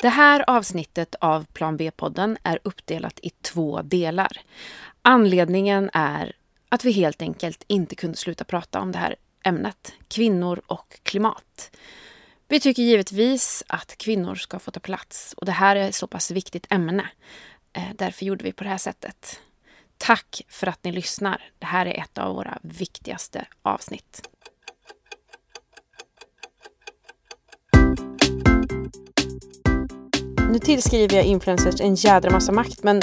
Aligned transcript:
Det 0.00 0.08
här 0.08 0.44
avsnittet 0.46 1.14
av 1.14 1.44
Plan 1.44 1.76
B-podden 1.76 2.38
är 2.42 2.58
uppdelat 2.64 3.18
i 3.22 3.30
två 3.30 3.82
delar. 3.82 4.40
Anledningen 5.02 5.90
är 5.92 6.36
att 6.68 6.84
vi 6.84 6.92
helt 6.92 7.22
enkelt 7.22 7.64
inte 7.66 7.94
kunde 7.94 8.16
sluta 8.16 8.44
prata 8.44 8.80
om 8.80 8.92
det 8.92 8.98
här 8.98 9.16
ämnet, 9.44 9.92
kvinnor 10.08 10.60
och 10.66 11.00
klimat. 11.02 11.70
Vi 12.48 12.60
tycker 12.60 12.82
givetvis 12.82 13.64
att 13.68 13.98
kvinnor 13.98 14.34
ska 14.34 14.58
få 14.58 14.70
ta 14.70 14.80
plats 14.80 15.34
och 15.36 15.46
det 15.46 15.52
här 15.52 15.76
är 15.76 15.88
ett 15.88 15.94
så 15.94 16.06
pass 16.06 16.30
viktigt 16.30 16.66
ämne. 16.70 17.10
Eh, 17.72 17.88
därför 17.94 18.24
gjorde 18.26 18.44
vi 18.44 18.52
på 18.52 18.64
det 18.64 18.70
här 18.70 18.78
sättet. 18.78 19.40
Tack 19.96 20.42
för 20.48 20.66
att 20.66 20.84
ni 20.84 20.92
lyssnar. 20.92 21.50
Det 21.58 21.66
här 21.66 21.86
är 21.86 22.00
ett 22.02 22.18
av 22.18 22.34
våra 22.34 22.58
viktigaste 22.62 23.46
avsnitt. 23.62 24.28
Nu 30.48 30.58
tillskriver 30.58 31.16
jag 31.16 31.24
influencers 31.24 31.80
en 31.80 31.94
jädra 31.94 32.30
massa 32.30 32.52
makt, 32.52 32.82
men 32.82 33.00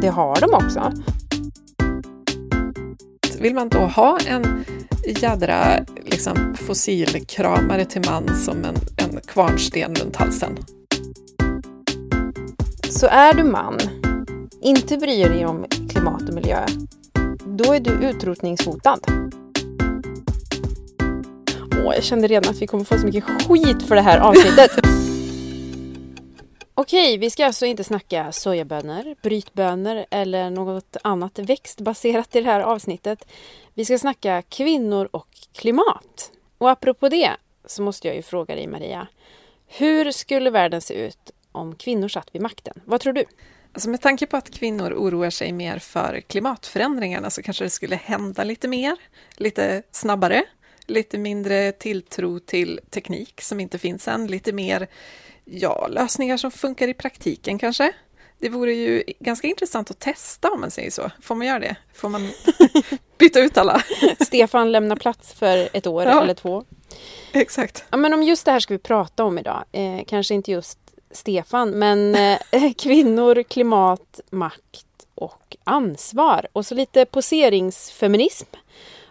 det 0.00 0.08
har 0.08 0.40
de 0.40 0.54
också. 0.54 0.92
Vill 3.40 3.54
man 3.54 3.68
då 3.68 3.78
ha 3.78 4.18
en 4.26 4.64
jädra 5.20 5.78
liksom, 6.04 6.54
fossilkramare 6.54 7.84
till 7.84 8.02
man 8.06 8.36
som 8.36 8.64
en, 8.64 8.76
en 8.96 9.20
kvarnsten 9.20 9.94
runt 9.94 10.16
halsen? 10.16 10.56
Så 12.90 13.06
är 13.06 13.34
du 13.34 13.44
man, 13.44 13.78
inte 14.62 14.96
bryr 14.96 15.28
dig 15.28 15.46
om 15.46 15.66
klimat 15.90 16.28
och 16.28 16.34
miljö, 16.34 16.66
då 17.46 17.72
är 17.72 17.80
du 17.80 17.90
utrotningshotad. 17.90 19.00
Åh, 21.72 21.94
jag 21.94 22.04
kände 22.04 22.26
redan 22.26 22.50
att 22.50 22.62
vi 22.62 22.66
kommer 22.66 22.84
få 22.84 22.98
så 22.98 23.06
mycket 23.06 23.24
skit 23.24 23.82
för 23.82 23.94
det 23.94 24.02
här 24.02 24.18
avsnittet. 24.18 24.70
Okej, 26.78 27.18
vi 27.18 27.30
ska 27.30 27.46
alltså 27.46 27.66
inte 27.66 27.84
snacka 27.84 28.32
sojabönor, 28.32 29.14
brytbönor 29.22 30.04
eller 30.10 30.50
något 30.50 30.96
annat 31.02 31.38
växtbaserat 31.38 32.36
i 32.36 32.40
det 32.40 32.50
här 32.50 32.60
avsnittet. 32.60 33.26
Vi 33.74 33.84
ska 33.84 33.98
snacka 33.98 34.42
kvinnor 34.42 35.08
och 35.10 35.28
klimat. 35.52 36.32
Och 36.58 36.70
apropå 36.70 37.08
det 37.08 37.30
så 37.64 37.82
måste 37.82 38.08
jag 38.08 38.16
ju 38.16 38.22
fråga 38.22 38.54
dig 38.54 38.66
Maria. 38.66 39.06
Hur 39.66 40.10
skulle 40.10 40.50
världen 40.50 40.80
se 40.80 40.94
ut 40.94 41.30
om 41.52 41.74
kvinnor 41.74 42.08
satt 42.08 42.34
vid 42.34 42.42
makten? 42.42 42.80
Vad 42.84 43.00
tror 43.00 43.12
du? 43.12 43.24
Alltså 43.72 43.90
med 43.90 44.00
tanke 44.00 44.26
på 44.26 44.36
att 44.36 44.50
kvinnor 44.50 44.92
oroar 44.92 45.30
sig 45.30 45.52
mer 45.52 45.78
för 45.78 46.20
klimatförändringarna 46.20 47.30
så 47.30 47.42
kanske 47.42 47.64
det 47.64 47.70
skulle 47.70 47.96
hända 47.96 48.44
lite 48.44 48.68
mer, 48.68 48.96
lite 49.36 49.82
snabbare, 49.90 50.44
lite 50.86 51.18
mindre 51.18 51.72
tilltro 51.72 52.38
till 52.38 52.80
teknik 52.90 53.40
som 53.40 53.60
inte 53.60 53.78
finns 53.78 54.08
än, 54.08 54.26
lite 54.26 54.52
mer 54.52 54.88
ja, 55.50 55.86
lösningar 55.90 56.36
som 56.36 56.50
funkar 56.50 56.88
i 56.88 56.94
praktiken 56.94 57.58
kanske. 57.58 57.92
Det 58.38 58.48
vore 58.48 58.72
ju 58.72 59.02
ganska 59.20 59.46
intressant 59.48 59.90
att 59.90 59.98
testa 59.98 60.50
om 60.50 60.60
man 60.60 60.70
säger 60.70 60.90
så. 60.90 61.10
Får 61.22 61.34
man 61.34 61.46
göra 61.46 61.58
det? 61.58 61.76
Får 61.94 62.08
man 62.08 62.30
byta 63.18 63.40
ut 63.40 63.56
alla? 63.58 63.82
Stefan 64.20 64.72
lämnar 64.72 64.96
plats 64.96 65.32
för 65.32 65.68
ett 65.72 65.86
år 65.86 66.04
ja, 66.04 66.22
eller 66.22 66.34
två. 66.34 66.64
Exakt. 67.32 67.84
Ja, 67.90 67.96
men 67.96 68.14
om 68.14 68.22
just 68.22 68.44
det 68.44 68.52
här 68.52 68.60
ska 68.60 68.74
vi 68.74 68.78
prata 68.78 69.24
om 69.24 69.38
idag. 69.38 69.64
Eh, 69.72 70.04
kanske 70.06 70.34
inte 70.34 70.52
just 70.52 70.78
Stefan, 71.10 71.70
men 71.70 72.14
eh, 72.14 72.72
kvinnor, 72.78 73.42
klimat, 73.42 74.20
makt 74.30 74.86
och 75.14 75.56
ansvar. 75.64 76.46
Och 76.52 76.66
så 76.66 76.74
lite 76.74 77.04
poseringsfeminism 77.04 78.48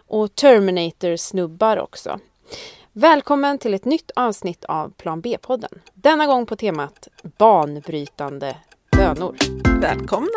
och 0.08 0.36
Terminator-snubbar 0.36 1.78
också. 1.78 2.20
Välkommen 2.98 3.58
till 3.58 3.74
ett 3.74 3.86
nytt 3.86 4.12
avsnitt 4.16 4.66
av 4.66 4.90
Plan 4.90 5.22
B-podden. 5.22 5.70
Denna 5.94 6.26
gång 6.26 6.46
på 6.46 6.56
temat 6.56 7.08
banbrytande 7.38 8.58
bönor. 8.92 9.36
Välkomna! 9.82 10.28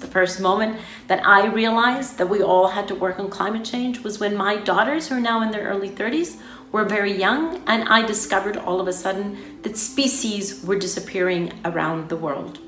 The 0.00 0.06
first 0.12 0.40
moment 0.40 0.76
that 1.08 1.20
I 1.24 1.48
realized 1.48 2.18
that 2.18 2.30
we 2.30 2.44
all 2.44 2.70
had 2.70 2.88
to 2.88 2.94
work 2.94 3.18
on 3.18 3.30
climate 3.30 3.64
change 3.70 4.04
was 4.04 4.20
when 4.20 4.36
my 4.36 4.56
daughters, 4.64 5.10
who 5.10 5.16
are 5.16 5.32
now 5.32 5.42
in 5.42 5.52
their 5.52 5.64
early 5.64 5.90
30s, 5.90 6.36
were 6.72 6.88
very 6.88 7.20
young, 7.20 7.60
and 7.66 7.84
I 7.88 8.06
discovered 8.06 8.56
all 8.56 8.80
of 8.80 8.88
a 8.88 8.92
sudden 8.92 9.36
that 9.62 9.76
species 9.76 10.64
were 10.66 10.78
disappearing 10.78 11.52
around 11.64 12.08
the 12.08 12.16
world, 12.16 12.58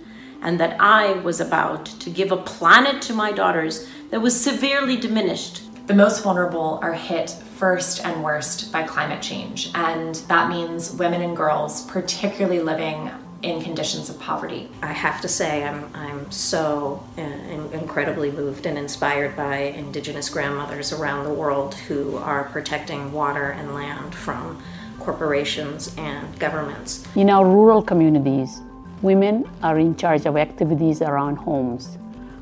and 0.42 0.58
that 0.60 0.76
I 0.80 1.12
was 1.14 1.40
about 1.40 1.86
to 1.86 2.10
give 2.10 2.32
a 2.32 2.36
planet 2.36 3.02
to 3.02 3.12
my 3.12 3.32
daughters 3.32 3.88
that 4.10 4.20
was 4.20 4.38
severely 4.38 4.96
diminished. 4.96 5.62
The 5.86 5.94
most 5.94 6.22
vulnerable 6.22 6.78
are 6.82 6.92
hit 6.92 7.30
first 7.56 8.04
and 8.04 8.22
worst 8.22 8.70
by 8.72 8.82
climate 8.82 9.22
change, 9.22 9.70
and 9.74 10.14
that 10.28 10.48
means 10.48 10.92
women 10.92 11.22
and 11.22 11.36
girls, 11.36 11.84
particularly 11.86 12.60
living 12.60 13.10
in 13.42 13.62
conditions 13.62 14.10
of 14.10 14.18
poverty. 14.18 14.68
I 14.82 14.92
have 14.92 15.20
to 15.20 15.28
say, 15.28 15.64
I'm, 15.64 15.88
I'm 15.94 16.30
so 16.30 17.02
uh, 17.16 17.22
incredibly 17.22 18.30
moved 18.30 18.66
and 18.66 18.76
inspired 18.76 19.36
by 19.36 19.56
Indigenous 19.56 20.28
grandmothers 20.28 20.92
around 20.92 21.24
the 21.24 21.32
world 21.32 21.74
who 21.74 22.16
are 22.16 22.44
protecting 22.44 23.12
water 23.12 23.50
and 23.50 23.74
land 23.74 24.14
from 24.14 24.60
corporations 24.98 25.94
and 25.96 26.38
governments. 26.38 27.06
In 27.14 27.30
our 27.30 27.46
rural 27.46 27.80
communities, 27.80 28.60
women 29.02 29.48
are 29.62 29.78
in 29.78 29.94
charge 29.96 30.26
of 30.26 30.36
activities 30.36 31.02
around 31.02 31.36
homes, 31.36 31.98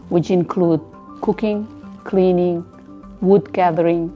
which 0.09 0.31
include 0.31 0.81
cooking, 1.21 1.67
cleaning, 2.05 2.65
wood 3.21 3.53
gathering, 3.53 4.11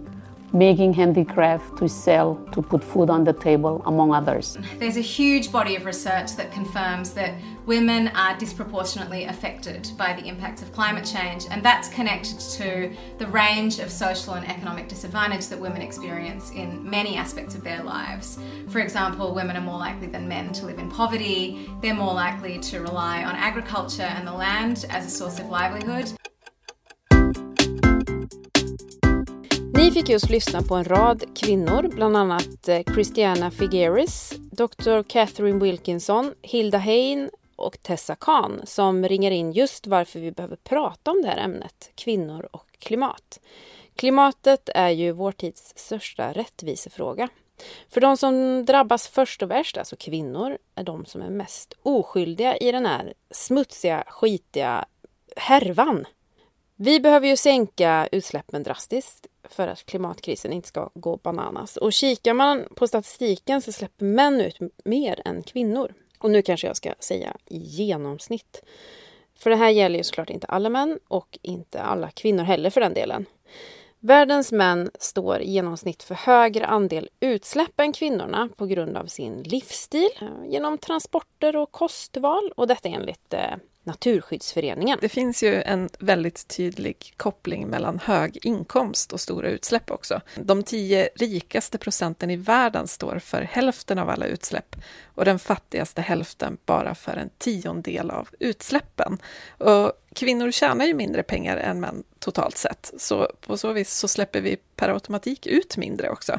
making 0.53 0.93
handicraft 0.93 1.79
to 1.79 1.89
sell 1.89 2.37
to 2.53 2.63
put 2.63 2.83
food 2.83 3.11
on 3.11 3.25
the 3.25 3.33
table, 3.33 3.83
among 3.87 4.13
others. 4.13 4.59
There's 4.79 4.97
a 4.97 5.03
huge 5.03 5.53
body 5.53 5.77
of 5.77 5.85
research 5.85 6.37
that 6.37 6.53
confirms 6.53 7.13
that 7.15 7.35
women 7.67 8.09
are 8.09 8.37
disproportionately 8.37 9.25
affected 9.25 9.91
by 9.97 10.13
the 10.13 10.27
impacts 10.27 10.63
of 10.63 10.73
climate 10.73 11.05
change, 11.05 11.47
and 11.51 11.63
that's 11.63 11.89
connected 11.89 12.41
to 12.41 12.93
the 13.19 13.27
range 13.29 13.79
of 13.79 13.91
social 13.91 14.35
and 14.35 14.49
economic 14.49 14.89
disadvantage 14.89 15.47
that 15.47 15.61
women 15.61 15.83
experience 15.83 16.51
in 16.51 16.89
many 16.89 17.17
aspects 17.17 17.55
of 17.55 17.63
their 17.63 17.83
lives. 17.83 18.39
For 18.69 18.81
example, 18.81 19.35
women 19.35 19.57
are 19.57 19.61
more 19.61 19.79
likely 19.79 20.09
than 20.09 20.27
men 20.27 20.53
to 20.55 20.67
live 20.67 20.79
in 20.79 20.91
poverty, 20.91 21.71
they're 21.81 21.95
more 21.95 22.15
likely 22.15 22.59
to 22.59 22.81
rely 22.81 23.25
on 23.25 23.37
agriculture 23.37 24.03
and 24.03 24.27
the 24.27 24.33
land 24.33 24.87
as 24.91 25.07
a 25.07 25.11
source 25.11 25.39
of 25.39 25.47
livelihood. 25.47 26.13
Ni 29.81 29.91
fick 29.91 30.09
just 30.09 30.31
lyssna 30.31 30.63
på 30.63 30.75
en 30.75 30.85
rad 30.85 31.25
kvinnor, 31.37 31.91
bland 31.95 32.17
annat 32.17 32.69
eh, 32.69 32.83
Christiana 32.95 33.51
Figueres, 33.51 34.33
Dr. 34.53 35.03
Catherine 35.03 35.59
Wilkinson, 35.59 36.35
Hilda 36.43 36.79
Hein 36.79 37.31
och 37.57 37.83
Tessa 37.83 38.17
Kahn 38.17 38.61
som 38.65 39.09
ringar 39.09 39.31
in 39.31 39.53
just 39.53 39.87
varför 39.87 40.21
vi 40.21 40.33
behöver 40.33 40.57
prata 40.57 41.11
om 41.11 41.23
det 41.23 41.29
här 41.29 41.37
ämnet, 41.37 41.91
kvinnor 41.95 42.49
och 42.53 42.67
klimat. 42.79 43.41
Klimatet 43.97 44.69
är 44.75 44.89
ju 44.89 45.13
vår 45.13 45.33
tids 45.33 45.73
största 45.77 46.33
rättvisefråga. 46.33 47.29
För 47.89 48.01
de 48.01 48.17
som 48.17 48.65
drabbas 48.65 49.09
först 49.09 49.43
och 49.43 49.51
värst, 49.51 49.77
alltså 49.77 49.97
kvinnor, 49.97 50.59
är 50.75 50.85
de 50.85 51.05
som 51.05 51.23
är 51.23 51.31
mest 51.31 51.75
oskyldiga 51.83 52.57
i 52.57 52.73
den 52.73 52.87
här 52.87 53.15
smutsiga, 53.31 54.05
skitiga 54.07 54.85
härvan. 55.37 56.07
Vi 56.77 57.01
behöver 57.01 57.29
ju 57.29 57.37
sänka 57.37 58.09
utsläppen 58.13 58.63
drastiskt 58.63 59.27
för 59.51 59.69
att 59.69 59.87
klimatkrisen 59.87 60.53
inte 60.53 60.69
ska 60.69 60.91
gå 60.95 61.17
bananas. 61.17 61.77
Och 61.77 61.93
kikar 61.93 62.35
man 62.35 62.65
på 62.77 62.87
statistiken 62.87 63.63
så 63.63 63.73
släpper 63.73 64.05
män 64.05 64.41
ut 64.41 64.59
mer 64.85 65.23
än 65.25 65.43
kvinnor. 65.43 65.95
Och 66.19 66.31
nu 66.31 66.43
kanske 66.43 66.67
jag 66.67 66.77
ska 66.77 66.95
säga 66.99 67.37
i 67.47 67.59
genomsnitt. 67.59 68.63
För 69.39 69.51
det 69.51 69.57
här 69.57 69.71
gäller 69.71 69.99
ju 69.99 70.05
såklart 70.05 70.31
inte 70.31 70.47
alla 70.47 70.69
män 70.69 70.99
och 71.09 71.39
inte 71.43 71.83
alla 71.83 72.11
kvinnor 72.11 72.45
heller 72.45 72.71
för 72.71 72.81
den 72.81 72.95
delen. 72.95 73.27
Världens 74.03 74.53
män 74.53 74.91
står 74.99 75.41
i 75.41 75.51
genomsnitt 75.51 76.03
för 76.03 76.15
högre 76.15 76.67
andel 76.67 77.09
utsläpp 77.21 77.81
än 77.81 77.93
kvinnorna 77.93 78.49
på 78.57 78.67
grund 78.67 78.97
av 78.97 79.07
sin 79.07 79.43
livsstil, 79.43 80.11
eh, 80.21 80.51
genom 80.51 80.79
transporter 80.79 81.57
och 81.57 81.73
kostval 81.73 82.53
och 82.57 82.67
detta 82.67 82.89
enligt 82.89 83.35
eh, 83.35 83.57
Naturskyddsföreningen. 83.85 84.99
Det 85.01 85.09
finns 85.09 85.43
ju 85.43 85.63
en 85.63 85.89
väldigt 85.99 86.49
tydlig 86.49 87.15
koppling 87.17 87.69
mellan 87.69 87.99
hög 87.99 88.39
inkomst 88.43 89.13
och 89.13 89.21
stora 89.21 89.49
utsläpp 89.49 89.91
också. 89.91 90.21
De 90.37 90.63
tio 90.63 91.09
rikaste 91.15 91.79
procenten 91.79 92.31
i 92.31 92.37
världen 92.37 92.89
står 92.89 93.19
för 93.19 93.43
hälften 93.43 93.99
av 93.99 94.11
alla 94.11 94.27
utsläpp 94.27 94.77
och 95.15 95.25
den 95.25 95.39
fattigaste 95.39 96.03
hälften 96.03 96.59
bara 96.67 96.95
för 96.95 97.17
en 97.17 97.31
tiondel 97.39 98.11
av 98.11 98.29
utsläppen. 98.39 99.19
Och 99.59 99.93
kvinnor 100.15 100.51
tjänar 100.51 100.85
ju 100.85 100.95
mindre 100.95 101.23
pengar 101.23 101.57
än 101.57 101.81
män 101.81 102.05
totalt 102.19 102.57
sett, 102.57 102.93
så 102.99 103.33
på 103.41 103.57
så 103.57 103.73
vis 103.73 103.95
så 103.95 104.09
släpper 104.09 104.41
vi 104.41 104.57
per 104.77 104.89
automatik 104.89 105.47
ut 105.47 105.77
mindre 105.77 106.11
också. 106.11 106.39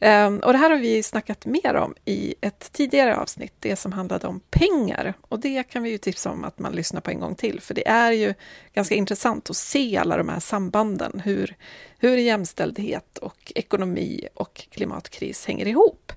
Ehm, 0.00 0.38
och 0.38 0.52
det 0.52 0.58
här 0.58 0.70
har 0.70 0.78
vi 0.78 1.02
snackat 1.02 1.46
mer 1.46 1.74
om 1.74 1.94
i 2.04 2.34
ett 2.40 2.72
tidigare 2.72 3.16
avsnitt, 3.16 3.54
det 3.60 3.76
som 3.76 3.92
handlade 3.92 4.26
om 4.26 4.40
pengar. 4.50 5.14
Och 5.20 5.40
det 5.40 5.62
kan 5.62 5.82
vi 5.82 5.90
ju 5.90 5.98
tipsa 5.98 6.30
om 6.30 6.44
att 6.44 6.58
man 6.58 6.72
lyssnar 6.72 7.00
på 7.00 7.10
en 7.10 7.20
gång 7.20 7.34
till, 7.34 7.60
för 7.60 7.74
det 7.74 7.88
är 7.88 8.12
ju 8.12 8.34
ganska 8.74 8.94
intressant 8.94 9.50
att 9.50 9.56
se 9.56 9.96
alla 9.96 10.16
de 10.16 10.28
här 10.28 10.40
sambanden, 10.40 11.22
hur 11.24 11.56
hur 11.98 12.16
jämställdhet 12.16 13.18
och 13.18 13.52
ekonomi 13.54 14.28
och 14.34 14.66
klimatkris 14.70 15.46
hänger 15.46 15.66
ihop. 15.66 16.12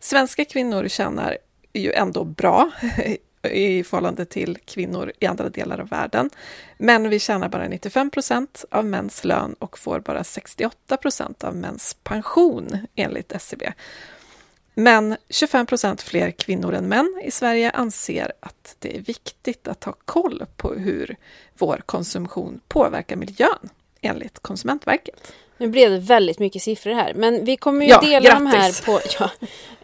Svenska 0.00 0.44
kvinnor 0.44 0.88
tjänar 0.88 1.38
ju 1.72 1.92
ändå 1.92 2.24
bra 2.24 2.70
i 3.46 3.84
förhållande 3.84 4.24
till 4.24 4.58
kvinnor 4.64 5.12
i 5.20 5.26
andra 5.26 5.48
delar 5.48 5.80
av 5.80 5.88
världen. 5.88 6.30
Men 6.78 7.08
vi 7.08 7.18
tjänar 7.18 7.48
bara 7.48 7.68
95 7.68 8.10
procent 8.10 8.64
av 8.70 8.84
mäns 8.84 9.24
lön 9.24 9.54
och 9.58 9.78
får 9.78 10.00
bara 10.00 10.24
68 10.24 10.96
procent 10.96 11.44
av 11.44 11.56
mäns 11.56 11.96
pension, 12.02 12.86
enligt 12.94 13.32
SCB. 13.32 13.72
Men 14.74 15.16
25 15.28 15.66
procent 15.66 16.02
fler 16.02 16.30
kvinnor 16.30 16.74
än 16.74 16.88
män 16.88 17.20
i 17.24 17.30
Sverige 17.30 17.70
anser 17.70 18.32
att 18.40 18.76
det 18.78 18.96
är 18.96 19.00
viktigt 19.00 19.68
att 19.68 19.84
ha 19.84 19.94
koll 20.04 20.44
på 20.56 20.74
hur 20.74 21.16
vår 21.58 21.82
konsumtion 21.86 22.60
påverkar 22.68 23.16
miljön, 23.16 23.70
enligt 24.00 24.38
Konsumentverket. 24.38 25.32
Nu 25.58 25.68
blev 25.68 25.90
det 25.90 25.98
väldigt 25.98 26.38
mycket 26.38 26.62
siffror 26.62 26.92
här, 26.92 27.14
men 27.14 27.44
vi 27.44 27.56
kommer 27.56 27.84
ju 27.84 27.90
ja, 27.90 28.00
dela 28.00 28.28
grattis. 28.28 28.40
de 28.40 28.56
här 28.56 28.84
på 28.84 29.00
ja, 29.18 29.30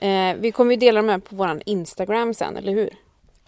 eh, 0.07 0.37
Vi 0.41 0.53
kommer 0.53 0.71
ju 0.71 0.81
dela 0.81 1.03
de 1.03 1.09
här 1.09 1.19
på 1.19 1.37
vår 1.37 1.63
Instagram 1.67 2.35
sen, 2.35 2.57
eller 2.57 2.73
hur? 2.73 2.91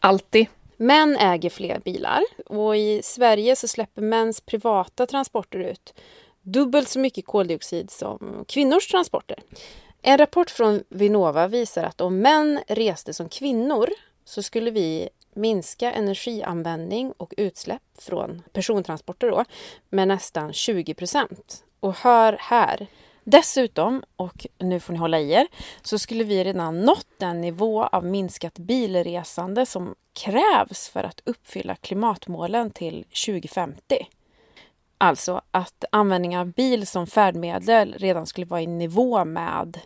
Alltid. 0.05 0.47
Män 0.77 1.17
äger 1.17 1.51
fler 1.51 1.79
bilar 1.79 2.23
och 2.47 2.77
i 2.77 3.01
Sverige 3.05 3.57
så 3.57 3.69
släpper 3.69 4.03
mäns 4.03 4.41
privata 4.41 5.07
transporter 5.07 5.59
ut 5.59 5.95
dubbelt 6.43 6.89
så 6.89 6.99
mycket 6.99 7.27
koldioxid 7.27 7.91
som 7.91 8.45
kvinnors 8.49 8.89
transporter. 8.89 9.39
En 10.03 10.19
rapport 10.19 10.51
från 10.51 10.85
Vinnova 10.89 11.49
visar 11.49 11.85
att 11.85 12.01
om 12.01 12.19
män 12.19 12.61
reste 12.69 13.15
som 13.15 13.29
kvinnor 13.29 13.89
så 14.25 14.43
skulle 14.43 14.71
vi 14.71 15.09
minska 15.35 15.93
energianvändning 15.93 17.13
och 17.17 17.35
utsläpp 17.37 17.83
från 17.99 18.43
persontransporter 18.53 19.31
då, 19.31 19.45
med 19.89 20.09
nästan 20.09 20.53
20 20.53 20.95
procent. 20.95 21.65
Och 21.81 21.95
hör 21.95 22.37
här, 22.41 22.87
Dessutom, 23.25 24.03
och 24.17 24.47
nu 24.59 24.81
får 24.81 24.93
ni 24.93 24.99
hålla 24.99 25.21
i 25.21 25.33
er, 25.33 25.47
så 25.83 25.99
skulle 25.99 26.25
vi 26.25 26.45
redan 26.45 26.81
nått 26.81 27.07
den 27.19 27.41
nivå 27.41 27.85
av 27.85 28.05
minskat 28.05 28.59
bilresande 28.59 29.67
som 29.67 29.95
krävs 30.13 30.89
för 30.89 31.05
att 31.05 31.21
uppfylla 31.25 31.75
klimatmålen 31.75 32.71
till 32.71 33.05
2050. 33.27 34.07
Alltså 34.99 35.43
att 35.51 35.85
användning 35.93 36.39
av 36.39 36.47
bil 36.47 36.87
som 36.87 37.07
färdmedel 37.07 37.95
redan 37.99 38.27
skulle 38.27 38.47
vara 38.47 38.61
i 38.61 38.67
nivå 38.67 39.25
med 39.25 39.79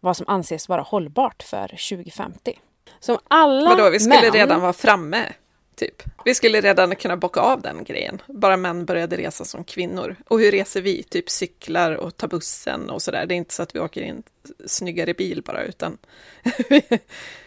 vad 0.00 0.16
som 0.16 0.26
anses 0.28 0.68
vara 0.68 0.82
hållbart 0.82 1.42
för 1.42 1.68
2050. 1.68 2.58
Som 3.00 3.18
alla 3.28 3.70
Vadå, 3.70 3.90
vi 3.90 4.00
skulle 4.00 4.22
män... 4.22 4.32
redan 4.32 4.60
vara 4.60 4.72
framme? 4.72 5.32
Typ. 5.80 6.02
Vi 6.24 6.34
skulle 6.34 6.60
redan 6.60 6.96
kunna 6.96 7.16
bocka 7.16 7.40
av 7.40 7.62
den 7.62 7.84
grejen, 7.84 8.22
bara 8.26 8.56
män 8.56 8.84
började 8.84 9.16
resa 9.16 9.44
som 9.44 9.64
kvinnor. 9.64 10.16
Och 10.28 10.40
hur 10.40 10.52
reser 10.52 10.82
vi? 10.82 11.02
Typ 11.02 11.30
cyklar 11.30 11.92
och 11.92 12.16
tar 12.16 12.28
bussen 12.28 12.90
och 12.90 13.02
sådär. 13.02 13.26
Det 13.26 13.34
är 13.34 13.36
inte 13.36 13.54
så 13.54 13.62
att 13.62 13.74
vi 13.74 13.80
åker 13.80 14.00
i 14.00 14.08
en 14.08 14.22
snyggare 14.66 15.14
bil 15.14 15.42
bara, 15.42 15.64
utan 15.64 15.98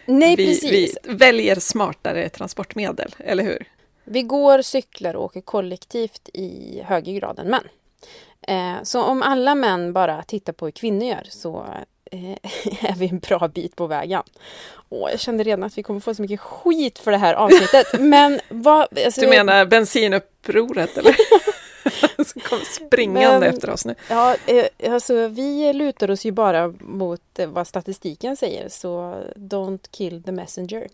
Nej, 0.06 0.36
vi, 0.36 0.46
precis. 0.46 0.98
vi 1.02 1.14
väljer 1.14 1.56
smartare 1.56 2.28
transportmetodel, 2.28 3.14
eller 3.18 3.44
hur? 3.44 3.68
Vi 4.04 4.22
går, 4.22 4.62
cyklar 4.62 5.16
och 5.16 5.24
åker 5.24 5.40
kollektivt 5.40 6.28
i 6.32 6.80
högre 6.84 7.12
grad 7.12 7.38
än 7.38 7.46
män. 7.50 7.68
Eh, 8.42 8.82
så 8.82 9.02
om 9.02 9.22
alla 9.22 9.54
män 9.54 9.92
bara 9.92 10.22
tittar 10.22 10.52
på 10.52 10.66
hur 10.66 10.72
kvinnor 10.72 11.06
gör 11.06 11.26
så 11.28 11.66
är 12.80 12.96
vi 12.96 13.08
en 13.08 13.18
bra 13.18 13.48
bit 13.48 13.76
på 13.76 13.86
vägen. 13.86 14.22
Åh, 14.88 15.10
jag 15.10 15.20
kände 15.20 15.44
redan 15.44 15.62
att 15.62 15.78
vi 15.78 15.82
kommer 15.82 16.00
få 16.00 16.14
så 16.14 16.22
mycket 16.22 16.40
skit 16.40 16.98
för 16.98 17.10
det 17.10 17.16
här 17.16 17.34
avsnittet. 17.34 17.86
Men 18.00 18.40
vad... 18.48 18.98
Alltså, 18.98 19.20
du 19.20 19.26
menar 19.26 19.66
bensinupproret 19.66 20.98
eller? 20.98 21.16
Som 22.24 22.40
kommer 22.40 22.64
springande 22.64 23.38
men, 23.38 23.54
efter 23.54 23.70
oss 23.70 23.84
nu. 23.84 23.94
Ja, 24.08 24.36
eh, 24.46 24.92
alltså 24.92 25.28
vi 25.28 25.72
lutar 25.72 26.10
oss 26.10 26.24
ju 26.24 26.32
bara 26.32 26.68
mot 26.80 27.38
eh, 27.38 27.48
vad 27.48 27.66
statistiken 27.66 28.36
säger, 28.36 28.68
så 28.68 29.22
don't 29.36 29.90
kill 29.90 30.22
the 30.22 30.32
messenger. 30.32 30.88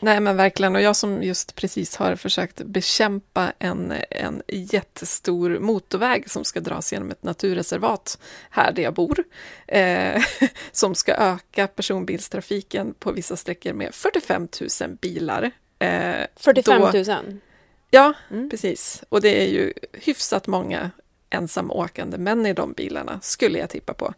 Nej 0.00 0.20
men 0.20 0.36
verkligen, 0.36 0.74
och 0.76 0.82
jag 0.82 0.96
som 0.96 1.22
just 1.22 1.54
precis 1.54 1.96
har 1.96 2.16
försökt 2.16 2.62
bekämpa 2.62 3.52
en, 3.58 3.92
en 4.10 4.42
jättestor 4.48 5.58
motorväg 5.58 6.30
som 6.30 6.44
ska 6.44 6.60
dras 6.60 6.92
genom 6.92 7.10
ett 7.10 7.22
naturreservat 7.22 8.18
här 8.50 8.72
där 8.72 8.82
jag 8.82 8.94
bor, 8.94 9.24
eh, 9.66 10.22
som 10.72 10.94
ska 10.94 11.14
öka 11.14 11.66
personbilstrafiken 11.66 12.94
på 12.98 13.12
vissa 13.12 13.36
sträckor 13.36 13.72
med 13.72 13.94
45 13.94 14.48
000 14.80 14.90
bilar. 15.00 15.50
Eh, 15.78 16.26
45 16.36 16.82
000? 16.82 16.92
Då, 17.04 17.14
ja, 17.90 18.12
mm. 18.30 18.50
precis. 18.50 19.02
Och 19.08 19.20
det 19.20 19.42
är 19.42 19.48
ju 19.48 19.72
hyfsat 19.92 20.46
många 20.46 20.90
ensamåkande 21.30 22.18
män 22.18 22.46
i 22.46 22.52
de 22.52 22.72
bilarna, 22.72 23.20
skulle 23.22 23.58
jag 23.58 23.70
tippa 23.70 23.94
på. 23.94 24.14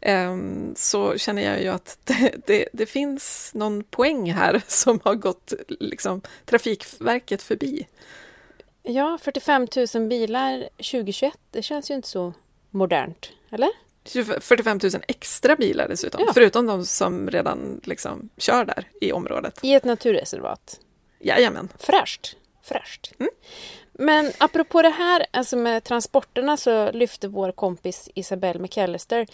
Ehm, 0.00 0.74
så 0.76 1.18
känner 1.18 1.42
jag 1.42 1.62
ju 1.62 1.68
att 1.68 1.98
det, 2.04 2.34
det, 2.46 2.68
det, 2.72 2.86
finns 2.86 3.50
någon 3.54 3.84
poäng 3.84 4.32
här 4.32 4.62
som 4.68 5.00
har 5.04 5.14
gått 5.14 5.52
liksom, 5.68 6.20
Trafikverket 6.44 7.42
förbi. 7.42 7.86
Ja, 8.82 9.18
45 9.22 9.66
000 9.94 10.08
bilar 10.08 10.68
2021, 10.76 11.38
det 11.50 11.62
känns 11.62 11.90
ju 11.90 11.94
inte 11.94 12.08
så 12.08 12.32
modernt, 12.70 13.32
eller? 13.50 13.70
45 14.40 14.80
000 14.82 14.92
extra 15.08 15.56
bilar 15.56 15.88
dessutom, 15.88 16.24
ja. 16.26 16.32
förutom 16.32 16.66
de 16.66 16.84
som 16.84 17.30
redan 17.30 17.80
liksom 17.84 18.28
kör 18.36 18.64
där 18.64 18.88
i 19.00 19.12
området. 19.12 19.58
I 19.62 19.74
ett 19.74 19.84
naturreservat? 19.84 20.80
Jajamän. 21.18 21.68
Fräscht. 21.78 22.36
Fräscht. 22.62 23.12
Mm. 23.18 23.30
Men 23.92 24.32
apropå 24.38 24.82
det 24.82 24.88
här 24.88 25.26
alltså 25.30 25.56
med 25.56 25.84
transporterna 25.84 26.56
så 26.56 26.92
lyfte 26.92 27.28
vår 27.28 27.52
kompis 27.52 28.10
Isabelle 28.14 28.60
McAllister 28.60 29.26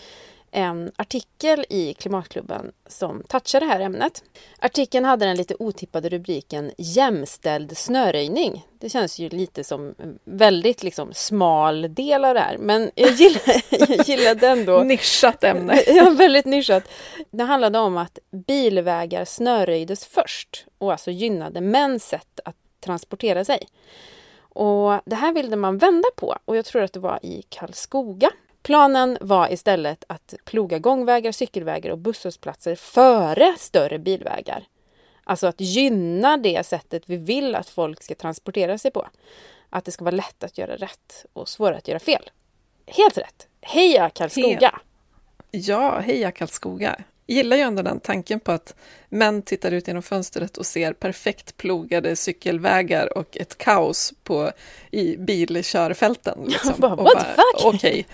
en 0.56 0.92
artikel 0.96 1.64
i 1.68 1.94
Klimatklubben 1.94 2.72
som 2.86 3.22
touchar 3.28 3.60
det 3.60 3.66
här 3.66 3.80
ämnet. 3.80 4.24
Artikeln 4.58 5.04
hade 5.04 5.26
den 5.26 5.36
lite 5.36 5.54
otippade 5.58 6.08
rubriken 6.08 6.72
Jämställd 6.78 7.76
snöröjning. 7.76 8.66
Det 8.78 8.88
känns 8.88 9.18
ju 9.18 9.28
lite 9.28 9.64
som 9.64 9.94
en 9.98 10.18
väldigt 10.24 10.82
liksom 10.82 11.12
smal 11.12 11.94
del 11.94 12.24
av 12.24 12.34
det 12.34 12.40
här, 12.40 12.58
men 12.58 12.90
jag 12.94 13.10
gillade, 13.10 13.62
jag 13.70 14.08
gillade 14.08 14.48
ändå... 14.48 14.78
nischat 14.84 15.44
ämne. 15.44 15.82
ja, 15.86 16.10
väldigt 16.10 16.46
nischat. 16.46 16.84
Det 17.30 17.44
handlade 17.44 17.78
om 17.78 17.96
att 17.96 18.18
bilvägar 18.30 19.24
snöröjdes 19.24 20.06
först 20.06 20.66
och 20.78 20.92
alltså 20.92 21.10
gynnade 21.10 21.60
mäns 21.60 22.04
sätt 22.04 22.40
att 22.44 22.56
transportera 22.84 23.44
sig. 23.44 23.68
Och 24.38 25.00
Det 25.06 25.16
här 25.16 25.32
ville 25.32 25.56
man 25.56 25.78
vända 25.78 26.08
på 26.16 26.36
och 26.44 26.56
jag 26.56 26.64
tror 26.64 26.82
att 26.82 26.92
det 26.92 27.00
var 27.00 27.18
i 27.22 27.42
Karlskoga 27.48 28.30
Planen 28.66 29.18
var 29.20 29.52
istället 29.52 30.04
att 30.06 30.34
ploga 30.44 30.78
gångvägar, 30.78 31.32
cykelvägar 31.32 31.90
och 31.90 31.98
busshållplatser 31.98 32.74
före 32.74 33.54
större 33.58 33.98
bilvägar. 33.98 34.64
Alltså 35.24 35.46
att 35.46 35.60
gynna 35.60 36.36
det 36.36 36.66
sättet 36.66 37.02
vi 37.06 37.16
vill 37.16 37.54
att 37.54 37.68
folk 37.68 38.02
ska 38.02 38.14
transportera 38.14 38.78
sig 38.78 38.90
på. 38.90 39.06
Att 39.70 39.84
det 39.84 39.92
ska 39.92 40.04
vara 40.04 40.14
lätt 40.14 40.44
att 40.44 40.58
göra 40.58 40.76
rätt 40.76 41.26
och 41.32 41.48
svårare 41.48 41.76
att 41.76 41.88
göra 41.88 41.98
fel. 41.98 42.30
Helt 42.86 43.18
rätt! 43.18 43.48
Heja 43.60 44.10
Karlskoga! 44.10 44.80
Ja, 45.50 45.98
heja 45.98 46.30
Karlskoga! 46.30 46.96
Gillar 47.26 47.56
ju 47.56 47.62
ändå 47.62 47.82
den 47.82 48.00
tanken 48.00 48.40
på 48.40 48.52
att 48.52 48.74
män 49.08 49.42
tittar 49.42 49.72
ut 49.72 49.88
genom 49.88 50.02
fönstret 50.02 50.56
och 50.56 50.66
ser 50.66 50.92
perfekt 50.92 51.56
plogade 51.56 52.16
cykelvägar 52.16 53.18
och 53.18 53.36
ett 53.36 53.58
kaos 53.58 54.14
på, 54.22 54.52
i 54.90 55.16
bilkörfälten. 55.16 56.38
Liksom. 56.46 56.74
bara, 56.76 56.96
What 56.96 57.04
bara, 57.04 57.24
the 57.24 57.34
fuck? 57.34 57.74
Okej. 57.74 58.06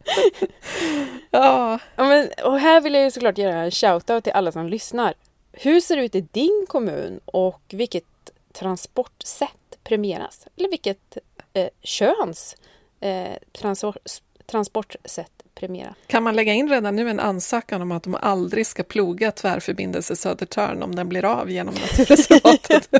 ja. 1.30 1.78
ja 1.96 2.04
men, 2.04 2.28
och 2.44 2.60
här 2.60 2.80
vill 2.80 2.94
jag 2.94 3.04
ju 3.04 3.10
såklart 3.10 3.38
göra 3.38 3.60
en 3.60 3.70
shout-out 3.70 4.20
till 4.20 4.32
alla 4.32 4.52
som 4.52 4.66
lyssnar. 4.66 5.14
Hur 5.52 5.80
ser 5.80 5.96
det 5.96 6.04
ut 6.04 6.14
i 6.14 6.20
din 6.20 6.66
kommun 6.68 7.20
och 7.24 7.62
vilket 7.68 8.04
transportsätt 8.52 9.78
premieras? 9.84 10.46
Eller 10.56 10.68
vilket 10.68 11.18
eh, 11.52 11.68
köns 11.82 12.56
eh, 13.00 13.32
transport, 13.52 13.96
transportsätt 14.46 15.42
premiera. 15.56 15.94
Kan 16.06 16.22
man 16.22 16.36
lägga 16.36 16.52
in 16.52 16.68
redan 16.68 16.96
nu 16.96 17.10
en 17.10 17.20
ansökan 17.20 17.82
om 17.82 17.92
att 17.92 18.02
de 18.02 18.14
aldrig 18.14 18.66
ska 18.66 18.82
ploga 18.82 19.32
tvärförbindelse 19.32 20.16
Södertörn 20.16 20.82
om 20.82 20.94
den 20.94 21.08
blir 21.08 21.24
av 21.24 21.50
genom 21.50 21.74
naturreservatet? 21.74 22.88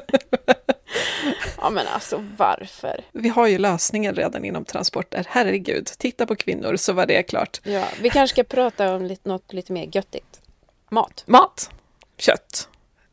ja 1.57 1.71
men 1.71 1.87
alltså 1.87 2.25
varför? 2.37 3.05
Vi 3.13 3.29
har 3.29 3.47
ju 3.47 3.59
lösningen 3.59 4.15
redan 4.15 4.45
inom 4.45 4.65
transporter, 4.65 5.27
herregud. 5.29 5.87
Titta 5.87 6.27
på 6.27 6.37
kvinnor 6.37 6.77
så 6.77 6.93
var 6.93 7.07
det 7.07 7.23
klart. 7.23 7.61
Ja, 7.63 7.85
vi 8.01 8.11
kanske 8.11 8.35
ska 8.35 8.45
prata 8.45 8.95
om 8.95 9.05
lite, 9.05 9.29
något 9.29 9.53
lite 9.53 9.73
mer 9.73 9.89
göttigt. 9.93 10.41
Mat. 10.91 11.25
Mat. 11.27 11.71
Kött. 12.19 12.69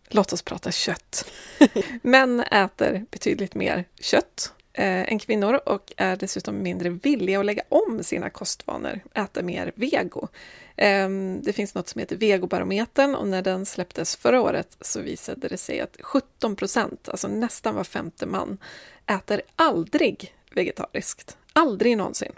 Låt 0.09 0.33
oss 0.33 0.41
prata 0.41 0.71
kött. 0.71 1.31
Män 2.01 2.39
äter 2.39 3.05
betydligt 3.11 3.55
mer 3.55 3.85
kött 4.01 4.53
eh, 4.73 5.11
än 5.11 5.19
kvinnor 5.19 5.59
och 5.65 5.93
är 5.97 6.15
dessutom 6.15 6.61
mindre 6.61 6.89
villiga 6.89 7.39
att 7.39 7.45
lägga 7.45 7.63
om 7.69 8.03
sina 8.03 8.29
kostvanor, 8.29 8.99
äta 9.13 9.41
mer 9.41 9.71
vego. 9.75 10.27
Eh, 10.75 11.09
det 11.41 11.53
finns 11.53 11.75
något 11.75 11.87
som 11.87 11.99
heter 11.99 12.15
Vegobarometern 12.15 13.15
och 13.15 13.27
när 13.27 13.41
den 13.41 13.65
släpptes 13.65 14.15
förra 14.15 14.41
året 14.41 14.77
så 14.81 15.01
visade 15.01 15.47
det 15.47 15.57
sig 15.57 15.79
att 15.79 15.97
17 16.01 16.55
procent, 16.55 17.09
alltså 17.09 17.27
nästan 17.27 17.75
var 17.75 17.83
femte 17.83 18.25
man, 18.25 18.57
äter 19.05 19.41
aldrig 19.55 20.35
vegetariskt. 20.55 21.37
Aldrig 21.53 21.97
någonsin. 21.97 22.31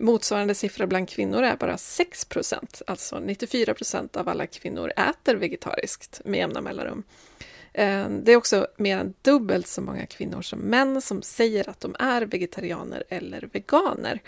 Motsvarande 0.00 0.54
siffra 0.54 0.86
bland 0.86 1.08
kvinnor 1.08 1.42
är 1.42 1.56
bara 1.56 1.78
6 1.78 2.24
procent, 2.24 2.82
alltså 2.86 3.18
94 3.20 3.74
procent 3.74 4.16
av 4.16 4.28
alla 4.28 4.46
kvinnor 4.46 4.92
äter 4.96 5.36
vegetariskt 5.36 6.20
med 6.24 6.38
jämna 6.38 6.60
mellanrum. 6.60 7.02
Eh, 7.76 8.08
det 8.08 8.32
är 8.32 8.36
också 8.36 8.66
mer 8.76 8.98
än 8.98 9.14
dubbelt 9.22 9.66
så 9.66 9.80
många 9.80 10.06
kvinnor 10.06 10.42
som 10.42 10.58
män 10.58 11.02
som 11.02 11.22
säger 11.22 11.68
att 11.68 11.80
de 11.80 11.96
är 11.98 12.22
vegetarianer 12.22 13.04
eller 13.08 13.48
veganer. 13.52 14.20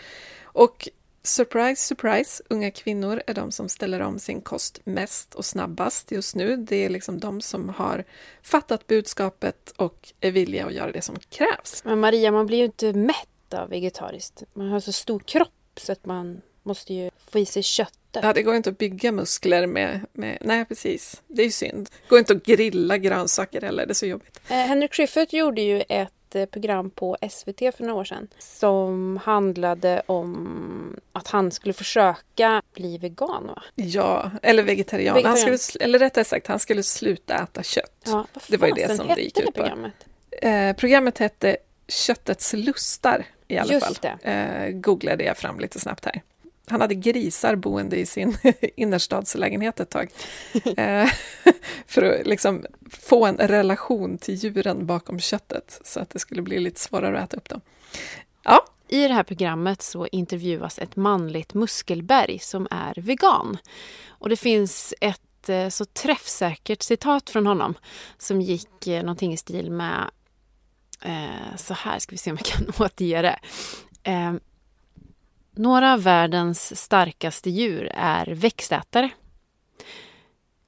Och 0.43 0.89
surprise, 1.23 1.83
surprise, 1.87 2.43
unga 2.49 2.71
kvinnor 2.71 3.23
är 3.27 3.35
de 3.35 3.53
som 3.53 3.69
ställer 3.69 4.01
om 4.01 4.19
sin 4.19 4.41
kost 4.41 4.81
mest 4.85 5.35
och 5.35 5.45
snabbast 5.45 6.13
just 6.13 6.37
nu. 6.37 6.57
Det 6.57 6.77
är 6.77 6.89
liksom 6.89 7.21
de 7.21 7.41
som 7.41 7.69
har 7.69 8.05
fattat 8.43 8.87
budskapet 8.87 9.73
och 9.77 10.13
är 10.21 10.31
villiga 10.31 10.67
att 10.67 10.75
göra 10.75 10.93
det 10.93 11.03
som 11.03 11.17
krävs. 11.29 11.85
Men 11.85 12.01
Maria, 12.01 12.33
man 12.33 12.47
blir 12.47 12.59
ju 12.59 12.65
inte 12.65 12.93
mätt 12.93 13.55
av 13.55 13.69
vegetariskt. 13.69 14.43
Man 14.55 14.69
har 14.69 14.81
så 14.81 14.93
stor 14.93 15.21
kropp 15.21 15.81
så 15.81 15.93
att 15.93 16.07
man 16.07 16.41
måste 16.63 16.95
ju 16.95 17.11
få 17.31 17.39
i 17.39 17.47
sig 17.47 17.63
kött. 17.63 17.98
Ja, 18.13 18.33
det 18.33 18.43
går 18.43 18.55
inte 18.55 18.71
att 18.71 18.79
bygga 18.79 19.13
muskler 19.13 19.67
med, 19.67 20.01
med... 20.13 20.39
Nej, 20.41 20.65
precis. 20.65 21.23
Det 21.27 21.43
är 21.43 21.47
ju 21.47 21.53
synd. 21.53 21.89
Det 22.03 22.09
går 22.09 22.19
inte 22.19 22.33
att 22.33 22.45
grilla 22.45 22.99
grönsaker 22.99 23.61
heller, 23.61 23.87
det 23.87 23.93
är 23.93 23.95
så 23.95 24.07
jobbigt. 24.07 24.41
Eh, 24.49 24.57
Henrik 24.57 24.95
Schyffert 24.95 25.33
gjorde 25.33 25.61
ju 25.61 25.83
ett 25.89 26.35
eh, 26.35 26.45
program 26.47 26.91
på 26.91 27.17
SVT 27.31 27.59
för 27.59 27.81
några 27.81 27.95
år 27.95 28.05
sedan 28.05 28.29
som 28.39 29.21
handlade 29.25 30.03
om 30.07 31.01
att 31.13 31.29
han 31.29 31.51
skulle 31.51 31.73
försöka 31.73 32.63
bli 32.75 32.99
vegan. 32.99 33.47
Va? 33.47 33.63
Ja, 33.75 34.31
eller 34.43 34.63
vegetarian. 34.63 35.15
Vegetarian. 35.15 35.49
Han 35.49 35.59
skulle, 35.59 35.85
eller 35.85 35.99
rättare 35.99 36.25
sagt, 36.25 36.47
han 36.47 36.59
skulle 36.59 36.83
sluta 36.83 37.35
äta 37.35 37.63
kött. 37.63 38.03
Ja, 38.07 38.27
Det 38.49 38.57
var 38.57 38.69
ju 38.69 38.75
det 38.75 38.97
som 38.97 39.07
det 39.09 39.23
gick 39.23 39.39
ut 39.39 39.47
på. 39.47 39.53
programmet? 39.53 39.93
Eh, 40.43 40.73
programmet 40.73 41.19
hette 41.19 41.57
Köttets 41.89 42.53
lustar 42.53 43.25
i 43.49 43.59
alla 43.59 43.73
Just 43.73 43.87
fall. 43.99 44.11
Eh, 44.23 44.69
googlade 44.71 45.25
jag 45.25 45.37
fram 45.37 45.61
lite 45.61 45.81
snabbt 45.81 46.05
här. 46.05 46.23
Han 46.71 46.81
hade 46.81 46.95
grisar 46.95 47.57
boende 47.57 47.97
i 47.97 48.07
sin 48.07 48.37
innerstadslägenhet 48.77 49.81
ett 49.81 49.91
tag. 49.91 50.11
Eh, 50.77 51.09
för 51.87 52.03
att 52.03 52.27
liksom 52.27 52.67
få 52.91 53.27
en 53.27 53.37
relation 53.37 54.19
till 54.19 54.35
djuren 54.35 54.87
bakom 54.87 55.21
köttet 55.21 55.81
så 55.85 56.01
att 56.01 56.11
det 56.11 56.19
skulle 56.19 56.43
bli 56.43 56.59
lite 56.59 56.81
svårare 56.81 57.19
att 57.19 57.25
äta 57.25 57.37
upp 57.37 57.49
dem. 57.49 57.61
Ja, 58.43 58.65
I 58.89 59.09
det 59.09 59.15
här 59.15 59.23
programmet 59.23 59.83
så 59.83 60.07
intervjuas 60.07 60.79
ett 60.79 60.97
manligt 60.97 61.55
muskelberg 61.55 62.39
som 62.39 62.69
är 62.71 62.95
vegan. 62.97 63.59
Och 64.09 64.29
det 64.29 64.37
finns 64.37 64.95
ett 65.01 65.49
eh, 65.49 65.69
så 65.69 65.85
träffsäkert 65.85 66.83
citat 66.83 67.31
från 67.31 67.47
honom 67.47 67.75
som 68.19 68.41
gick 68.41 68.87
eh, 68.87 69.01
någonting 69.03 69.33
i 69.33 69.37
stil 69.37 69.71
med 69.71 70.11
eh, 71.03 71.57
så 71.57 71.75
här, 71.75 71.99
ska 71.99 72.11
vi 72.11 72.19
se 72.19 72.31
om 72.31 72.39
jag 72.45 72.47
kan 72.47 72.87
återge 72.87 73.23
det. 73.23 73.39
Eh, 74.11 74.35
några 75.59 75.93
av 75.93 76.03
världens 76.03 76.81
starkaste 76.81 77.51
djur 77.51 77.91
är 77.95 78.27
växtätare. 78.27 79.11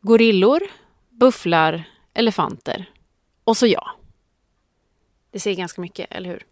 Gorillor, 0.01 0.63
bufflar, 1.09 1.85
elefanter 2.15 2.91
och 3.45 3.57
så 3.57 3.67
jag. 3.67 3.91
Det 5.31 5.41
säger 5.41 5.57
ganska 5.57 5.81
mycket, 5.81 6.07
eller 6.11 6.29
hur? 6.29 6.47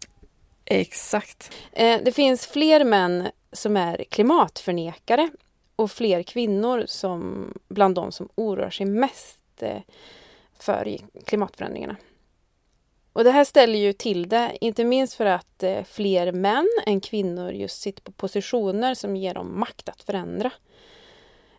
exakt. 0.69 1.51
Eh, 1.71 2.01
det 2.03 2.11
finns 2.11 2.47
fler 2.47 2.83
män 2.85 3.29
som 3.51 3.77
är 3.77 4.03
klimatförnekare 4.09 5.29
och 5.75 5.91
fler 5.91 6.23
kvinnor 6.23 6.83
som 6.87 7.53
bland 7.67 7.95
de 7.95 8.11
som 8.11 8.29
oroar 8.35 8.69
sig 8.69 8.85
mest 8.85 9.39
eh, 9.59 9.81
för 10.59 10.97
klimatförändringarna. 11.25 11.95
Och 13.13 13.23
det 13.23 13.31
här 13.31 13.43
ställer 13.43 13.79
ju 13.79 13.93
till 13.93 14.29
det, 14.29 14.57
inte 14.61 14.83
minst 14.83 15.13
för 15.13 15.25
att 15.25 15.63
eh, 15.63 15.83
fler 15.83 16.31
män 16.31 16.69
än 16.85 17.01
kvinnor 17.01 17.51
just 17.51 17.81
sitter 17.81 18.01
på 18.01 18.11
positioner 18.11 18.93
som 18.93 19.15
ger 19.15 19.33
dem 19.33 19.59
makt 19.59 19.89
att 19.89 20.03
förändra. 20.03 20.51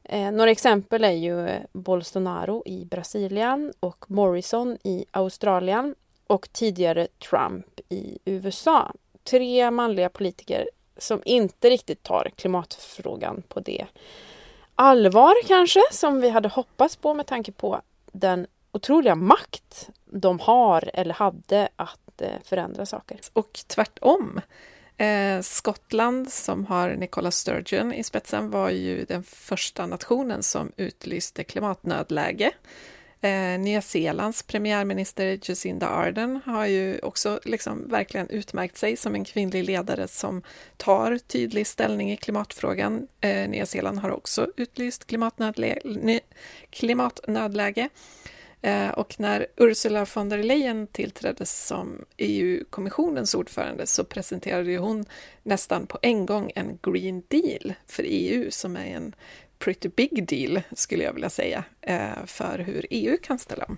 Eh, 0.04 0.32
några 0.32 0.50
exempel 0.50 1.04
är 1.04 1.10
ju 1.10 1.46
eh, 1.48 1.60
Bolsonaro 1.72 2.62
i 2.66 2.84
Brasilien 2.84 3.72
och 3.80 4.10
Morrison 4.10 4.78
i 4.84 5.04
Australien 5.10 5.94
och 6.26 6.52
tidigare 6.52 7.08
Trump 7.30 7.80
i 7.88 8.18
USA. 8.24 8.92
Tre 9.24 9.70
manliga 9.70 10.08
politiker 10.08 10.68
som 10.96 11.22
inte 11.24 11.70
riktigt 11.70 12.02
tar 12.02 12.30
klimatfrågan 12.36 13.42
på 13.48 13.60
det 13.60 13.86
allvar 14.80 15.34
kanske 15.46 15.80
som 15.92 16.20
vi 16.20 16.28
hade 16.28 16.48
hoppats 16.48 16.96
på 16.96 17.14
med 17.14 17.26
tanke 17.26 17.52
på 17.52 17.80
den 18.12 18.46
otroliga 18.72 19.14
makt 19.14 19.88
de 20.04 20.40
har 20.40 20.90
eller 20.94 21.14
hade 21.14 21.68
att 21.76 22.20
eh, 22.22 22.28
förändra 22.44 22.86
saker. 22.86 23.20
Och 23.32 23.60
tvärtom. 23.66 24.40
Eh, 24.96 25.40
Skottland, 25.40 26.32
som 26.32 26.66
har 26.66 26.90
Nicola 26.90 27.30
Sturgeon 27.30 27.92
i 27.92 28.04
spetsen, 28.04 28.50
var 28.50 28.70
ju 28.70 29.04
den 29.04 29.22
första 29.22 29.86
nationen 29.86 30.42
som 30.42 30.72
utlyste 30.76 31.44
klimatnödläge. 31.44 32.52
Eh, 33.22 33.58
Nya 33.58 33.82
Zeelands 33.82 34.42
premiärminister 34.42 35.38
Jacinda 35.42 35.88
Ardern 35.88 36.40
har 36.46 36.66
ju 36.66 36.98
också 36.98 37.40
liksom 37.44 37.88
verkligen 37.88 38.28
utmärkt 38.28 38.76
sig 38.76 38.96
som 38.96 39.14
en 39.14 39.24
kvinnlig 39.24 39.64
ledare 39.64 40.08
som 40.08 40.42
tar 40.76 41.18
tydlig 41.18 41.66
ställning 41.66 42.12
i 42.12 42.16
klimatfrågan. 42.16 43.06
Eh, 43.20 43.48
Nya 43.48 43.66
Zeeland 43.66 43.98
har 43.98 44.10
också 44.10 44.46
utlyst 44.56 45.06
klimatnödlä- 45.06 46.20
klimatnödläge. 46.70 47.88
Eh, 48.62 48.88
och 48.88 49.20
när 49.20 49.46
Ursula 49.56 50.06
von 50.14 50.28
der 50.28 50.42
Leyen 50.42 50.86
tillträdde 50.86 51.46
som 51.46 52.04
EU-kommissionens 52.16 53.34
ordförande 53.34 53.86
så 53.86 54.04
presenterade 54.04 54.76
hon 54.76 55.04
nästan 55.42 55.86
på 55.86 55.98
en 56.02 56.26
gång 56.26 56.52
en 56.54 56.78
Green 56.82 57.22
Deal 57.28 57.74
för 57.86 58.04
EU 58.06 58.50
som 58.50 58.76
är 58.76 58.96
en 58.96 59.14
pretty 59.58 59.88
big 59.88 60.26
deal, 60.26 60.62
skulle 60.72 61.04
jag 61.04 61.12
vilja 61.12 61.30
säga, 61.30 61.64
eh, 61.80 62.24
för 62.26 62.58
hur 62.58 62.86
EU 62.90 63.16
kan 63.22 63.38
ställa 63.38 63.64
om. 63.64 63.76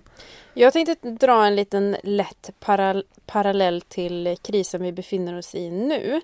Jag 0.53 0.73
tänkte 0.73 1.09
dra 1.09 1.45
en 1.45 1.55
liten 1.55 1.97
lätt 2.03 2.49
para 2.59 3.03
parallell 3.25 3.81
till 3.81 4.37
krisen 4.41 4.83
vi 4.83 4.91
befinner 4.91 5.37
oss 5.37 5.55
i 5.55 5.69
nu, 5.69 6.21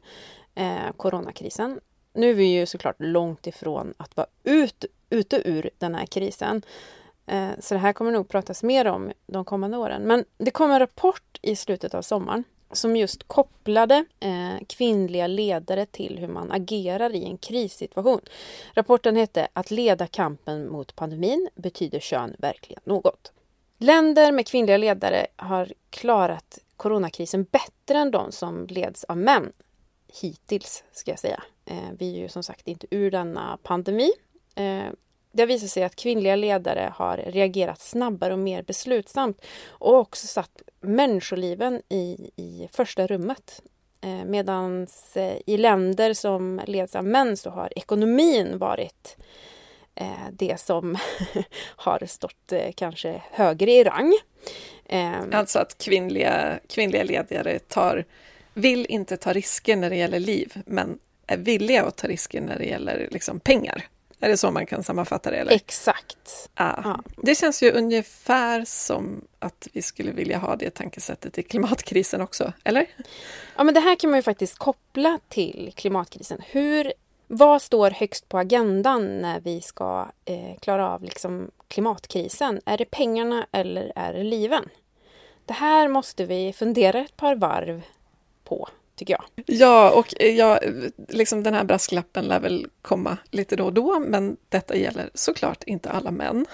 eh, 0.55 0.91
coronakrisen. 0.97 1.79
Nu 2.13 2.29
är 2.29 2.33
vi 2.33 2.45
ju 2.45 2.65
såklart 2.65 2.95
långt 2.99 3.47
ifrån 3.47 3.93
att 3.97 4.17
vara 4.17 4.27
ut, 4.43 4.85
ute 5.09 5.49
ur 5.49 5.69
den 5.77 5.95
här 5.95 6.05
krisen. 6.05 6.61
Eh, 7.29 7.49
så 7.59 7.73
det 7.73 7.79
här 7.79 7.93
kommer 7.93 8.11
nog 8.11 8.27
pratas 8.27 8.63
mer 8.63 8.87
om 8.87 9.11
de 9.27 9.45
kommande 9.45 9.77
åren. 9.77 10.01
Men 10.03 10.25
det 10.37 10.51
kom 10.51 10.71
en 10.71 10.79
rapport 10.79 11.39
i 11.41 11.55
slutet 11.55 11.93
av 11.93 12.01
sommaren 12.01 12.43
som 12.71 12.95
just 12.95 13.27
kopplade 13.27 14.05
eh, 14.19 14.65
kvinnliga 14.67 15.27
ledare 15.27 15.85
till 15.85 16.19
hur 16.19 16.27
man 16.27 16.51
agerar 16.51 17.15
i 17.15 17.25
en 17.25 17.37
krissituation. 17.37 18.21
Rapporten 18.73 19.15
hette 19.15 19.47
Att 19.53 19.71
leda 19.71 20.07
kampen 20.07 20.69
mot 20.69 20.95
pandemin 20.95 21.49
betyder 21.55 21.99
kön 21.99 22.35
verkligen 22.39 22.81
något. 22.83 23.31
Länder 23.77 24.31
med 24.31 24.47
kvinnliga 24.47 24.77
ledare 24.77 25.27
har 25.35 25.73
klarat 25.89 26.59
coronakrisen 26.77 27.43
bättre 27.43 27.97
än 27.97 28.11
de 28.11 28.31
som 28.31 28.67
leds 28.67 29.03
av 29.03 29.17
män. 29.17 29.51
Hittills, 30.21 30.83
ska 30.91 31.11
jag 31.11 31.19
säga. 31.19 31.43
Eh, 31.65 31.89
vi 31.97 32.15
är 32.15 32.19
ju 32.19 32.29
som 32.29 32.43
sagt 32.43 32.67
inte 32.67 32.87
ur 32.91 33.11
denna 33.11 33.57
pandemi. 33.63 34.11
Eh, 34.55 34.87
det 35.31 35.41
har 35.41 35.47
visat 35.47 35.69
sig 35.69 35.83
att 35.83 35.95
kvinnliga 35.95 36.35
ledare 36.35 36.93
har 36.95 37.17
reagerat 37.17 37.81
snabbare 37.81 38.33
och 38.33 38.39
mer 38.39 38.63
beslutsamt 38.63 39.41
och 39.67 39.95
också 39.95 40.27
satt 40.27 40.61
människoliven 40.81 41.81
i, 41.89 42.31
i 42.35 42.69
första 42.71 43.07
rummet. 43.07 43.61
Eh, 44.01 44.25
Medan 44.25 44.87
eh, 45.15 45.33
i 45.45 45.57
länder 45.57 46.13
som 46.13 46.61
leds 46.67 46.95
av 46.95 47.05
män 47.05 47.37
så 47.37 47.49
har 47.49 47.73
ekonomin 47.75 48.57
varit 48.57 49.17
eh, 49.95 50.29
det 50.31 50.59
som 50.59 50.97
har 51.75 52.05
stått 52.05 52.51
eh, 52.51 52.71
kanske 52.75 53.21
högre 53.31 53.71
i 53.71 53.83
rang. 53.83 54.13
Eh, 54.85 55.21
Alltså 55.31 55.59
att 55.59 55.77
kvinnliga, 55.77 56.59
kvinnliga 56.69 57.03
ledare 57.03 57.59
tar, 57.59 58.05
vill 58.53 58.85
inte 58.89 59.17
ta 59.17 59.33
risker 59.33 59.75
när 59.75 59.89
det 59.89 59.95
gäller 59.95 60.19
liv, 60.19 60.53
men 60.65 60.99
är 61.27 61.37
villiga 61.37 61.83
att 61.83 61.97
ta 61.97 62.07
risker 62.07 62.41
när 62.41 62.59
det 62.59 62.65
gäller 62.65 63.07
liksom, 63.11 63.39
pengar. 63.39 63.85
Är 64.19 64.29
det 64.29 64.37
så 64.37 64.51
man 64.51 64.65
kan 64.65 64.83
sammanfatta 64.83 65.31
det? 65.31 65.37
Eller? 65.37 65.51
Exakt. 65.51 66.49
Ah. 66.53 66.81
Ja. 66.83 66.99
Det 67.17 67.35
känns 67.35 67.63
ju 67.63 67.71
ungefär 67.71 68.65
som 68.65 69.21
att 69.39 69.67
vi 69.73 69.81
skulle 69.81 70.11
vilja 70.11 70.37
ha 70.37 70.55
det 70.55 70.69
tankesättet 70.69 71.37
i 71.37 71.43
klimatkrisen 71.43 72.21
också, 72.21 72.53
eller? 72.63 72.85
Ja, 73.57 73.63
men 73.63 73.73
det 73.73 73.79
här 73.79 73.95
kan 73.95 74.09
man 74.09 74.19
ju 74.19 74.23
faktiskt 74.23 74.57
koppla 74.57 75.19
till 75.29 75.73
klimatkrisen. 75.75 76.41
Hur, 76.45 76.93
vad 77.27 77.61
står 77.61 77.91
högst 77.91 78.29
på 78.29 78.37
agendan 78.37 79.17
när 79.17 79.39
vi 79.39 79.61
ska 79.61 80.11
eh, 80.25 80.59
klara 80.61 80.89
av 80.89 81.03
liksom, 81.03 81.51
klimatkrisen? 81.67 82.61
Är 82.65 82.77
det 82.77 82.85
pengarna 82.85 83.47
eller 83.51 83.91
är 83.95 84.13
det 84.13 84.23
liven? 84.23 84.69
Det 85.45 85.53
här 85.53 85.87
måste 85.87 86.25
vi 86.25 86.53
fundera 86.53 86.99
ett 86.99 87.17
par 87.17 87.35
varv 87.35 87.81
på, 88.43 88.69
tycker 88.99 89.13
jag. 89.13 89.45
Ja, 89.45 89.91
och 89.91 90.21
eh, 90.21 90.35
ja, 90.35 90.59
liksom 91.07 91.43
den 91.43 91.53
här 91.53 91.63
brasklappen 91.63 92.25
lär 92.25 92.39
väl 92.39 92.67
komma 92.81 93.17
lite 93.31 93.55
då 93.55 93.65
och 93.65 93.73
då, 93.73 93.99
men 93.99 94.37
detta 94.49 94.75
gäller 94.75 95.09
såklart 95.13 95.63
inte 95.63 95.89
alla 95.89 96.11
män. 96.11 96.45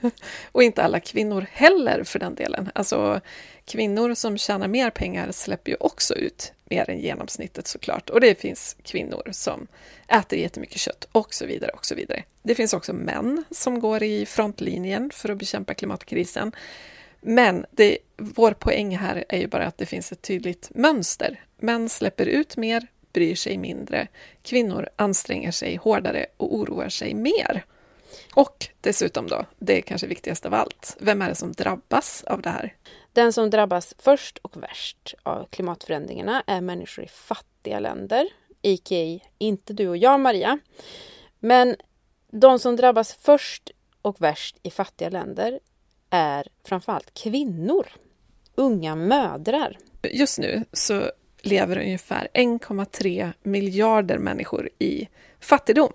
och 0.52 0.62
inte 0.62 0.82
alla 0.82 1.00
kvinnor 1.00 1.46
heller 1.52 2.04
för 2.04 2.18
den 2.18 2.34
delen. 2.34 2.70
Alltså 2.74 3.20
kvinnor 3.64 4.14
som 4.14 4.38
tjänar 4.38 4.68
mer 4.68 4.90
pengar 4.90 5.32
släpper 5.32 5.70
ju 5.70 5.76
också 5.80 6.14
ut 6.14 6.52
mer 6.64 6.90
än 6.90 7.00
genomsnittet 7.00 7.66
såklart. 7.66 8.10
Och 8.10 8.20
det 8.20 8.40
finns 8.40 8.76
kvinnor 8.82 9.28
som 9.32 9.66
äter 10.08 10.38
jättemycket 10.38 10.78
kött 10.78 11.08
och 11.12 11.34
så 11.34 11.46
vidare. 11.46 11.70
och 11.70 11.86
så 11.86 11.94
vidare. 11.94 12.24
Det 12.42 12.54
finns 12.54 12.74
också 12.74 12.92
män 12.92 13.44
som 13.50 13.80
går 13.80 14.02
i 14.02 14.26
frontlinjen 14.26 15.10
för 15.14 15.28
att 15.28 15.38
bekämpa 15.38 15.74
klimatkrisen. 15.74 16.52
Men 17.26 17.66
det, 17.70 17.98
vår 18.16 18.52
poäng 18.52 18.96
här 18.96 19.24
är 19.28 19.38
ju 19.38 19.46
bara 19.46 19.66
att 19.66 19.78
det 19.78 19.86
finns 19.86 20.12
ett 20.12 20.22
tydligt 20.22 20.70
mönster. 20.74 21.44
Män 21.56 21.88
släpper 21.88 22.26
ut 22.26 22.56
mer, 22.56 22.86
bryr 23.12 23.34
sig 23.34 23.58
mindre. 23.58 24.08
Kvinnor 24.42 24.88
anstränger 24.96 25.50
sig 25.50 25.76
hårdare 25.76 26.26
och 26.36 26.54
oroar 26.54 26.88
sig 26.88 27.14
mer. 27.14 27.64
Och 28.34 28.66
dessutom 28.80 29.26
då, 29.26 29.46
det 29.58 29.78
är 29.78 29.82
kanske 29.82 30.06
viktigast 30.06 30.46
av 30.46 30.54
allt, 30.54 30.96
vem 31.00 31.22
är 31.22 31.28
det 31.28 31.34
som 31.34 31.52
drabbas 31.52 32.24
av 32.24 32.42
det 32.42 32.50
här? 32.50 32.74
Den 33.12 33.32
som 33.32 33.50
drabbas 33.50 33.94
först 33.98 34.38
och 34.38 34.62
värst 34.62 35.14
av 35.22 35.46
klimatförändringarna 35.50 36.42
är 36.46 36.60
människor 36.60 37.04
i 37.04 37.08
fattiga 37.08 37.80
länder, 37.80 38.28
a.k.a. 38.64 39.28
inte 39.38 39.72
du 39.72 39.88
och 39.88 39.96
jag 39.96 40.20
Maria. 40.20 40.58
Men 41.38 41.76
de 42.30 42.58
som 42.58 42.76
drabbas 42.76 43.14
först 43.20 43.70
och 44.02 44.20
värst 44.20 44.56
i 44.62 44.70
fattiga 44.70 45.08
länder 45.08 45.60
är 46.14 46.48
framförallt 46.64 47.14
kvinnor, 47.14 47.86
unga 48.54 48.96
mödrar. 48.96 49.78
Just 50.12 50.38
nu 50.38 50.64
så 50.72 51.10
lever 51.42 51.78
ungefär 51.78 52.28
1,3 52.34 53.32
miljarder 53.42 54.18
människor 54.18 54.70
i 54.78 55.08
fattigdom. 55.40 55.92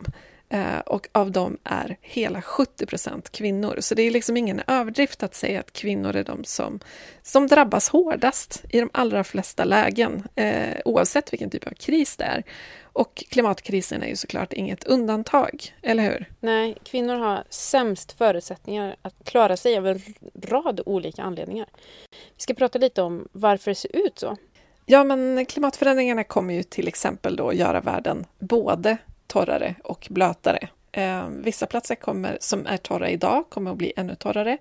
Eh, 0.49 0.79
och 0.79 1.07
av 1.11 1.31
dem 1.31 1.57
är 1.63 1.97
hela 2.01 2.41
70 2.41 2.85
procent 2.85 3.31
kvinnor. 3.31 3.77
Så 3.79 3.95
det 3.95 4.01
är 4.01 4.11
liksom 4.11 4.37
ingen 4.37 4.61
överdrift 4.67 5.23
att 5.23 5.35
säga 5.35 5.59
att 5.59 5.73
kvinnor 5.73 6.15
är 6.15 6.23
de 6.23 6.43
som, 6.43 6.79
som 7.21 7.47
drabbas 7.47 7.89
hårdast 7.89 8.63
i 8.69 8.79
de 8.79 8.89
allra 8.93 9.23
flesta 9.23 9.63
lägen, 9.63 10.27
eh, 10.35 10.77
oavsett 10.85 11.33
vilken 11.33 11.49
typ 11.49 11.67
av 11.67 11.71
kris 11.71 12.17
det 12.17 12.23
är. 12.23 12.43
Och 12.83 13.23
klimatkrisen 13.29 14.03
är 14.03 14.07
ju 14.07 14.15
såklart 14.15 14.53
inget 14.53 14.83
undantag, 14.83 15.75
eller 15.81 16.03
hur? 16.03 16.25
Nej, 16.39 16.77
kvinnor 16.83 17.15
har 17.15 17.43
sämst 17.49 18.11
förutsättningar 18.11 18.95
att 19.01 19.15
klara 19.25 19.57
sig 19.57 19.77
av 19.77 19.87
en 19.87 20.01
rad 20.41 20.81
olika 20.85 21.23
anledningar. 21.23 21.67
Vi 22.09 22.41
ska 22.41 22.53
prata 22.53 22.79
lite 22.79 23.01
om 23.01 23.27
varför 23.31 23.71
det 23.71 23.75
ser 23.75 23.95
ut 23.95 24.19
så. 24.19 24.37
Ja, 24.85 25.03
men 25.03 25.45
klimatförändringarna 25.45 26.23
kommer 26.23 26.53
ju 26.53 26.63
till 26.63 26.87
exempel 26.87 27.35
då 27.35 27.53
göra 27.53 27.81
världen 27.81 28.25
både 28.39 28.97
torrare 29.29 29.75
och 29.83 30.07
blötare. 30.09 30.67
Eh, 30.91 31.27
vissa 31.27 31.65
platser 31.65 31.95
kommer, 31.95 32.37
som 32.41 32.65
är 32.65 32.77
torra 32.77 33.09
idag 33.09 33.49
kommer 33.49 33.71
att 33.71 33.77
bli 33.77 33.93
ännu 33.95 34.15
torrare. 34.15 34.57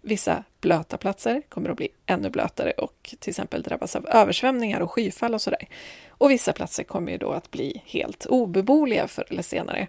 Vissa 0.00 0.44
blöta 0.60 0.96
platser 0.96 1.42
kommer 1.48 1.70
att 1.70 1.76
bli 1.76 1.88
ännu 2.06 2.30
blötare 2.30 2.70
och 2.70 3.14
till 3.18 3.30
exempel 3.30 3.62
drabbas 3.62 3.96
av 3.96 4.06
översvämningar 4.06 4.80
och 4.80 4.92
skyfall 4.92 5.34
och 5.34 5.42
sådär. 5.42 5.68
Och 6.08 6.30
vissa 6.30 6.52
platser 6.52 6.84
kommer 6.84 7.12
ju 7.12 7.18
då 7.18 7.30
att 7.30 7.50
bli 7.50 7.82
helt 7.86 8.26
obeboeliga 8.26 9.08
förr 9.08 9.26
eller 9.30 9.42
senare. 9.42 9.86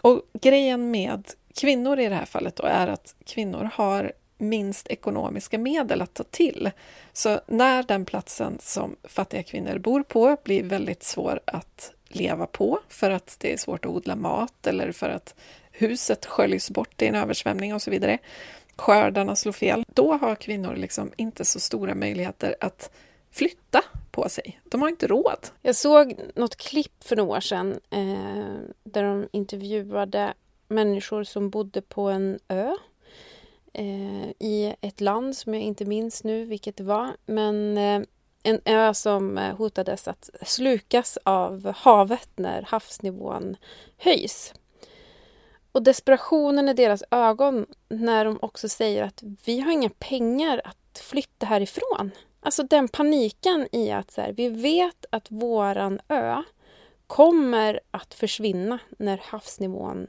Och 0.00 0.22
grejen 0.32 0.90
med 0.90 1.24
kvinnor 1.54 1.98
i 1.98 2.08
det 2.08 2.14
här 2.14 2.24
fallet 2.24 2.56
då 2.56 2.62
är 2.62 2.86
att 2.86 3.14
kvinnor 3.26 3.70
har 3.74 4.12
minst 4.38 4.88
ekonomiska 4.88 5.58
medel 5.58 6.02
att 6.02 6.14
ta 6.14 6.24
till. 6.24 6.70
Så 7.12 7.40
när 7.46 7.82
den 7.82 8.04
platsen 8.04 8.58
som 8.60 8.96
fattiga 9.04 9.42
kvinnor 9.42 9.78
bor 9.78 10.02
på 10.02 10.36
blir 10.44 10.62
väldigt 10.62 11.02
svår 11.02 11.40
att 11.44 11.92
leva 12.08 12.46
på 12.46 12.80
för 12.88 13.10
att 13.10 13.36
det 13.40 13.52
är 13.52 13.56
svårt 13.56 13.84
att 13.84 13.90
odla 13.90 14.16
mat 14.16 14.66
eller 14.66 14.92
för 14.92 15.08
att 15.08 15.34
huset 15.72 16.26
sköljs 16.26 16.70
bort 16.70 17.02
i 17.02 17.06
en 17.06 17.14
översvämning 17.14 17.74
och 17.74 17.82
så 17.82 17.90
vidare. 17.90 18.18
Skördarna 18.76 19.36
slår 19.36 19.52
fel. 19.52 19.84
Då 19.88 20.12
har 20.16 20.34
kvinnor 20.34 20.76
liksom 20.76 21.10
inte 21.16 21.44
så 21.44 21.60
stora 21.60 21.94
möjligheter 21.94 22.56
att 22.60 22.90
flytta 23.30 23.82
på 24.10 24.28
sig. 24.28 24.60
De 24.64 24.82
har 24.82 24.88
inte 24.88 25.06
råd. 25.06 25.46
Jag 25.62 25.76
såg 25.76 26.14
något 26.34 26.56
klipp 26.56 27.04
för 27.04 27.16
några 27.16 27.36
år 27.36 27.40
sedan 27.40 27.80
eh, 27.90 28.54
där 28.84 29.02
de 29.02 29.28
intervjuade 29.32 30.34
människor 30.68 31.24
som 31.24 31.50
bodde 31.50 31.82
på 31.82 32.02
en 32.08 32.38
ö 32.48 32.76
eh, 33.72 34.28
i 34.38 34.74
ett 34.80 35.00
land 35.00 35.36
som 35.36 35.54
jag 35.54 35.62
inte 35.62 35.84
minns 35.84 36.24
nu 36.24 36.44
vilket 36.44 36.76
det 36.76 36.84
var. 36.84 37.16
Men 37.26 37.78
eh, 37.78 38.02
en 38.48 38.60
ö 38.64 38.94
som 38.94 39.38
eh, 39.38 39.56
hotades 39.56 40.08
att 40.08 40.30
slukas 40.42 41.18
av 41.22 41.72
havet 41.76 42.28
när 42.36 42.62
havsnivån 42.62 43.56
höjs. 43.96 44.54
Och 45.72 45.82
desperationen 45.82 46.68
i 46.68 46.74
deras 46.74 47.02
ögon 47.10 47.66
när 47.88 48.24
de 48.24 48.38
också 48.42 48.68
säger 48.68 49.02
att 49.02 49.22
vi 49.44 49.60
har 49.60 49.72
inga 49.72 49.90
pengar 49.98 50.60
att 50.64 50.98
flytta 50.98 51.46
härifrån. 51.46 52.10
Alltså 52.40 52.62
den 52.62 52.88
paniken 52.88 53.68
i 53.72 53.90
att 53.90 54.10
så 54.10 54.20
här, 54.20 54.32
vi 54.32 54.48
vet 54.48 55.04
att 55.10 55.30
våran 55.30 56.00
ö 56.08 56.42
kommer 57.06 57.80
att 57.90 58.14
försvinna 58.14 58.78
när 58.98 59.18
havsnivån 59.24 60.06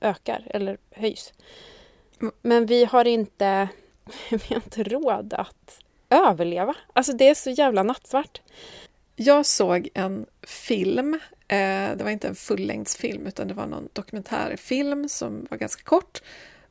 ökar 0.00 0.46
eller 0.46 0.78
höjs. 0.90 1.32
Men 2.42 2.66
vi 2.66 2.84
har 2.84 3.04
inte, 3.04 3.68
vi 4.30 4.38
har 4.48 4.56
inte 4.56 4.82
råd 4.82 5.34
att 5.34 5.80
överleva. 6.10 6.74
Alltså 6.92 7.12
det 7.12 7.28
är 7.28 7.34
så 7.34 7.50
jävla 7.50 7.82
nattsvart. 7.82 8.40
Jag 9.16 9.46
såg 9.46 9.88
en 9.94 10.26
film, 10.42 11.14
eh, 11.48 11.96
det 11.96 12.00
var 12.02 12.10
inte 12.10 12.28
en 12.28 12.34
fullängdsfilm 12.34 13.26
utan 13.26 13.48
det 13.48 13.54
var 13.54 13.66
någon 13.66 13.88
dokumentärfilm 13.92 15.08
som 15.08 15.46
var 15.50 15.58
ganska 15.58 15.82
kort, 15.82 16.22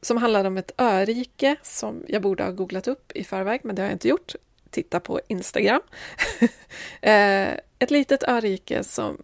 som 0.01 0.17
handlade 0.17 0.47
om 0.47 0.57
ett 0.57 0.71
örike 0.81 1.55
som 1.61 2.03
jag 2.07 2.21
borde 2.21 2.43
ha 2.43 2.51
googlat 2.51 2.87
upp 2.87 3.11
i 3.11 3.23
förväg, 3.23 3.61
men 3.63 3.75
det 3.75 3.81
har 3.81 3.87
jag 3.87 3.95
inte 3.95 4.07
gjort. 4.07 4.35
Titta 4.69 4.99
på 4.99 5.21
Instagram. 5.27 5.81
eh, 7.01 7.49
ett 7.79 7.91
litet 7.91 8.23
örike 8.23 8.83
som 8.83 9.17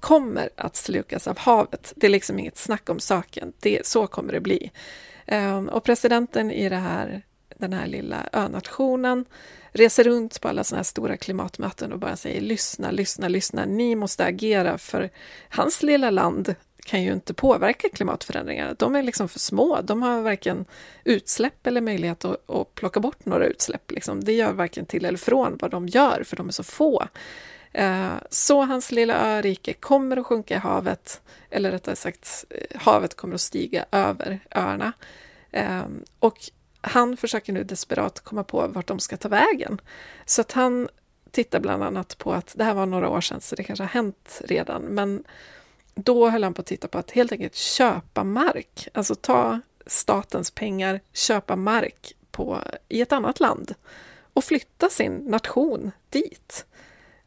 kommer 0.00 0.50
att 0.56 0.76
slukas 0.76 1.28
av 1.28 1.38
havet. 1.38 1.92
Det 1.96 2.06
är 2.06 2.10
liksom 2.10 2.38
inget 2.38 2.58
snack 2.58 2.88
om 2.90 3.00
saken. 3.00 3.52
Det, 3.60 3.86
så 3.86 4.06
kommer 4.06 4.32
det 4.32 4.40
bli. 4.40 4.70
Eh, 5.26 5.58
och 5.58 5.84
presidenten 5.84 6.50
i 6.50 6.68
det 6.68 6.76
här, 6.76 7.22
den 7.58 7.72
här 7.72 7.86
lilla 7.86 8.28
önationen 8.32 9.24
reser 9.72 10.04
runt 10.04 10.40
på 10.40 10.48
alla 10.48 10.64
sådana 10.64 10.78
här 10.78 10.84
stora 10.84 11.16
klimatmöten 11.16 11.92
och 11.92 11.98
bara 11.98 12.16
säger 12.16 12.40
lyssna, 12.40 12.90
lyssna, 12.90 13.28
lyssna, 13.28 13.64
ni 13.64 13.94
måste 13.94 14.24
agera 14.24 14.78
för 14.78 15.10
hans 15.48 15.82
lilla 15.82 16.10
land 16.10 16.54
kan 16.88 17.02
ju 17.02 17.12
inte 17.12 17.34
påverka 17.34 17.88
klimatförändringarna. 17.88 18.74
De 18.78 18.96
är 18.96 19.02
liksom 19.02 19.28
för 19.28 19.38
små. 19.38 19.80
De 19.80 20.02
har 20.02 20.22
varken 20.22 20.64
utsläpp 21.04 21.66
eller 21.66 21.80
möjlighet 21.80 22.24
att, 22.24 22.50
att 22.50 22.74
plocka 22.74 23.00
bort 23.00 23.24
några 23.24 23.46
utsläpp. 23.46 23.90
Liksom. 23.90 24.24
Det 24.24 24.32
gör 24.32 24.52
varken 24.52 24.86
till 24.86 25.04
eller 25.04 25.18
från 25.18 25.56
vad 25.60 25.70
de 25.70 25.88
gör, 25.88 26.22
för 26.24 26.36
de 26.36 26.48
är 26.48 26.52
så 26.52 26.62
få. 26.62 27.04
Eh, 27.72 28.12
så 28.30 28.62
hans 28.62 28.92
lilla 28.92 29.36
örike 29.36 29.72
kommer 29.72 30.16
att 30.16 30.26
sjunka 30.26 30.54
i 30.54 30.58
havet, 30.58 31.20
eller 31.50 31.70
rättare 31.70 31.96
sagt, 31.96 32.44
eh, 32.50 32.80
havet 32.80 33.14
kommer 33.14 33.34
att 33.34 33.40
stiga 33.40 33.84
över 33.92 34.40
öarna. 34.50 34.92
Eh, 35.50 35.86
och 36.18 36.38
han 36.80 37.16
försöker 37.16 37.52
nu 37.52 37.64
desperat 37.64 38.20
komma 38.20 38.44
på 38.44 38.66
vart 38.66 38.86
de 38.86 38.98
ska 38.98 39.16
ta 39.16 39.28
vägen. 39.28 39.80
Så 40.24 40.40
att 40.40 40.52
han 40.52 40.88
tittar 41.30 41.60
bland 41.60 41.82
annat 41.82 42.18
på 42.18 42.32
att, 42.32 42.54
det 42.56 42.64
här 42.64 42.74
var 42.74 42.86
några 42.86 43.08
år 43.08 43.20
sedan 43.20 43.40
så 43.40 43.56
det 43.56 43.64
kanske 43.64 43.82
har 43.82 43.88
hänt 43.88 44.40
redan, 44.44 44.82
men 44.82 45.24
då 45.94 46.28
höll 46.28 46.44
han 46.44 46.54
på 46.54 46.60
att 46.60 46.66
titta 46.66 46.88
på 46.88 46.98
att 46.98 47.10
helt 47.10 47.32
enkelt 47.32 47.54
köpa 47.54 48.24
mark, 48.24 48.88
alltså 48.94 49.14
ta 49.14 49.60
statens 49.86 50.50
pengar, 50.50 51.00
köpa 51.12 51.56
mark 51.56 52.14
på, 52.30 52.62
i 52.88 53.00
ett 53.00 53.12
annat 53.12 53.40
land 53.40 53.74
och 54.32 54.44
flytta 54.44 54.90
sin 54.90 55.14
nation 55.14 55.90
dit. 56.10 56.66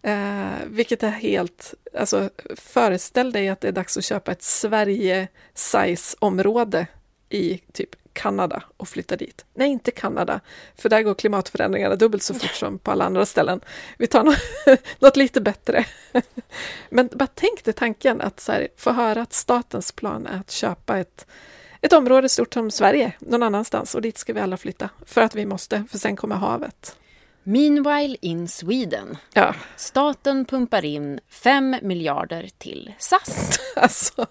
Eh, 0.02 0.50
vilket 0.66 1.04
är 1.04 1.10
helt... 1.10 1.74
Alltså, 1.98 2.30
föreställ 2.56 3.32
dig 3.32 3.50
att 3.50 3.62
det 3.62 3.68
är 3.68 3.72
dags 3.72 3.98
att 3.98 4.06
köpa 4.06 4.32
ett 4.32 4.44
Sverige-size-område 4.44 6.88
i 7.30 7.58
typ 7.58 7.96
Kanada 8.14 8.64
och 8.78 8.88
flytta 8.88 9.16
dit. 9.16 9.46
Nej, 9.54 9.70
inte 9.70 9.92
Kanada, 9.92 10.40
för 10.76 10.90
där 10.90 11.02
går 11.02 11.14
klimatförändringarna 11.14 11.96
dubbelt 11.96 12.24
så 12.24 12.34
fort 12.34 12.52
som 12.52 12.80
på 12.80 12.92
alla 12.92 13.06
andra 13.06 13.26
ställen. 13.26 13.62
Vi 13.98 14.08
tar 14.08 14.24
något, 14.24 14.38
något 15.00 15.18
lite 15.18 15.42
bättre. 15.42 15.86
Men 16.90 17.10
bara 17.14 17.28
tänk 17.36 17.64
dig 17.64 17.74
tanken 17.74 18.22
att 18.22 18.48
här, 18.48 18.68
få 18.78 18.92
höra 18.92 19.22
att 19.22 19.34
statens 19.34 19.92
plan 19.92 20.28
är 20.28 20.40
att 20.40 20.52
köpa 20.52 20.98
ett, 20.98 21.28
ett 21.82 21.94
område 21.94 22.30
stort 22.30 22.54
som 22.54 22.72
Sverige 22.72 23.14
någon 23.20 23.44
annanstans 23.44 23.96
och 23.96 24.02
dit 24.02 24.18
ska 24.18 24.34
vi 24.34 24.40
alla 24.40 24.58
flytta 24.58 24.90
för 25.06 25.22
att 25.22 25.36
vi 25.36 25.46
måste, 25.46 25.84
för 25.92 25.98
sen 25.98 26.16
kommer 26.16 26.36
havet. 26.36 26.96
Meanwhile 27.44 28.18
in 28.22 28.48
Sweden. 28.48 29.18
Ja. 29.34 29.56
Staten 29.76 30.46
pumpar 30.46 30.86
in 30.86 31.20
5 31.30 31.76
miljarder 31.82 32.50
till 32.58 32.94
SAS. 32.98 33.60
alltså. 33.76 34.28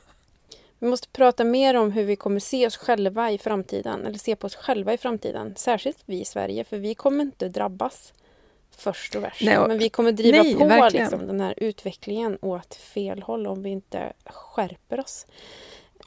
Vi 0.80 0.86
måste 0.86 1.08
prata 1.08 1.44
mer 1.44 1.74
om 1.74 1.92
hur 1.92 2.04
vi 2.04 2.16
kommer 2.16 2.40
se 2.40 2.66
oss 2.66 2.76
själva 2.76 3.30
i 3.30 3.38
framtiden, 3.38 4.06
eller 4.06 4.18
se 4.18 4.36
på 4.36 4.46
oss 4.46 4.54
själva 4.54 4.92
i 4.92 4.98
framtiden. 4.98 5.54
Särskilt 5.56 5.98
vi 6.06 6.20
i 6.20 6.24
Sverige, 6.24 6.64
för 6.64 6.78
vi 6.78 6.94
kommer 6.94 7.24
inte 7.24 7.48
drabbas 7.48 8.12
först 8.76 9.14
och 9.14 9.22
värst. 9.22 9.42
Nej, 9.42 9.58
men 9.68 9.78
vi 9.78 9.88
kommer 9.88 10.12
driva 10.12 10.42
nej, 10.42 10.80
på 10.80 10.88
liksom, 10.92 11.26
den 11.26 11.40
här 11.40 11.54
utvecklingen 11.56 12.38
åt 12.42 12.74
fel 12.74 13.22
håll 13.22 13.46
om 13.46 13.62
vi 13.62 13.70
inte 13.70 14.12
skärper 14.24 15.00
oss. 15.00 15.26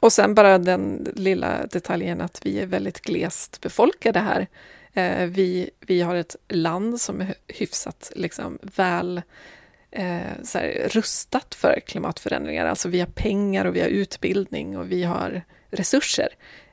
Och 0.00 0.12
sen 0.12 0.34
bara 0.34 0.58
den 0.58 1.08
lilla 1.16 1.66
detaljen 1.66 2.20
att 2.20 2.46
vi 2.46 2.60
är 2.60 2.66
väldigt 2.66 3.00
glest 3.00 3.60
befolkade 3.60 4.18
här. 4.18 4.46
Eh, 4.92 5.26
vi, 5.26 5.70
vi 5.80 6.00
har 6.00 6.14
ett 6.14 6.36
land 6.48 7.00
som 7.00 7.20
är 7.20 7.34
hyfsat 7.48 8.12
liksom, 8.16 8.58
väl 8.62 9.22
eh, 9.94 10.42
så 10.42 10.58
här, 10.58 10.88
rustat 10.88 11.54
för 11.54 11.80
klimatförändringar. 11.86 12.66
Alltså 12.66 12.88
vi 12.88 13.00
har 13.00 13.06
pengar 13.06 13.64
och 13.64 13.76
vi 13.76 13.80
har 13.80 13.88
utbildning 13.88 14.78
och 14.78 14.92
vi 14.92 15.04
har 15.04 15.42
resurser. 15.70 16.28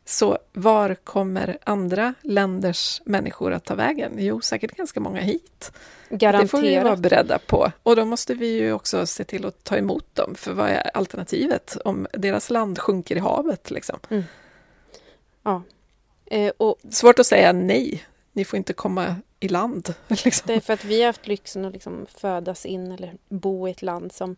Så 0.05 0.37
var 0.53 0.95
kommer 0.95 1.57
andra 1.63 2.13
länders 2.21 3.01
människor 3.05 3.53
att 3.53 3.65
ta 3.65 3.75
vägen? 3.75 4.11
Jo, 4.17 4.41
säkert 4.41 4.71
ganska 4.71 4.99
många 4.99 5.21
hit. 5.21 5.71
Garanterat. 6.09 6.41
Det 6.41 6.47
får 6.47 6.61
vi 6.61 6.79
vara 6.79 6.95
beredda 6.95 7.39
på. 7.39 7.71
Och 7.83 7.95
då 7.95 8.05
måste 8.05 8.33
vi 8.33 8.47
ju 8.47 8.73
också 8.73 9.05
se 9.05 9.23
till 9.23 9.45
att 9.45 9.63
ta 9.63 9.77
emot 9.77 10.15
dem, 10.15 10.35
för 10.35 10.53
vad 10.53 10.69
är 10.69 10.97
alternativet 10.97 11.77
om 11.85 12.07
deras 12.13 12.49
land 12.49 12.79
sjunker 12.79 13.15
i 13.15 13.19
havet? 13.19 13.71
Liksom? 13.71 13.99
Mm. 14.09 14.23
Ja. 15.43 15.63
Eh, 16.25 16.51
och 16.57 16.77
Svårt 16.89 17.19
att 17.19 17.25
säga 17.25 17.53
nej, 17.53 18.03
ni 18.33 18.45
får 18.45 18.57
inte 18.57 18.73
komma 18.73 19.15
i 19.41 19.47
land. 19.47 19.93
Liksom. 20.07 20.47
det 20.47 20.53
är 20.53 20.59
för 20.59 20.73
att 20.73 20.85
vi 20.85 20.99
har 20.99 21.07
haft 21.07 21.27
lyxen 21.27 21.65
att 21.65 21.73
liksom 21.73 22.05
födas 22.09 22.65
in 22.65 22.91
eller 22.91 23.13
bo 23.29 23.67
i 23.67 23.71
ett 23.71 23.81
land 23.81 24.11
som, 24.11 24.35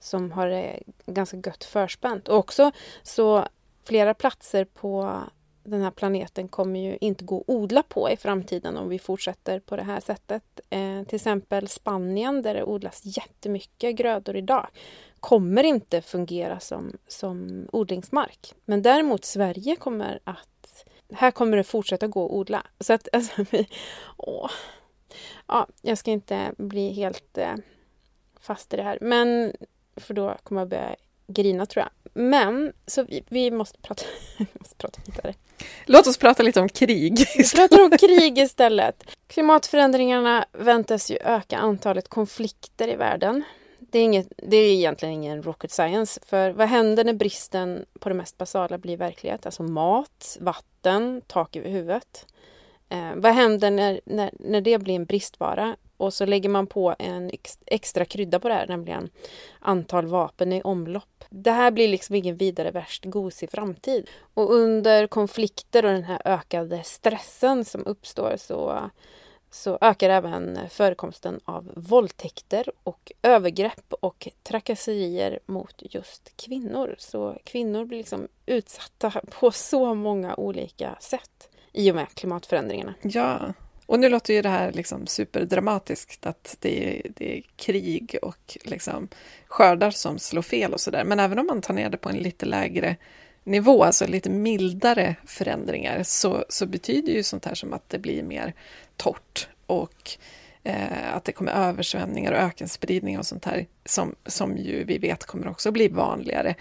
som 0.00 0.32
har 0.32 0.48
det 0.48 0.82
ganska 1.06 1.36
gött 1.36 1.64
förspänt. 1.64 2.28
Och 2.28 2.38
också 2.38 2.72
så 3.02 3.46
flera 3.84 4.14
platser 4.14 4.64
på 4.64 5.20
den 5.64 5.82
här 5.82 5.90
planeten 5.90 6.48
kommer 6.48 6.80
ju 6.80 6.98
inte 7.00 7.24
gå 7.24 7.40
att 7.40 7.44
odla 7.46 7.82
på 7.82 8.10
i 8.10 8.16
framtiden 8.16 8.76
om 8.76 8.88
vi 8.88 8.98
fortsätter 8.98 9.60
på 9.60 9.76
det 9.76 9.82
här 9.82 10.00
sättet. 10.00 10.60
Eh, 10.70 11.02
till 11.02 11.16
exempel 11.16 11.68
Spanien 11.68 12.42
där 12.42 12.54
det 12.54 12.64
odlas 12.64 13.00
jättemycket 13.04 13.96
grödor 13.96 14.36
idag 14.36 14.66
kommer 15.20 15.64
inte 15.64 16.02
fungera 16.02 16.60
som, 16.60 16.92
som 17.08 17.66
odlingsmark. 17.72 18.54
Men 18.64 18.82
däremot 18.82 19.24
Sverige 19.24 19.76
kommer 19.76 20.20
att... 20.24 20.48
Här 21.14 21.30
kommer 21.30 21.56
det 21.56 21.64
fortsätta 21.64 22.06
gå 22.06 22.24
att 22.24 22.30
odla. 22.30 22.66
Så 22.80 22.92
att 22.92 23.08
alltså, 23.12 23.44
vi, 23.50 23.68
åh. 24.16 24.50
Ja, 25.46 25.66
jag 25.82 25.98
ska 25.98 26.10
inte 26.10 26.52
bli 26.56 26.92
helt 26.92 27.38
eh, 27.38 27.54
fast 28.40 28.74
i 28.74 28.76
det 28.76 28.82
här. 28.82 28.98
Men 29.00 29.52
för 29.96 30.14
då 30.14 30.36
kommer 30.42 30.60
jag 30.60 30.68
börja 30.68 30.96
grina 31.26 31.66
tror 31.66 31.84
jag. 31.84 32.12
Men, 32.22 32.72
så 32.86 33.02
vi, 33.02 33.24
vi 33.28 33.50
måste 33.50 33.78
prata, 33.78 34.04
vi 34.38 34.46
måste 34.52 34.74
prata 34.74 35.00
vidare. 35.06 35.34
Låt 35.86 36.06
oss 36.06 36.16
prata 36.16 36.42
lite 36.42 36.60
om 36.60 36.68
krig. 36.68 37.26
Vi 37.36 37.48
pratar 37.48 37.84
om 37.84 37.90
krig 37.90 38.38
istället. 38.38 39.04
Klimatförändringarna 39.26 40.44
väntas 40.52 41.10
ju 41.10 41.16
öka 41.16 41.58
antalet 41.58 42.08
konflikter 42.08 42.88
i 42.88 42.96
världen. 42.96 43.44
Det 43.92 43.98
är, 43.98 44.04
inget, 44.04 44.32
det 44.36 44.56
är 44.56 44.72
egentligen 44.72 45.14
ingen 45.14 45.42
rocket 45.42 45.70
science, 45.70 46.20
för 46.26 46.50
vad 46.50 46.68
händer 46.68 47.04
när 47.04 47.12
bristen 47.12 47.84
på 48.00 48.08
det 48.08 48.14
mest 48.14 48.38
basala 48.38 48.78
blir 48.78 48.96
verklighet? 48.96 49.46
Alltså 49.46 49.62
mat, 49.62 50.38
vatten, 50.40 51.22
tak 51.26 51.56
över 51.56 51.70
huvudet. 51.70 52.26
Eh, 52.88 53.14
vad 53.16 53.32
händer 53.32 53.70
när, 53.70 54.00
när, 54.04 54.30
när 54.38 54.60
det 54.60 54.78
blir 54.78 54.94
en 54.94 55.04
bristvara? 55.04 55.76
Och 55.96 56.14
så 56.14 56.26
lägger 56.26 56.48
man 56.48 56.66
på 56.66 56.94
en 56.98 57.30
extra 57.66 58.04
krydda 58.04 58.40
på 58.40 58.48
det 58.48 58.54
här, 58.54 58.66
nämligen 58.66 59.10
antal 59.60 60.06
vapen 60.06 60.52
i 60.52 60.62
omlopp. 60.62 61.24
Det 61.30 61.50
här 61.50 61.70
blir 61.70 61.88
liksom 61.88 62.14
ingen 62.14 62.36
vidare 62.36 62.70
värst 62.70 63.04
gosig 63.04 63.50
framtid. 63.50 64.10
Och 64.34 64.54
under 64.54 65.06
konflikter 65.06 65.84
och 65.84 65.92
den 65.92 66.04
här 66.04 66.22
ökade 66.24 66.82
stressen 66.84 67.64
som 67.64 67.86
uppstår 67.86 68.36
så, 68.36 68.90
så 69.54 69.78
ökar 69.80 70.10
även 70.10 70.58
förekomsten 70.70 71.40
av 71.44 71.72
våldtäkter 71.76 72.68
och 72.82 73.12
övergrepp 73.22 73.92
och 74.00 74.28
trakasserier 74.42 75.38
mot 75.46 75.74
just 75.78 76.36
kvinnor. 76.36 76.94
Så 76.98 77.38
kvinnor 77.44 77.84
blir 77.84 77.98
liksom 77.98 78.28
utsatta 78.46 79.10
på 79.30 79.50
så 79.50 79.94
många 79.94 80.34
olika 80.34 80.96
sätt 81.00 81.48
i 81.72 81.90
och 81.90 81.94
med 81.94 82.08
klimatförändringarna. 82.14 82.94
Ja, 83.02 83.52
och 83.86 84.00
nu 84.00 84.08
låter 84.08 84.34
ju 84.34 84.42
det 84.42 84.48
här 84.48 84.72
liksom 84.72 85.06
superdramatiskt, 85.06 86.26
att 86.26 86.56
det 86.60 86.98
är, 86.98 87.10
det 87.16 87.38
är 87.38 87.42
krig 87.56 88.16
och 88.22 88.58
liksom 88.64 89.08
skördar 89.46 89.90
som 89.90 90.18
slår 90.18 90.42
fel 90.42 90.72
och 90.72 90.80
sådär. 90.80 91.04
Men 91.04 91.20
även 91.20 91.38
om 91.38 91.46
man 91.46 91.62
tar 91.62 91.74
ner 91.74 91.90
det 91.90 91.96
på 91.96 92.08
en 92.08 92.16
lite 92.16 92.46
lägre 92.46 92.96
nivå, 93.44 93.84
alltså 93.84 94.06
lite 94.06 94.30
mildare 94.30 95.16
förändringar, 95.26 96.02
så, 96.02 96.44
så 96.48 96.66
betyder 96.66 97.12
ju 97.12 97.22
sånt 97.22 97.44
här 97.44 97.54
som 97.54 97.72
att 97.72 97.88
det 97.88 97.98
blir 97.98 98.22
mer 98.22 98.54
torrt 98.96 99.48
och 99.66 100.10
eh, 100.62 101.14
att 101.14 101.24
det 101.24 101.32
kommer 101.32 101.52
översvämningar 101.52 102.32
och 102.32 102.38
ökenspridning 102.38 103.18
och 103.18 103.26
sånt 103.26 103.44
här, 103.44 103.66
som, 103.84 104.14
som 104.26 104.56
ju 104.56 104.84
vi 104.84 104.98
vet 104.98 105.24
kommer 105.24 105.48
också 105.48 105.70
bli 105.70 105.88
vanligare. 105.88 106.54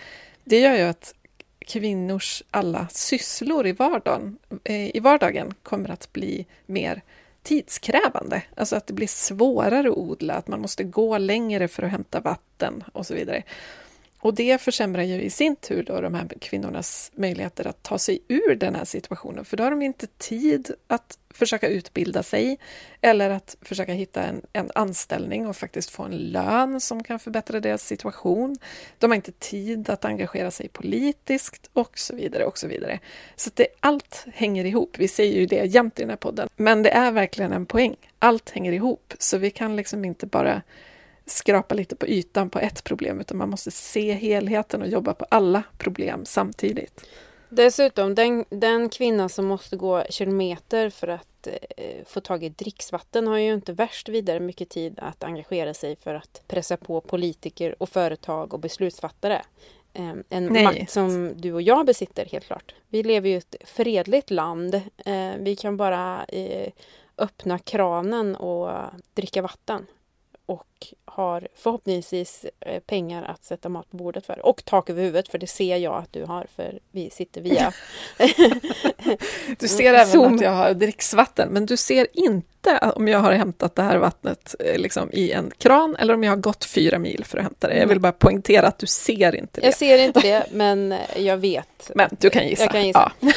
Det 0.43 0.59
gör 0.59 0.75
ju 0.75 0.83
att 0.83 1.13
kvinnors 1.59 2.43
alla 2.51 2.87
sysslor 2.91 3.67
i 3.67 3.71
vardagen, 3.71 4.37
eh, 4.63 4.95
i 4.95 4.99
vardagen 4.99 5.53
kommer 5.63 5.89
att 5.91 6.13
bli 6.13 6.45
mer 6.65 7.01
tidskrävande. 7.43 8.43
Alltså 8.55 8.75
att 8.75 8.87
det 8.87 8.93
blir 8.93 9.07
svårare 9.07 9.89
att 9.89 9.97
odla, 9.97 10.33
att 10.33 10.47
man 10.47 10.61
måste 10.61 10.83
gå 10.83 11.17
längre 11.17 11.67
för 11.67 11.83
att 11.83 11.91
hämta 11.91 12.19
vatten 12.19 12.83
och 12.93 13.07
så 13.07 13.13
vidare. 13.13 13.43
Och 14.21 14.33
det 14.33 14.61
försämrar 14.61 15.03
ju 15.03 15.21
i 15.21 15.29
sin 15.29 15.55
tur 15.55 15.83
då 15.83 16.01
de 16.01 16.13
här 16.13 16.27
kvinnornas 16.41 17.11
möjligheter 17.15 17.67
att 17.67 17.83
ta 17.83 17.97
sig 17.97 18.19
ur 18.27 18.55
den 18.55 18.75
här 18.75 18.85
situationen, 18.85 19.45
för 19.45 19.57
då 19.57 19.63
har 19.63 19.71
de 19.71 19.81
inte 19.81 20.07
tid 20.07 20.71
att 20.87 21.17
försöka 21.33 21.67
utbilda 21.67 22.23
sig 22.23 22.59
eller 23.01 23.29
att 23.29 23.57
försöka 23.61 23.93
hitta 23.93 24.23
en, 24.23 24.41
en 24.53 24.71
anställning 24.75 25.47
och 25.47 25.55
faktiskt 25.55 25.89
få 25.89 26.03
en 26.03 26.17
lön 26.17 26.81
som 26.81 27.03
kan 27.03 27.19
förbättra 27.19 27.59
deras 27.59 27.83
situation. 27.83 28.57
De 28.97 29.11
har 29.11 29.15
inte 29.15 29.31
tid 29.31 29.89
att 29.89 30.05
engagera 30.05 30.51
sig 30.51 30.67
politiskt 30.67 31.69
och 31.73 31.99
så 31.99 32.15
vidare. 32.15 32.45
och 32.45 32.57
Så 32.57 32.67
vidare. 32.67 32.99
Så 33.35 33.49
det, 33.53 33.67
allt 33.79 34.25
hänger 34.33 34.65
ihop. 34.65 34.95
Vi 34.97 35.07
säger 35.07 35.39
ju 35.39 35.45
det 35.45 35.65
jämt 35.65 35.99
i 35.99 36.03
den 36.03 36.09
här 36.09 36.17
podden, 36.17 36.49
men 36.55 36.83
det 36.83 36.89
är 36.89 37.11
verkligen 37.11 37.51
en 37.51 37.65
poäng. 37.65 37.95
Allt 38.19 38.49
hänger 38.49 38.71
ihop, 38.71 39.13
så 39.19 39.37
vi 39.37 39.51
kan 39.51 39.75
liksom 39.75 40.05
inte 40.05 40.25
bara 40.25 40.61
skrapa 41.31 41.75
lite 41.75 41.95
på 41.95 42.07
ytan 42.07 42.49
på 42.49 42.59
ett 42.59 42.83
problem, 42.83 43.19
utan 43.19 43.37
man 43.37 43.49
måste 43.49 43.71
se 43.71 44.13
helheten 44.13 44.81
och 44.81 44.87
jobba 44.87 45.13
på 45.13 45.25
alla 45.29 45.63
problem 45.77 46.25
samtidigt. 46.25 47.05
Dessutom, 47.49 48.15
den, 48.15 48.45
den 48.49 48.89
kvinna 48.89 49.29
som 49.29 49.45
måste 49.45 49.77
gå 49.77 50.03
kilometer 50.09 50.89
för 50.89 51.07
att 51.07 51.47
eh, 51.77 52.05
få 52.05 52.19
tag 52.19 52.43
i 52.43 52.49
dricksvatten 52.49 53.27
har 53.27 53.37
ju 53.37 53.53
inte 53.53 53.73
värst 53.73 54.09
vidare 54.09 54.39
mycket 54.39 54.69
tid 54.69 54.99
att 54.99 55.23
engagera 55.23 55.73
sig 55.73 55.95
för 55.95 56.13
att 56.13 56.43
pressa 56.47 56.77
på 56.77 57.01
politiker 57.01 57.75
och 57.77 57.89
företag 57.89 58.53
och 58.53 58.59
beslutsfattare. 58.59 59.41
Eh, 59.93 60.13
en 60.29 60.45
Nej. 60.45 60.63
makt 60.63 60.91
som 60.91 61.33
du 61.35 61.53
och 61.53 61.61
jag 61.61 61.85
besitter, 61.85 62.25
helt 62.25 62.45
klart. 62.45 62.75
Vi 62.87 63.03
lever 63.03 63.29
ju 63.29 63.35
i 63.35 63.37
ett 63.37 63.55
fredligt 63.65 64.29
land. 64.29 64.75
Eh, 65.05 65.31
vi 65.39 65.55
kan 65.55 65.77
bara 65.77 66.25
eh, 66.25 66.71
öppna 67.17 67.59
kranen 67.59 68.35
och 68.35 68.69
dricka 69.13 69.41
vatten 69.41 69.85
och 70.51 70.87
har 71.05 71.47
förhoppningsvis 71.55 72.45
eh, 72.59 72.79
pengar 72.79 73.23
att 73.23 73.43
sätta 73.43 73.69
mat 73.69 73.91
på 73.91 73.97
bordet 73.97 74.25
för. 74.25 74.45
Och 74.45 74.65
tak 74.65 74.89
över 74.89 75.01
huvudet, 75.01 75.27
för 75.27 75.37
det 75.37 75.47
ser 75.47 75.77
jag 75.77 75.93
att 75.93 76.13
du 76.13 76.23
har, 76.23 76.47
för 76.55 76.79
vi 76.91 77.09
sitter 77.09 77.41
via... 77.41 77.73
Du 79.59 79.67
ser 79.67 79.93
även 79.93 80.07
Zoom. 80.07 80.35
att 80.35 80.41
jag 80.41 80.51
har 80.51 80.73
dricksvatten, 80.73 81.49
men 81.49 81.65
du 81.65 81.77
ser 81.77 82.07
inte 82.13 82.93
om 82.95 83.07
jag 83.07 83.19
har 83.19 83.31
hämtat 83.31 83.75
det 83.75 83.81
här 83.81 83.97
vattnet 83.97 84.55
eh, 84.59 84.77
liksom, 84.77 85.09
i 85.11 85.31
en 85.31 85.51
kran 85.57 85.95
eller 85.95 86.13
om 86.13 86.23
jag 86.23 86.31
har 86.31 86.37
gått 86.37 86.65
fyra 86.65 86.99
mil 86.99 87.25
för 87.25 87.37
att 87.37 87.43
hämta 87.43 87.67
det. 87.67 87.77
Jag 87.77 87.87
vill 87.87 87.99
bara 87.99 88.11
poängtera 88.11 88.67
att 88.67 88.79
du 88.79 88.87
ser 88.87 89.35
inte 89.35 89.61
det. 89.61 89.67
Jag 89.67 89.75
ser 89.75 89.97
inte 89.97 90.19
det, 90.19 90.45
men 90.51 90.95
jag 91.15 91.37
vet. 91.37 91.91
Men 91.95 92.09
du 92.19 92.29
kan 92.29 92.47
gissa. 92.47 92.63
Jag 92.63 92.71
kan 92.71 92.87
gissa. 92.87 93.11
Ja. 93.19 93.31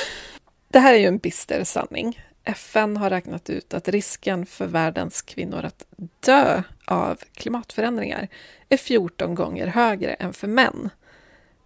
Det 0.69 0.79
här 0.79 0.95
är 0.95 0.99
ju 0.99 1.07
en 1.07 1.19
bister 1.19 1.65
sanning. 1.65 2.21
FN 2.45 2.97
har 2.97 3.11
räknat 3.11 3.51
ut 3.51 3.75
att 3.75 3.89
risken 3.89 4.47
för 4.47 4.67
världens 4.67 5.23
kvinnor 5.23 5.65
att 5.65 5.87
dö 6.21 6.63
av 6.85 7.19
klimatförändringar 7.35 8.29
är 8.69 8.77
14 8.77 9.35
gånger 9.35 9.67
högre 9.67 10.15
än 10.15 10.33
för 10.33 10.49
män. 10.49 10.91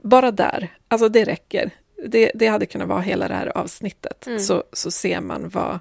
Bara 0.03 0.31
där, 0.31 0.77
alltså 0.89 1.09
det 1.09 1.25
räcker. 1.25 1.71
Det, 2.07 2.31
det 2.35 2.47
hade 2.47 2.67
kunnat 2.67 2.89
vara 2.89 3.01
hela 3.01 3.29
det 3.29 3.35
här 3.35 3.59
avsnittet, 3.59 4.27
Mm. 4.27 4.41
så, 4.41 4.65
så 4.73 4.91
ser 4.91 5.21
man 5.21 5.49
vad 5.49 5.79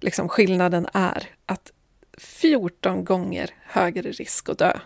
liksom, 0.00 0.28
skillnaden 0.28 0.86
är. 0.94 1.28
Att 1.46 1.72
14 2.18 3.04
gånger 3.04 3.50
högre 3.62 4.10
risk 4.10 4.48
att 4.48 4.58
dö. 4.58 4.78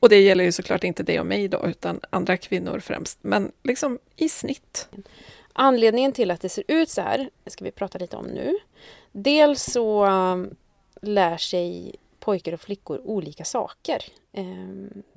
Och 0.00 0.08
det 0.08 0.20
gäller 0.20 0.44
ju 0.44 0.52
såklart 0.52 0.84
inte 0.84 1.02
dig 1.02 1.20
och 1.20 1.26
mig 1.26 1.48
då, 1.48 1.66
utan 1.66 2.00
andra 2.10 2.36
kvinnor 2.36 2.80
främst, 2.80 3.18
men 3.22 3.52
liksom 3.62 3.98
i 4.16 4.28
snitt. 4.28 4.88
Anledningen 5.56 6.12
till 6.12 6.30
att 6.30 6.40
det 6.40 6.48
ser 6.48 6.64
ut 6.68 6.90
så 6.90 7.00
här 7.00 7.30
ska 7.46 7.64
vi 7.64 7.70
prata 7.70 7.98
lite 7.98 8.16
om 8.16 8.26
nu. 8.26 8.58
Dels 9.12 9.64
så 9.64 10.06
um, 10.06 10.56
lär 11.00 11.36
sig 11.36 11.94
pojkar 12.20 12.52
och 12.52 12.60
flickor 12.60 13.00
olika 13.04 13.44
saker 13.44 14.04
eh, 14.32 14.44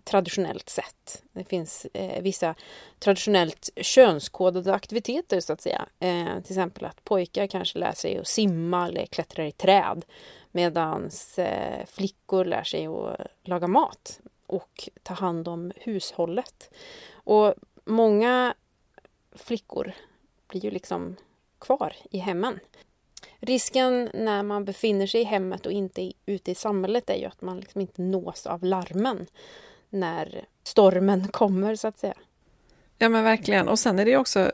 traditionellt 0.04 0.70
sett. 0.70 1.24
Det 1.32 1.44
finns 1.44 1.88
eh, 1.94 2.22
vissa 2.22 2.56
traditionellt 3.00 3.70
könskodade 3.76 4.74
aktiviteter 4.74 5.40
så 5.40 5.54
att 5.54 5.62
säga. 5.62 5.86
Eh, 6.00 6.26
till 6.26 6.52
exempel 6.54 6.86
att 6.86 7.04
pojkar 7.04 7.48
kanske 7.48 7.80
lär 7.80 7.92
sig 7.92 8.18
att 8.18 8.28
simma 8.28 8.88
eller 8.88 9.06
klättra 9.06 9.48
i 9.48 9.52
träd 9.52 10.06
medan 10.52 11.10
eh, 11.38 11.86
flickor 11.86 12.46
lär 12.46 12.64
sig 12.64 12.88
att 12.88 13.28
laga 13.44 13.68
mat 13.68 14.20
och 14.48 14.90
ta 15.04 15.14
hand 15.14 15.48
om 15.48 15.72
hushållet. 15.76 16.70
Och 17.14 17.54
många 17.86 18.54
flickor 19.36 19.94
blir 20.48 20.64
ju 20.64 20.72
liksom 20.72 21.16
kvar 21.60 21.96
i 22.12 22.18
hemmen. 22.18 22.60
Risken 23.40 24.10
när 24.14 24.44
man 24.44 24.66
befinner 24.66 25.08
sig 25.08 25.22
i 25.22 25.24
hemmet 25.24 25.66
och 25.66 25.72
inte 25.72 26.12
ute 26.26 26.52
i 26.52 26.56
samhället 26.56 27.10
är 27.10 27.16
ju 27.16 27.26
att 27.26 27.42
man 27.42 27.60
liksom 27.60 27.82
inte 27.82 28.02
nås 28.02 28.46
av 28.46 28.64
larmen 28.64 29.28
när 29.90 30.46
stormen 30.64 31.28
kommer, 31.32 31.76
så 31.76 31.88
att 31.88 32.00
säga. 32.00 32.18
Ja 32.98 33.10
men 33.10 33.24
verkligen. 33.24 33.68
Och 33.68 33.80
sen 33.80 34.00
är 34.00 34.06
det 34.06 34.18
också 34.18 34.40
eh, 34.40 34.52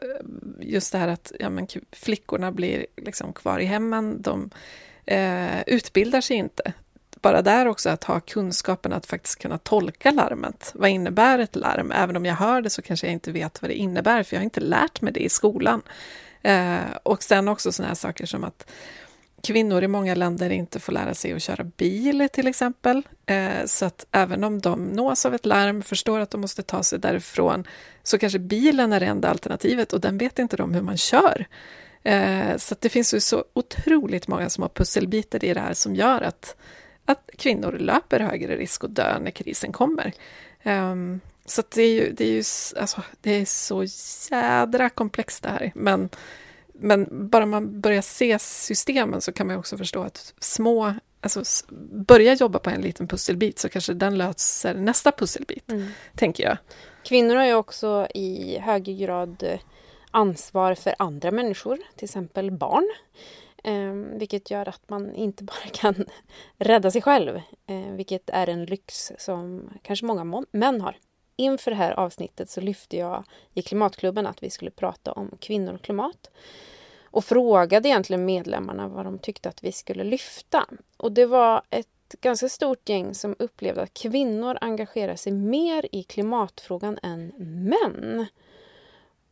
just 0.59 0.91
det 0.91 0.97
här 0.97 1.07
att 1.07 1.31
ja, 1.39 1.49
men 1.49 1.67
flickorna 1.91 2.51
blir 2.51 2.85
liksom 2.97 3.33
kvar 3.33 3.59
i 3.59 3.65
hemmen. 3.65 4.21
De 4.21 4.49
eh, 5.05 5.61
utbildar 5.67 6.21
sig 6.21 6.37
inte. 6.37 6.73
Bara 7.23 7.41
där 7.41 7.65
också 7.65 7.89
att 7.89 8.03
ha 8.03 8.19
kunskapen 8.19 8.93
att 8.93 9.05
faktiskt 9.05 9.39
kunna 9.39 9.57
tolka 9.57 10.11
larmet. 10.11 10.71
Vad 10.75 10.89
innebär 10.89 11.39
ett 11.39 11.55
larm? 11.55 11.91
Även 11.91 12.15
om 12.15 12.25
jag 12.25 12.35
hör 12.35 12.61
det 12.61 12.69
så 12.69 12.81
kanske 12.81 13.07
jag 13.07 13.13
inte 13.13 13.31
vet 13.31 13.61
vad 13.61 13.71
det 13.71 13.75
innebär, 13.75 14.23
för 14.23 14.35
jag 14.35 14.39
har 14.39 14.43
inte 14.43 14.59
lärt 14.59 15.01
mig 15.01 15.13
det 15.13 15.19
i 15.19 15.29
skolan. 15.29 15.81
Eh, 16.41 16.77
och 17.03 17.23
sen 17.23 17.47
också 17.47 17.71
sådana 17.71 17.87
här 17.87 17.95
saker 17.95 18.25
som 18.25 18.43
att 18.43 18.69
kvinnor 19.43 19.83
i 19.83 19.87
många 19.87 20.15
länder 20.15 20.49
inte 20.49 20.79
får 20.79 20.93
lära 20.93 21.13
sig 21.13 21.33
att 21.33 21.41
köra 21.41 21.63
bil 21.63 22.27
till 22.33 22.47
exempel. 22.47 23.01
Eh, 23.25 23.65
så 23.65 23.85
att 23.85 24.05
även 24.11 24.43
om 24.43 24.61
de 24.61 24.85
nås 24.85 25.25
av 25.25 25.35
ett 25.35 25.45
larm, 25.45 25.81
förstår 25.81 26.19
att 26.19 26.31
de 26.31 26.41
måste 26.41 26.63
ta 26.63 26.83
sig 26.83 26.99
därifrån, 26.99 27.67
så 28.03 28.17
kanske 28.17 28.39
bilen 28.39 28.93
är 28.93 28.99
det 28.99 29.05
enda 29.05 29.29
alternativet 29.29 29.93
och 29.93 30.01
den 30.01 30.17
vet 30.17 30.39
inte 30.39 30.57
de 30.57 30.73
hur 30.73 30.81
man 30.81 30.97
kör. 30.97 31.45
Eh, 32.03 32.57
så 32.57 32.75
det 32.79 32.89
finns 32.89 33.13
ju 33.13 33.19
så 33.19 33.43
otroligt 33.53 34.27
många 34.27 34.49
små 34.49 34.69
pusselbitar 34.69 35.45
i 35.45 35.53
det 35.53 35.59
här 35.59 35.73
som 35.73 35.95
gör 35.95 36.21
att, 36.21 36.55
att 37.05 37.29
kvinnor 37.37 37.71
löper 37.71 38.19
högre 38.19 38.57
risk 38.57 38.83
att 38.83 38.95
dö 38.95 39.19
när 39.19 39.31
krisen 39.31 39.71
kommer. 39.71 40.13
Um, 40.63 41.21
så 41.45 41.63
det 41.69 41.81
är 41.81 41.93
ju, 41.93 42.11
det 42.11 42.23
är 42.23 42.31
ju 42.31 42.43
alltså, 42.79 43.01
det 43.21 43.31
är 43.31 43.45
så 43.45 43.85
jädra 44.31 44.89
komplext 44.89 45.43
det 45.43 45.49
här. 45.49 45.71
Men, 45.75 46.09
men 46.73 47.29
bara 47.29 47.45
man 47.45 47.81
börjar 47.81 48.01
se 48.01 48.39
systemen 48.39 49.21
så 49.21 49.31
kan 49.31 49.47
man 49.47 49.57
också 49.57 49.77
förstå 49.77 50.03
att 50.03 50.33
små, 50.39 50.95
alltså 51.21 51.65
börja 52.07 52.33
jobba 52.33 52.59
på 52.59 52.69
en 52.69 52.81
liten 52.81 53.07
pusselbit 53.07 53.59
så 53.59 53.69
kanske 53.69 53.93
den 53.93 54.17
löser 54.17 54.73
nästa 54.73 55.11
pusselbit, 55.11 55.71
mm. 55.71 55.87
tänker 56.15 56.43
jag. 56.43 56.57
Kvinnor 57.03 57.35
har 57.35 57.45
ju 57.45 57.53
också 57.53 58.07
i 58.15 58.57
högre 58.59 58.93
grad 58.93 59.59
ansvar 60.11 60.75
för 60.75 60.95
andra 60.99 61.31
människor, 61.31 61.79
till 61.95 62.05
exempel 62.05 62.51
barn. 62.51 62.89
Eh, 63.63 63.93
vilket 63.93 64.51
gör 64.51 64.69
att 64.69 64.89
man 64.89 65.15
inte 65.15 65.43
bara 65.53 65.67
kan 65.73 66.05
rädda 66.57 66.91
sig 66.91 67.01
själv, 67.01 67.41
eh, 67.67 67.91
vilket 67.91 68.29
är 68.29 68.49
en 68.49 68.65
lyx 68.65 69.11
som 69.17 69.69
kanske 69.81 70.05
många 70.05 70.45
män 70.51 70.81
har. 70.81 70.97
Inför 71.35 71.71
det 71.71 71.77
här 71.77 71.91
avsnittet 71.91 72.49
så 72.49 72.61
lyfte 72.61 72.97
jag 72.97 73.23
i 73.53 73.61
Klimatklubben 73.61 74.27
att 74.27 74.43
vi 74.43 74.49
skulle 74.49 74.71
prata 74.71 75.11
om 75.11 75.37
kvinnor 75.39 75.73
och 75.73 75.81
klimat 75.81 76.29
och 77.13 77.25
frågade 77.25 77.89
egentligen 77.89 78.25
medlemmarna 78.25 78.87
vad 78.87 79.05
de 79.05 79.19
tyckte 79.19 79.49
att 79.49 79.63
vi 79.63 79.71
skulle 79.71 80.03
lyfta. 80.03 80.65
Och 80.97 81.11
det 81.11 81.25
var 81.25 81.61
ett 81.69 81.87
ganska 82.21 82.49
stort 82.49 82.89
gäng 82.89 83.13
som 83.13 83.35
upplevde 83.39 83.81
att 83.81 83.93
kvinnor 83.93 84.57
engagerar 84.61 85.15
sig 85.15 85.31
mer 85.31 85.87
i 85.91 86.03
klimatfrågan 86.03 86.99
än 87.03 87.27
män. 87.69 88.25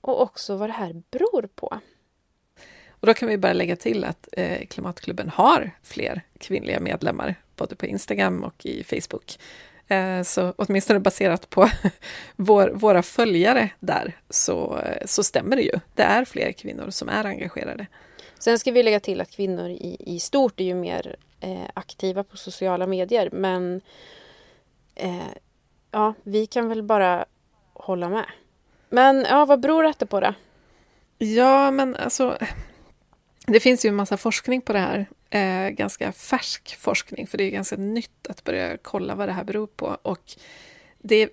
Och 0.02 0.22
också 0.22 0.56
vad 0.56 0.70
det 0.70 0.74
här 0.74 1.04
beror 1.12 1.50
på. 1.56 1.80
Och 3.02 3.08
då 3.08 3.14
kan 3.14 3.30
vi 3.30 3.38
bara 3.38 3.54
lägga 3.54 3.76
till 3.76 4.04
att 4.04 4.28
eh, 4.32 4.66
Klimatklubben 4.68 5.30
har 5.30 5.72
fler 5.84 6.22
kvinnliga 6.40 6.80
medlemmar, 6.80 7.36
både 7.56 7.76
på 7.76 7.86
Instagram 7.86 8.44
och 8.44 8.66
i 8.66 8.84
Facebook. 8.84 9.40
Eh, 9.88 10.24
så 10.24 10.54
åtminstone 10.58 11.00
baserat 11.00 11.50
på 11.50 11.70
vår, 12.36 12.70
våra 12.70 13.04
följare 13.04 13.70
där 13.80 14.18
så, 14.30 14.80
så 15.06 15.24
stämmer 15.24 15.56
det 15.56 15.62
ju. 15.62 15.80
Det 15.96 16.04
är 16.04 16.26
fler 16.26 16.52
kvinnor 16.52 16.90
som 16.90 17.10
är 17.10 17.26
engagerade. 17.26 17.88
Sen 18.40 18.60
ska 18.60 18.72
vi 18.72 18.84
lägga 18.84 19.00
till 19.00 19.22
att 19.22 19.32
kvinnor 19.32 19.70
i, 19.70 19.98
i 20.00 20.20
stort 20.20 20.60
är 20.60 20.64
ju 20.64 20.76
mer 20.76 21.16
eh, 21.40 21.66
aktiva 21.74 22.24
på 22.24 22.38
sociala 22.38 22.88
medier 22.88 23.30
men 23.32 23.82
eh, 24.96 25.32
ja, 25.92 26.14
vi 26.24 26.46
kan 26.46 26.70
väl 26.70 26.84
bara 26.84 27.26
hålla 27.74 28.10
med. 28.10 28.26
Men 28.90 29.26
ja, 29.30 29.46
vad 29.46 29.60
beror 29.60 29.84
detta 29.84 30.06
på 30.06 30.20
då? 30.20 30.34
Ja, 31.18 31.72
men 31.72 31.96
alltså 31.96 32.38
det 33.52 33.60
finns 33.60 33.86
ju 33.86 33.90
en 33.90 33.96
massa 33.96 34.18
forskning 34.18 34.62
på 34.62 34.74
det 34.74 34.80
här 34.80 35.06
eh, 35.30 35.70
ganska 35.70 36.12
färsk 36.12 36.76
forskning, 36.80 37.28
för 37.28 37.38
det 37.38 37.44
är 37.44 37.52
ganska 37.52 37.76
nytt 37.76 38.28
att 38.30 38.44
börja 38.44 38.78
kolla 38.78 39.16
vad 39.16 39.30
det 39.30 39.34
här 39.34 39.44
beror 39.44 39.68
på. 39.68 39.98
Och 40.02 40.36
det, 41.00 41.30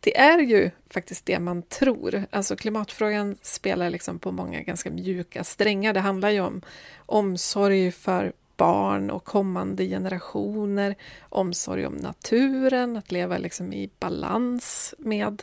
det 0.00 0.18
är 0.18 0.38
ju 0.38 0.70
faktiskt 0.90 1.26
det 1.26 1.38
man 1.38 1.62
tror. 1.62 2.24
Alltså 2.30 2.56
klimatfrågan 2.56 3.36
spelar 3.42 3.90
liksom 3.90 4.18
på 4.18 4.32
många 4.32 4.60
ganska 4.60 4.90
mjuka 4.90 5.44
strängar. 5.44 5.92
Det 5.92 6.00
handlar 6.00 6.30
ju 6.30 6.40
om 6.40 6.62
omsorg 7.06 7.92
för 7.92 8.32
barn 8.56 9.10
och 9.10 9.24
kommande 9.24 9.86
generationer, 9.86 10.94
omsorg 11.20 11.86
om 11.86 11.94
naturen, 11.94 12.96
att 12.96 13.12
leva 13.12 13.38
liksom 13.38 13.72
i 13.72 13.90
balans 13.98 14.94
med, 14.98 15.42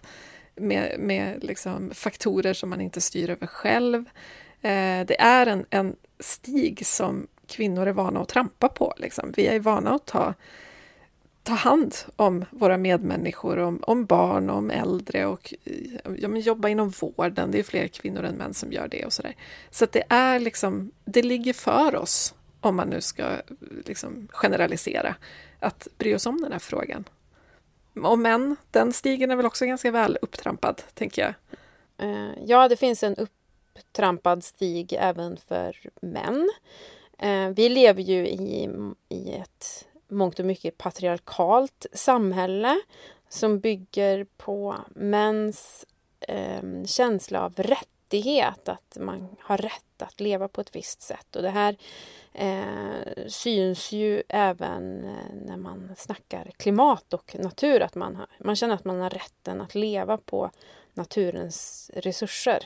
med, 0.56 1.00
med 1.00 1.44
liksom 1.44 1.92
faktorer 1.94 2.54
som 2.54 2.70
man 2.70 2.82
inte 2.82 3.02
styr 3.02 3.30
över 3.30 3.48
själv. 3.48 4.06
Eh, 4.62 5.06
det 5.06 5.22
är 5.22 5.48
en, 5.48 5.66
en 5.70 5.96
stig 6.20 6.86
som 6.86 7.28
kvinnor 7.48 7.88
är 7.88 7.92
vana 7.92 8.22
att 8.22 8.30
trampa 8.30 8.70
på. 8.70 8.94
Liksom. 8.98 9.34
Vi 9.38 9.48
är 9.48 9.60
vana 9.60 9.96
att 9.96 10.06
ta, 10.06 10.34
ta 11.44 11.54
hand 11.54 11.96
om 12.16 12.46
våra 12.52 12.78
medmänniskor, 12.78 13.58
om, 13.58 13.84
om 13.84 14.06
barn, 14.06 14.50
om 14.50 14.72
äldre 14.72 15.26
och 15.26 15.54
ja, 16.18 16.28
men 16.28 16.42
jobba 16.42 16.70
inom 16.70 16.90
vården. 16.90 17.52
Det 17.52 17.60
är 17.60 17.64
fler 17.64 17.88
kvinnor 17.88 18.24
än 18.24 18.36
män 18.36 18.54
som 18.54 18.72
gör 18.72 18.88
det 18.88 19.06
och 19.06 19.14
sådär. 19.14 19.36
Så 19.72 19.84
att 19.84 19.92
det 19.92 20.04
är 20.10 20.40
liksom, 20.40 20.92
det 21.06 21.22
ligger 21.22 21.54
för 21.54 21.96
oss, 21.96 22.34
om 22.62 22.76
man 22.76 22.90
nu 22.90 23.02
ska 23.02 23.26
liksom 23.86 24.28
generalisera, 24.32 25.16
att 25.60 25.88
bry 25.98 26.16
oss 26.16 26.26
om 26.26 26.42
den 26.42 26.52
här 26.52 26.60
frågan. 26.60 27.04
Och 28.04 28.20
män, 28.20 28.56
den 28.72 28.94
stigen 28.94 29.32
är 29.32 29.36
väl 29.36 29.46
också 29.46 29.66
ganska 29.66 29.92
väl 29.92 30.18
upptrampad, 30.22 30.82
tänker 30.94 31.22
jag. 31.22 31.34
Eh, 31.98 32.32
ja, 32.46 32.68
det 32.68 32.78
finns 32.78 33.04
en 33.04 33.16
upp 33.16 33.32
upptrampad 33.80 34.44
stig 34.44 34.94
även 35.00 35.38
för 35.38 35.78
män. 36.02 36.50
Eh, 37.18 37.50
vi 37.50 37.70
lever 37.70 38.02
ju 38.02 38.28
i, 38.28 38.70
i 39.10 39.32
ett 39.32 39.88
mångt 40.08 40.40
och 40.40 40.46
mycket 40.46 40.78
patriarkalt 40.78 41.86
samhälle 41.94 42.82
som 43.30 43.60
bygger 43.60 44.26
på 44.38 44.76
mäns 44.96 45.86
eh, 46.20 46.84
känsla 46.86 47.42
av 47.42 47.54
rättighet, 47.56 48.70
att 48.70 48.98
man 49.00 49.36
har 49.40 49.58
rätt 49.58 50.02
att 50.02 50.20
leva 50.20 50.48
på 50.48 50.62
ett 50.62 50.76
visst 50.76 51.02
sätt. 51.02 51.36
Och 51.36 51.42
det 51.42 51.50
här 51.50 51.78
eh, 52.34 53.28
syns 53.28 53.92
ju 53.92 54.24
även 54.30 55.06
eh, 55.06 55.36
när 55.46 55.58
man 55.58 55.92
snackar 55.98 56.52
klimat 56.58 57.14
och 57.14 57.36
natur, 57.40 57.82
att 57.82 57.96
man, 57.96 58.16
har, 58.16 58.28
man 58.40 58.56
känner 58.56 58.76
att 58.76 58.86
man 58.86 59.02
har 59.02 59.10
rätten 59.10 59.62
att 59.62 59.76
leva 59.76 60.18
på 60.18 60.52
naturens 60.94 61.92
resurser. 61.94 62.60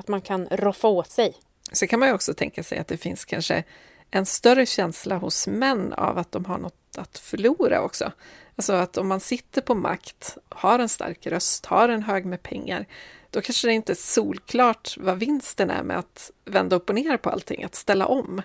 Att 0.00 0.08
man 0.08 0.20
kan 0.20 0.46
roffa 0.50 0.88
åt 0.88 1.10
sig 1.10 1.34
så 1.72 1.86
kan 1.86 2.00
man 2.00 2.08
ju 2.08 2.14
också 2.14 2.34
tänka 2.34 2.62
sig 2.62 2.78
att 2.78 2.88
det 2.88 2.96
finns 2.96 3.24
kanske 3.24 3.64
en 4.10 4.26
större 4.26 4.66
känsla 4.66 5.16
hos 5.16 5.46
män 5.46 5.92
av 5.92 6.18
att 6.18 6.32
de 6.32 6.44
har 6.44 6.58
något 6.58 6.96
att 6.96 7.18
förlora 7.18 7.82
också. 7.82 8.12
Alltså 8.56 8.72
att 8.72 8.96
om 8.96 9.08
man 9.08 9.20
sitter 9.20 9.60
på 9.60 9.74
makt, 9.74 10.38
har 10.48 10.78
en 10.78 10.88
stark 10.88 11.26
röst, 11.26 11.66
har 11.66 11.88
en 11.88 12.02
hög 12.02 12.24
med 12.26 12.42
pengar, 12.42 12.86
då 13.30 13.40
kanske 13.40 13.68
det 13.68 13.72
inte 13.72 13.92
är 13.92 13.94
solklart 13.94 14.96
vad 14.98 15.18
vinsten 15.18 15.70
är 15.70 15.82
med 15.82 15.98
att 15.98 16.30
vända 16.44 16.76
upp 16.76 16.88
och 16.88 16.94
ner 16.94 17.16
på 17.16 17.30
allting, 17.30 17.64
att 17.64 17.74
ställa 17.74 18.06
om. 18.06 18.42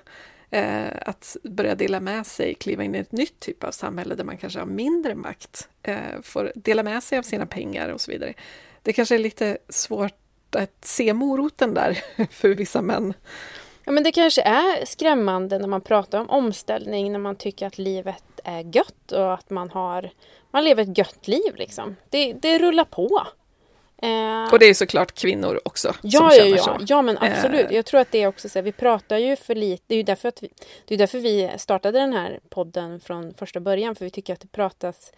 Eh, 0.50 0.92
att 1.02 1.38
börja 1.44 1.76
dela 1.76 2.00
med 2.00 2.28
sig, 2.28 2.56
kliva 2.56 2.84
in 2.84 2.96
i 2.96 2.98
ett 2.98 3.12
nytt 3.12 3.40
typ 3.40 3.64
av 3.64 3.72
samhälle 3.72 4.16
där 4.16 4.24
man 4.24 4.38
kanske 4.38 4.60
har 4.60 4.66
mindre 4.66 5.16
makt, 5.16 5.70
eh, 5.84 6.22
får 6.22 6.52
dela 6.56 6.84
med 6.84 7.04
sig 7.04 7.18
av 7.18 7.24
sina 7.24 7.46
pengar 7.46 7.90
och 7.90 8.02
så 8.02 8.12
vidare. 8.12 8.34
Det 8.82 8.94
kanske 8.94 9.16
är 9.16 9.20
lite 9.20 9.58
svårt 9.70 10.25
att 10.56 10.86
se 10.86 11.14
moroten 11.14 11.74
där 11.74 12.04
för 12.32 12.50
vissa 12.50 12.82
män. 12.82 13.14
Ja, 13.84 13.92
men 13.92 14.04
det 14.04 14.12
kanske 14.12 14.42
är 14.42 14.86
skrämmande 14.86 15.60
när 15.60 15.68
man 15.68 15.82
pratar 15.82 16.20
om 16.20 16.30
omställning, 16.30 17.12
när 17.12 17.20
man 17.20 17.36
tycker 17.36 17.68
att 17.68 17.78
livet 17.78 18.24
är 18.44 18.76
gött 18.76 19.12
och 19.12 19.34
att 19.34 19.50
man 19.50 19.70
har 19.70 20.12
man 20.52 20.64
lever 20.64 20.84
ett 20.84 20.98
gött 20.98 21.28
liv 21.28 21.56
liksom. 21.56 21.96
Det, 22.10 22.34
det 22.34 22.60
rullar 22.60 22.86
på. 22.86 23.28
Eh, 24.02 24.54
och 24.54 24.60
det 24.60 24.66
är 24.66 24.74
såklart 24.74 25.14
kvinnor 25.14 25.60
också 25.66 25.96
ja, 26.02 26.20
som 26.20 26.30
känner 26.30 26.58
ja, 26.58 26.64
så. 26.64 26.78
Ja, 26.88 27.02
men 27.02 27.18
absolut. 27.18 27.66
Eh. 27.66 27.76
Jag 27.76 27.86
tror 27.86 28.00
att 28.02 28.12
det 28.12 28.24
är 28.24 28.28
också 28.28 28.50
så 28.50 28.60
här, 28.60 28.64
vi 28.64 28.72
pratar 28.72 29.18
ju 29.18 29.36
för 29.36 29.56
lite. 29.56 29.84
Det 29.88 29.96
är 29.96 29.98
ju 29.98 30.04
därför, 30.04 30.30
att 30.30 30.44
vi, 30.44 30.50
det 30.86 30.94
är 30.94 30.98
därför 30.98 31.20
vi 31.20 31.52
startade 31.58 32.00
den 32.00 32.14
här 32.14 32.40
podden 32.50 33.00
från 33.00 33.34
första 33.34 33.60
början, 33.60 33.96
för 33.96 34.06
vi 34.06 34.12
tycker 34.12 34.34
att 34.34 34.40
det 34.40 34.48
pratas 34.48 35.12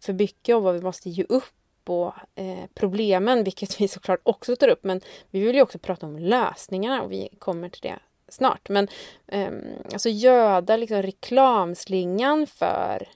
för 0.00 0.12
mycket 0.12 0.56
om 0.56 0.62
vad 0.62 0.74
vi 0.74 0.80
måste 0.80 1.10
ge 1.10 1.24
upp 1.28 1.44
på 1.90 2.14
eh, 2.34 2.64
problemen, 2.74 3.44
vilket 3.44 3.80
vi 3.80 3.88
såklart 3.88 4.20
också 4.22 4.56
tar 4.56 4.68
upp. 4.68 4.84
Men 4.84 5.00
vi 5.30 5.40
vill 5.40 5.56
ju 5.56 5.62
också 5.62 5.78
prata 5.78 6.06
om 6.06 6.18
lösningarna 6.18 7.02
och 7.02 7.12
vi 7.12 7.28
kommer 7.38 7.68
till 7.68 7.82
det 7.82 7.98
snart. 8.28 8.68
Men 8.68 8.88
eh, 9.26 9.50
alltså 9.92 10.08
göda 10.08 10.76
liksom 10.76 11.02
reklamslingan 11.02 12.46
för 12.46 13.08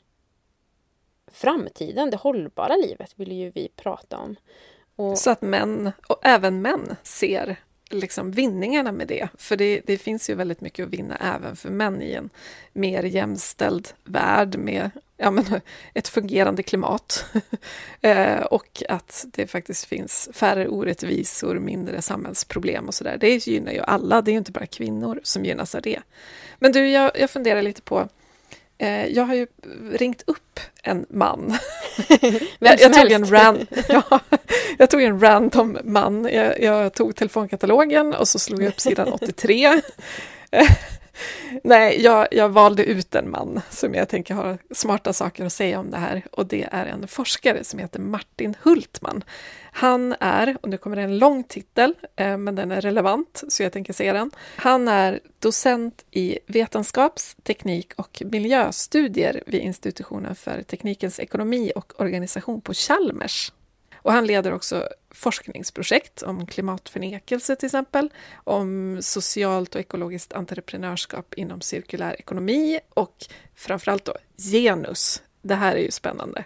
framtiden, 1.32 2.10
det 2.10 2.16
hållbara 2.16 2.76
livet, 2.76 3.12
vill 3.16 3.32
ju 3.32 3.50
vi 3.50 3.68
prata 3.76 4.18
om. 4.18 4.36
Och... 4.96 5.18
Så 5.18 5.30
att 5.30 5.42
män, 5.42 5.92
och 6.08 6.18
även 6.22 6.62
män, 6.62 6.96
ser 7.02 7.56
liksom 7.90 8.30
vinningarna 8.30 8.92
med 8.92 9.08
det. 9.08 9.28
För 9.38 9.56
det, 9.56 9.80
det, 9.86 9.98
finns 9.98 10.30
ju 10.30 10.34
väldigt 10.34 10.60
mycket 10.60 10.86
att 10.86 10.92
vinna 10.92 11.16
även 11.16 11.56
för 11.56 11.70
män 11.70 12.02
i 12.02 12.12
en 12.12 12.30
mer 12.72 13.02
jämställd 13.02 13.88
värld 14.04 14.58
med 14.58 14.90
ja, 15.16 15.30
men, 15.30 15.44
ett 15.94 16.08
fungerande 16.08 16.62
klimat. 16.62 17.24
eh, 18.00 18.38
och 18.38 18.82
att 18.88 19.24
det 19.28 19.46
faktiskt 19.46 19.84
finns 19.84 20.28
färre 20.32 20.68
orättvisor, 20.68 21.58
mindre 21.58 22.02
samhällsproblem 22.02 22.88
och 22.88 22.94
sådär. 22.94 23.16
Det 23.20 23.46
gynnar 23.46 23.72
ju 23.72 23.80
alla, 23.80 24.22
det 24.22 24.30
är 24.30 24.32
ju 24.32 24.38
inte 24.38 24.52
bara 24.52 24.66
kvinnor 24.66 25.20
som 25.22 25.44
gynnas 25.44 25.74
av 25.74 25.82
det. 25.82 26.00
Men 26.58 26.72
du, 26.72 26.88
jag, 26.88 27.10
jag 27.14 27.30
funderar 27.30 27.62
lite 27.62 27.82
på 27.82 28.08
Eh, 28.78 29.06
jag 29.06 29.24
har 29.24 29.34
ju 29.34 29.46
ringt 29.92 30.22
upp 30.26 30.60
en 30.82 31.06
man. 31.08 31.58
jag, 32.58 32.80
jag, 32.80 32.92
tog 32.92 33.12
en 33.12 33.30
ran, 33.30 33.66
ja, 33.88 34.20
jag 34.78 34.90
tog 34.90 35.02
en 35.02 35.20
random 35.20 35.78
man. 35.84 36.28
Jag, 36.32 36.62
jag, 36.62 36.94
tog 36.94 37.16
telefonkatalogen 37.16 38.14
och 38.14 38.28
så 38.28 38.38
slog 38.38 38.62
jag 38.62 38.68
upp 38.68 38.80
sidan 38.80 39.08
83. 39.08 39.80
Nej, 41.64 42.02
jag, 42.02 42.28
jag, 42.30 42.48
valde 42.48 42.84
ut 42.84 43.14
en 43.14 43.30
man 43.30 43.60
som 43.70 43.94
jag 43.94 44.08
tänker 44.08 44.34
har 44.34 44.58
smarta 44.70 45.12
saker 45.12 45.44
att 45.44 45.52
säga 45.52 45.80
om 45.80 45.90
det 45.90 45.96
här 45.96 46.22
och 46.32 46.46
det 46.46 46.68
är 46.72 46.86
en 46.86 47.08
forskare 47.08 47.64
som 47.64 47.78
heter 47.78 48.00
Martin 48.00 48.56
Hultman. 48.62 49.24
Han 49.72 50.14
är, 50.20 50.56
och 50.60 50.68
nu 50.68 50.76
kommer 50.76 50.96
det 50.96 51.02
en 51.02 51.18
lång 51.18 51.44
titel, 51.44 51.94
eh, 52.16 52.36
men 52.36 52.54
den 52.54 52.70
är 52.70 52.80
relevant 52.80 53.44
så 53.48 53.62
jag 53.62 53.72
tänker 53.72 53.92
säga 53.92 54.12
den. 54.12 54.30
Han 54.56 54.88
är 54.88 55.20
docent 55.38 56.04
i 56.10 56.38
vetenskaps-, 56.46 57.36
teknik 57.42 57.92
och 57.96 58.22
miljöstudier 58.24 59.42
vid 59.46 59.60
institutionen 59.60 60.34
för 60.34 60.62
teknikens 60.62 61.20
ekonomi 61.20 61.72
och 61.76 62.00
organisation 62.00 62.60
på 62.60 62.74
Chalmers. 62.74 63.52
Och 63.96 64.12
han 64.12 64.26
leder 64.26 64.52
också 64.52 64.88
forskningsprojekt 65.14 66.22
om 66.22 66.46
klimatförnekelse 66.46 67.56
till 67.56 67.66
exempel, 67.66 68.08
om 68.34 68.98
socialt 69.02 69.74
och 69.74 69.80
ekologiskt 69.80 70.32
entreprenörskap 70.32 71.34
inom 71.34 71.60
cirkulär 71.60 72.16
ekonomi 72.18 72.80
och 72.94 73.16
framförallt 73.54 74.04
då 74.04 74.14
genus. 74.36 75.22
Det 75.42 75.54
här 75.54 75.76
är 75.76 75.82
ju 75.82 75.90
spännande. 75.90 76.44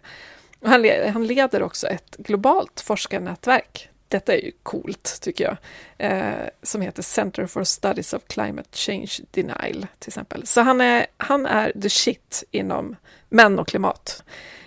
Och 0.61 0.69
han, 0.69 0.85
han 1.13 1.27
leder 1.27 1.63
också 1.63 1.87
ett 1.87 2.17
globalt 2.17 2.81
forskarnätverk 2.81 3.91
detta 4.09 4.35
är 4.35 4.45
ju 4.45 4.53
coolt, 4.63 5.19
tycker 5.21 5.45
jag, 5.45 5.57
eh, 5.99 6.49
som 6.63 6.81
heter 6.81 7.03
Center 7.03 7.47
for 7.47 7.65
Studies 7.65 8.13
of 8.13 8.23
Climate 8.27 8.69
Change 8.73 9.11
Denial, 9.31 9.87
till 9.99 10.09
exempel. 10.09 10.47
Så 10.47 10.61
han 10.61 10.81
är, 10.81 11.07
han 11.17 11.47
är 11.47 11.73
the 11.83 11.91
shit 11.91 12.45
inom 12.51 12.97
män 13.29 13.59
och 13.59 13.69
klimat. 13.69 14.23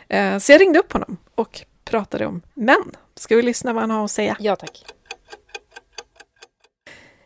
Eh, 0.08 0.38
så 0.38 0.52
jag 0.52 0.62
ringde 0.62 0.80
upp 0.80 0.94
honom 0.94 1.18
och 1.36 1.62
pratade 1.92 2.26
om 2.26 2.42
män. 2.54 2.92
Ska 3.16 3.36
vi 3.36 3.42
lyssna 3.42 3.74
vad 3.74 3.84
han 3.84 3.92
har 3.92 4.06
att 4.06 4.12
säga? 4.12 4.38
Ja, 4.40 4.56
tack. 4.56 4.86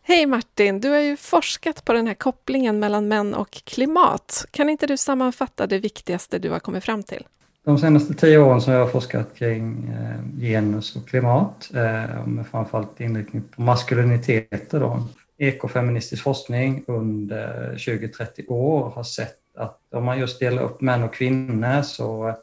Hej 0.03 0.25
Martin, 0.25 0.81
du 0.81 0.89
har 0.89 0.99
ju 0.99 1.17
forskat 1.17 1.85
på 1.85 1.93
den 1.93 2.07
här 2.07 2.13
kopplingen 2.13 2.79
mellan 2.79 3.07
män 3.07 3.33
och 3.33 3.51
klimat. 3.51 4.45
Kan 4.51 4.69
inte 4.69 4.87
du 4.87 4.97
sammanfatta 4.97 5.67
det 5.67 5.79
viktigaste 5.79 6.39
du 6.39 6.49
har 6.49 6.59
kommit 6.59 6.83
fram 6.83 7.03
till? 7.03 7.27
De 7.65 7.77
senaste 7.77 8.13
tio 8.13 8.37
åren 8.37 8.61
så 8.61 8.71
har 8.71 8.77
jag 8.77 8.91
forskat 8.91 9.35
kring 9.35 9.93
eh, 9.93 10.41
genus 10.41 10.95
och 10.95 11.07
klimat, 11.07 11.69
eh, 11.73 12.25
med 12.25 12.47
framförallt 12.51 13.01
inriktning 13.01 13.43
på 13.55 13.61
maskuliniteter. 13.61 14.79
Då. 14.79 15.07
Ekofeministisk 15.37 16.23
forskning 16.23 16.83
under 16.87 17.75
20-30 17.77 18.47
år 18.47 18.89
har 18.95 19.03
sett 19.03 19.39
att 19.57 19.79
om 19.91 20.05
man 20.05 20.19
just 20.19 20.39
delar 20.39 20.63
upp 20.63 20.81
män 20.81 21.03
och 21.03 21.13
kvinnor 21.13 21.81
så 21.81 22.35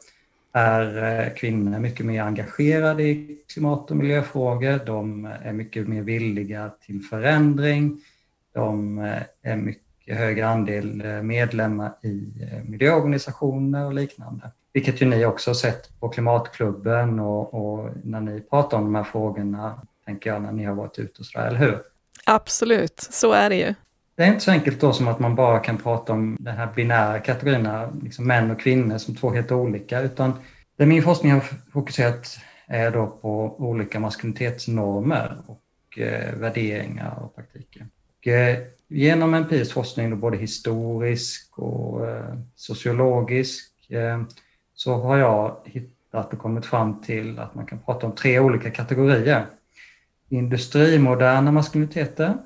är 0.53 1.21
eh, 1.21 1.33
kvinnor 1.33 1.79
mycket 1.79 2.05
mer 2.05 2.21
engagerade 2.21 3.03
i 3.03 3.43
klimat 3.53 3.91
och 3.91 3.97
miljöfrågor. 3.97 4.85
De 4.85 5.25
eh, 5.25 5.47
är 5.47 5.53
mycket 5.53 5.87
mer 5.87 6.01
villiga 6.01 6.71
till 6.85 7.01
förändring. 7.01 8.01
De 8.53 8.99
eh, 8.99 9.21
är 9.41 9.55
mycket 9.55 10.17
högre 10.17 10.47
andel 10.47 11.03
medlemmar 11.23 11.91
i 12.01 12.33
miljöorganisationer 12.65 13.85
och 13.85 13.93
liknande. 13.93 14.51
Vilket 14.73 15.01
ju 15.01 15.05
ni 15.05 15.25
också 15.25 15.49
har 15.49 15.55
sett 15.55 15.99
på 15.99 16.09
Klimatklubben 16.09 17.19
och, 17.19 17.53
och 17.53 17.89
när 18.03 18.21
ni 18.21 18.41
pratar 18.41 18.77
om 18.77 18.83
de 18.83 18.95
här 18.95 19.03
frågorna, 19.03 19.81
tänker 20.05 20.29
jag, 20.29 20.41
när 20.41 20.51
ni 20.51 20.63
har 20.63 20.75
varit 20.75 20.99
ute 20.99 21.19
och 21.19 21.25
sådär, 21.25 21.47
eller 21.47 21.59
hur? 21.59 21.81
Absolut, 22.25 22.99
så 22.99 23.31
är 23.31 23.49
det 23.49 23.55
ju. 23.55 23.73
Det 24.15 24.23
är 24.23 24.27
inte 24.27 24.39
så 24.39 24.51
enkelt 24.51 24.81
då 24.81 24.93
som 24.93 25.07
att 25.07 25.19
man 25.19 25.35
bara 25.35 25.59
kan 25.59 25.77
prata 25.77 26.13
om 26.13 26.37
de 26.39 26.51
här 26.51 26.69
binära 26.75 27.19
kategorierna, 27.19 27.89
liksom 28.03 28.27
män 28.27 28.51
och 28.51 28.59
kvinnor 28.59 28.97
som 28.97 29.15
två 29.15 29.29
helt 29.29 29.51
olika, 29.51 30.01
utan 30.01 30.33
det 30.77 30.85
min 30.85 31.03
forskning 31.03 31.31
har 31.31 31.43
fokuserat 31.73 32.37
är 32.67 32.91
då 32.91 33.07
på 33.07 33.55
olika 33.59 33.99
maskulinitetsnormer 33.99 35.37
och 35.47 35.99
eh, 35.99 36.35
värderingar 36.35 37.19
och 37.23 37.35
praktiker. 37.35 37.87
Och, 38.19 38.27
eh, 38.27 38.57
genom 38.87 39.33
empirisk 39.33 39.73
forskning, 39.73 40.09
då 40.09 40.15
både 40.15 40.37
historisk 40.37 41.59
och 41.59 42.07
eh, 42.07 42.35
sociologisk, 42.55 43.91
eh, 43.91 44.21
så 44.73 44.93
har 44.93 45.17
jag 45.17 45.57
hittat 45.65 46.33
och 46.33 46.39
kommit 46.39 46.65
fram 46.65 47.01
till 47.01 47.39
att 47.39 47.55
man 47.55 47.65
kan 47.65 47.79
prata 47.79 48.05
om 48.05 48.15
tre 48.15 48.39
olika 48.39 48.71
kategorier. 48.71 49.45
Industrimoderna 50.29 51.51
maskuliniteter, 51.51 52.37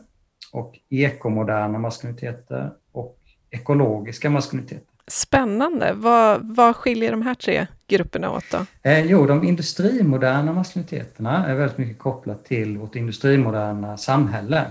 och 0.52 0.80
ekomoderna 0.90 1.80
maskuliniteter 1.80 2.72
och 2.92 3.18
ekologiska 3.52 4.30
maskuliniteter. 4.30 4.98
Spännande. 5.08 5.94
Vad, 5.96 6.56
vad 6.56 6.76
skiljer 6.76 7.12
de 7.12 7.22
här 7.22 7.36
tre 7.36 7.68
grupperna 7.88 8.32
åt 8.32 8.44
då? 8.52 8.90
Eh, 8.90 9.06
jo, 9.06 9.26
de 9.26 9.44
industrimoderna 9.44 10.54
maskuliniteterna 10.54 11.48
är 11.48 11.56
väldigt 11.56 11.78
mycket 11.78 12.00
kopplat 12.00 12.46
till 12.46 12.78
vårt 12.78 12.96
industrimoderna 12.96 13.98
samhälle. 13.98 14.66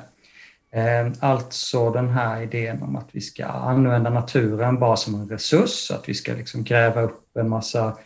Eh, 0.70 1.12
alltså 1.20 1.90
den 1.90 2.08
här 2.08 2.42
idén 2.42 2.82
om 2.82 2.96
att 2.96 3.08
vi 3.12 3.20
ska 3.20 3.46
använda 3.46 4.10
naturen 4.10 4.78
bara 4.78 4.96
som 4.96 5.14
en 5.14 5.28
resurs, 5.28 5.90
att 5.90 6.08
vi 6.08 6.14
ska 6.14 6.32
liksom 6.32 6.64
gräva 6.64 7.02
upp 7.02 7.36
en 7.36 7.48
massa 7.48 7.98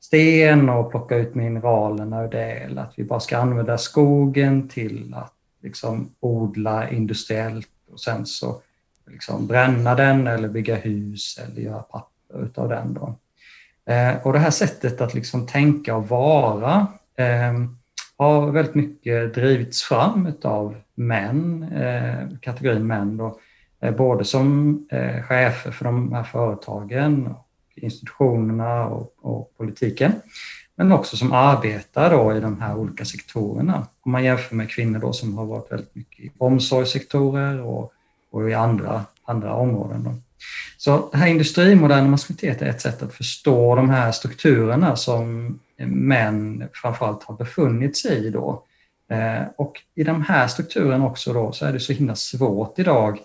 sten 0.00 0.68
och 0.68 0.90
plocka 0.90 1.16
ut 1.16 1.34
mineralerna 1.34 2.24
ur 2.24 2.28
det, 2.28 2.52
eller 2.52 2.82
att 2.82 2.92
vi 2.96 3.04
bara 3.04 3.20
ska 3.20 3.38
använda 3.38 3.78
skogen 3.78 4.68
till 4.68 5.14
att 5.14 5.33
liksom 5.64 6.10
odla 6.20 6.90
industriellt 6.90 7.68
och 7.92 8.00
sen 8.00 8.26
så 8.26 8.60
liksom 9.06 9.46
bränna 9.46 9.94
den 9.94 10.26
eller 10.26 10.48
bygga 10.48 10.76
hus 10.76 11.38
eller 11.38 11.62
göra 11.62 11.82
papper 11.82 12.44
utav 12.44 12.68
den. 12.68 12.94
Då. 12.94 13.14
Eh, 13.92 14.26
och 14.26 14.32
det 14.32 14.38
här 14.38 14.50
sättet 14.50 15.00
att 15.00 15.14
liksom 15.14 15.46
tänka 15.46 15.96
och 15.96 16.08
vara 16.08 16.86
eh, 17.16 17.54
har 18.16 18.50
väldigt 18.50 18.74
mycket 18.74 19.34
drivits 19.34 19.82
fram 19.82 20.26
utav 20.26 20.76
män, 20.94 21.62
eh, 21.72 22.38
kategorin 22.40 22.86
män 22.86 23.16
då, 23.16 23.38
eh, 23.80 23.94
både 23.94 24.24
som 24.24 24.78
eh, 24.90 25.22
chefer 25.22 25.70
för 25.70 25.84
de 25.84 26.12
här 26.12 26.24
företagen, 26.24 27.26
och 27.26 27.48
institutionerna 27.74 28.86
och, 28.86 29.14
och 29.20 29.52
politiken, 29.56 30.12
men 30.76 30.92
också 30.92 31.16
som 31.16 31.32
arbetar 31.32 32.10
då 32.10 32.36
i 32.36 32.40
de 32.40 32.60
här 32.60 32.76
olika 32.76 33.04
sektorerna. 33.04 33.86
Om 34.00 34.12
man 34.12 34.24
jämför 34.24 34.56
med 34.56 34.70
kvinnor 34.70 34.98
då 34.98 35.12
som 35.12 35.38
har 35.38 35.44
varit 35.44 35.72
väldigt 35.72 35.94
mycket 35.94 36.24
i 36.24 36.30
omsorgssektorer 36.38 37.60
och, 37.60 37.92
och 38.30 38.50
i 38.50 38.54
andra, 38.54 39.04
andra 39.24 39.54
områden. 39.54 40.02
Då. 40.04 40.14
Så 40.76 41.08
det 41.12 41.18
här 41.18 41.26
industrimoderna 41.26 42.08
maskulinitet 42.08 42.62
är 42.62 42.66
ett 42.66 42.80
sätt 42.80 43.02
att 43.02 43.14
förstå 43.14 43.76
de 43.76 43.90
här 43.90 44.12
strukturerna 44.12 44.96
som 44.96 45.58
män 45.86 46.68
framförallt 46.72 47.22
har 47.22 47.36
befunnit 47.36 47.96
sig 47.96 48.26
i 48.26 48.30
då. 48.30 48.62
Eh, 49.10 49.42
och 49.56 49.80
i 49.94 50.04
de 50.04 50.22
här 50.22 50.48
strukturerna 50.48 51.06
också 51.06 51.32
då 51.32 51.52
så 51.52 51.66
är 51.66 51.72
det 51.72 51.80
så 51.80 51.92
himla 51.92 52.14
svårt 52.14 52.78
idag 52.78 53.18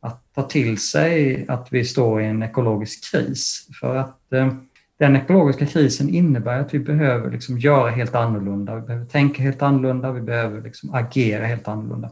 att 0.00 0.34
ta 0.34 0.42
till 0.42 0.78
sig 0.78 1.44
att 1.48 1.68
vi 1.70 1.84
står 1.84 2.22
i 2.22 2.26
en 2.26 2.42
ekologisk 2.42 3.10
kris. 3.10 3.68
För 3.80 3.96
att 3.96 4.32
eh, 4.32 4.52
den 4.98 5.16
ekologiska 5.16 5.66
krisen 5.66 6.08
innebär 6.08 6.60
att 6.60 6.74
vi 6.74 6.78
behöver 6.78 7.30
liksom 7.30 7.58
göra 7.58 7.90
helt 7.90 8.14
annorlunda, 8.14 8.74
vi 8.74 8.80
behöver 8.80 9.06
tänka 9.06 9.42
helt 9.42 9.62
annorlunda, 9.62 10.12
vi 10.12 10.20
behöver 10.20 10.62
liksom 10.62 10.94
agera 10.94 11.46
helt 11.46 11.68
annorlunda. 11.68 12.10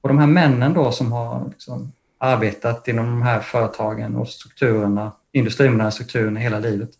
Och 0.00 0.08
de 0.08 0.18
här 0.18 0.26
männen 0.26 0.74
då 0.74 0.92
som 0.92 1.12
har 1.12 1.48
liksom 1.48 1.92
arbetat 2.18 2.88
inom 2.88 3.06
de 3.06 3.22
här 3.22 3.40
företagen 3.40 4.16
och 4.16 4.28
strukturerna, 4.28 5.12
industrimoderna 5.32 5.90
strukturerna 5.90 6.40
hela 6.40 6.58
livet, 6.58 6.90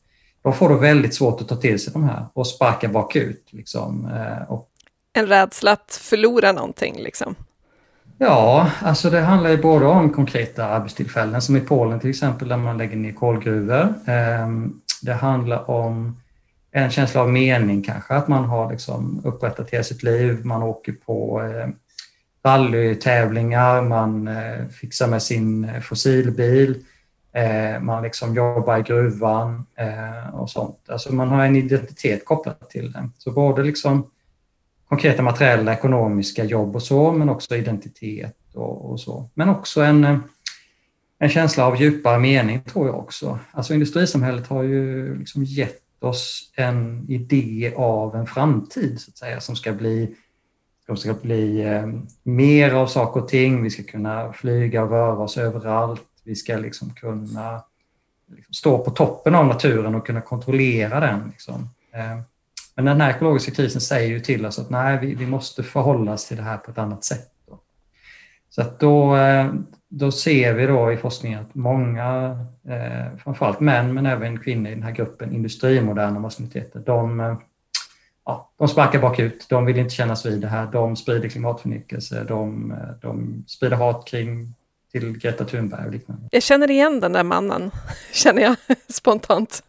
de 0.43 0.53
får 0.53 0.69
då 0.69 0.75
väldigt 0.75 1.15
svårt 1.15 1.41
att 1.41 1.49
ta 1.49 1.57
till 1.57 1.79
sig 1.81 1.93
de 1.93 2.05
här 2.05 2.27
och 2.33 2.47
sparka 2.47 2.89
bakut. 2.89 3.49
Liksom. 3.51 4.11
Eh, 4.15 4.53
och, 4.53 4.69
en 5.13 5.27
rädsla 5.27 5.73
att 5.73 5.99
förlora 6.03 6.53
någonting 6.53 6.95
liksom? 6.97 7.35
Ja, 8.19 8.71
alltså 8.83 9.11
det 9.11 9.21
handlar 9.21 9.51
ju 9.51 9.57
både 9.57 9.87
om 9.87 10.11
konkreta 10.11 10.65
arbetstillfällen 10.65 11.43
som 11.43 11.57
i 11.57 11.61
Polen 11.61 12.01
till 12.01 12.11
exempel 12.11 12.49
där 12.49 12.57
man 12.57 12.79
lägger 12.79 12.97
ner 12.97 13.13
kolgruvor. 13.13 13.95
Det 15.07 15.15
handlar 15.15 15.71
om 15.71 16.21
en 16.71 16.91
känsla 16.91 17.21
av 17.21 17.33
mening 17.33 17.83
kanske, 17.83 18.15
att 18.15 18.29
man 18.29 18.45
har 18.45 18.71
liksom 18.71 19.21
upprättat 19.25 19.71
hela 19.71 19.85
sitt 19.85 20.03
liv, 20.03 20.45
man 20.45 20.63
åker 20.63 20.93
på 20.93 21.43
eh, 21.43 21.69
rallytävlingar, 22.45 23.83
man 23.83 24.29
eh, 24.29 24.67
fixar 24.69 25.09
med 25.09 25.23
sin 25.23 25.65
eh, 25.65 25.81
fossilbil, 25.81 26.85
eh, 27.33 27.81
man 27.81 28.03
liksom 28.03 28.35
jobbar 28.35 28.79
i 28.79 28.83
gruvan 28.83 29.67
eh, 29.77 30.35
och 30.35 30.51
sånt. 30.51 30.79
Alltså 30.89 31.15
man 31.15 31.29
har 31.29 31.45
en 31.45 31.57
identitet 31.57 32.25
kopplat 32.25 32.71
till 32.71 32.93
det. 32.93 33.09
Så 33.19 33.31
både 33.31 33.63
liksom 33.63 34.11
konkreta 34.89 35.23
materiella, 35.23 35.73
ekonomiska 35.73 36.45
jobb 36.45 36.77
och 36.77 36.83
så, 36.83 37.13
men 37.13 37.29
också 37.29 37.57
identitet 37.57 38.37
och, 38.55 38.91
och 38.91 39.01
så. 39.01 39.31
Men 39.35 39.49
också 39.49 39.81
en, 39.81 40.05
eh, 40.05 40.19
en 41.19 41.29
känsla 41.29 41.67
av 41.67 41.81
djupare 41.81 42.19
mening 42.19 42.61
tror 42.63 42.87
jag 42.87 42.99
också. 42.99 43.39
Alltså 43.51 43.75
industrisamhället 43.75 44.47
har 44.47 44.63
ju 44.63 45.19
liksom 45.19 45.45
gett 45.45 45.83
oss 46.01 46.53
en 46.57 47.07
idé 47.09 47.73
av 47.77 48.17
en 48.17 48.27
framtid 48.27 49.01
så 49.01 49.11
att 49.11 49.19
säga 49.19 49.41
som 49.41 49.57
ska 49.57 49.73
bli 49.73 50.17
som 50.87 50.97
ska 50.97 51.15
bli 51.15 51.63
eh, 51.63 51.87
mer 52.23 52.75
av 52.75 52.87
saker 52.87 53.21
och 53.21 53.29
ting. 53.29 53.63
Vi 53.63 53.71
ska 53.71 53.83
kunna 53.83 54.33
flyga 54.33 54.83
och 54.83 54.91
röra 54.91 55.19
oss 55.19 55.37
överallt. 55.37 56.03
Vi 56.25 56.35
ska 56.35 56.57
liksom 56.57 56.91
kunna 56.95 57.63
liksom 58.29 58.55
stå 58.55 58.79
på 58.79 58.91
toppen 58.91 59.35
av 59.35 59.47
naturen 59.47 59.95
och 59.95 60.07
kunna 60.07 60.21
kontrollera 60.21 61.01
den. 61.01 61.29
Liksom. 61.29 61.69
Eh, 61.93 62.21
men 62.75 62.85
den 62.85 63.01
här 63.01 63.11
ekologiska 63.11 63.51
krisen 63.51 63.81
säger 63.81 64.09
ju 64.09 64.21
till 64.21 64.47
oss 64.47 64.59
att 64.59 64.71
nej, 64.71 64.99
vi, 64.99 65.15
vi 65.15 65.27
måste 65.27 65.63
förhålla 65.63 66.13
oss 66.13 66.29
till 66.29 66.37
det 66.37 66.43
här 66.43 66.57
på 66.57 66.71
ett 66.71 66.79
annat 66.79 67.05
sätt. 67.05 67.31
Då. 67.47 67.61
Så 68.51 68.61
att 68.63 68.81
då, 68.81 69.17
eh, 69.17 69.53
då 69.89 70.13
ser 70.13 70.53
vi 70.53 70.67
då 70.67 70.93
i 70.93 70.97
forskningen 70.97 71.41
att 71.41 71.55
många, 71.55 72.39
eh, 72.69 73.19
framförallt 73.19 73.61
män 73.61 73.95
men 73.95 74.07
även 74.07 74.41
kvinnor 74.41 74.71
i 74.71 74.75
den 74.75 74.83
här 74.83 74.93
gruppen 74.93 75.35
industrimoderna 75.35 76.21
maskuliniteter, 76.21 76.83
de, 76.87 77.21
eh, 77.21 77.37
ja, 78.25 78.51
de 78.59 78.69
sparkar 78.69 79.01
bakut, 79.01 79.47
de 79.49 79.65
vill 79.65 79.79
inte 79.79 79.95
kännas 79.95 80.27
vid 80.27 80.41
det 80.41 80.49
här, 80.49 80.67
de 80.73 80.97
sprider 80.97 81.29
klimatförnekelse, 81.29 82.25
de, 82.29 82.71
eh, 82.71 82.79
de 83.01 83.45
sprider 83.47 83.77
hat 83.77 84.07
kring 84.07 84.55
till 84.93 85.19
Greta 85.19 85.45
Thunberg 85.45 85.87
och 85.87 85.93
liknande. 85.93 86.29
Jag 86.31 86.43
känner 86.43 86.71
igen 86.71 87.01
den 87.01 87.13
där 87.13 87.25
mannen, 87.25 87.71
känner 88.13 88.43
jag 88.43 88.57
spontant. 88.89 89.63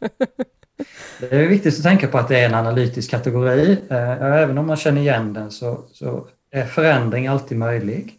Det 1.20 1.36
är 1.36 1.48
viktigt 1.48 1.78
att 1.78 1.84
tänka 1.84 2.08
på 2.08 2.18
att 2.18 2.28
det 2.28 2.40
är 2.40 2.46
en 2.46 2.56
analytisk 2.56 3.12
kategori. 3.12 3.78
Eh, 3.90 4.22
även 4.22 4.58
om 4.58 4.68
man 4.68 4.78
känner 4.78 5.02
igen 5.02 5.34
den 5.34 5.52
så, 5.52 5.86
så 5.94 6.28
är 6.52 6.66
förändring 6.66 7.28
alltid 7.28 7.58
möjlig. 7.58 8.17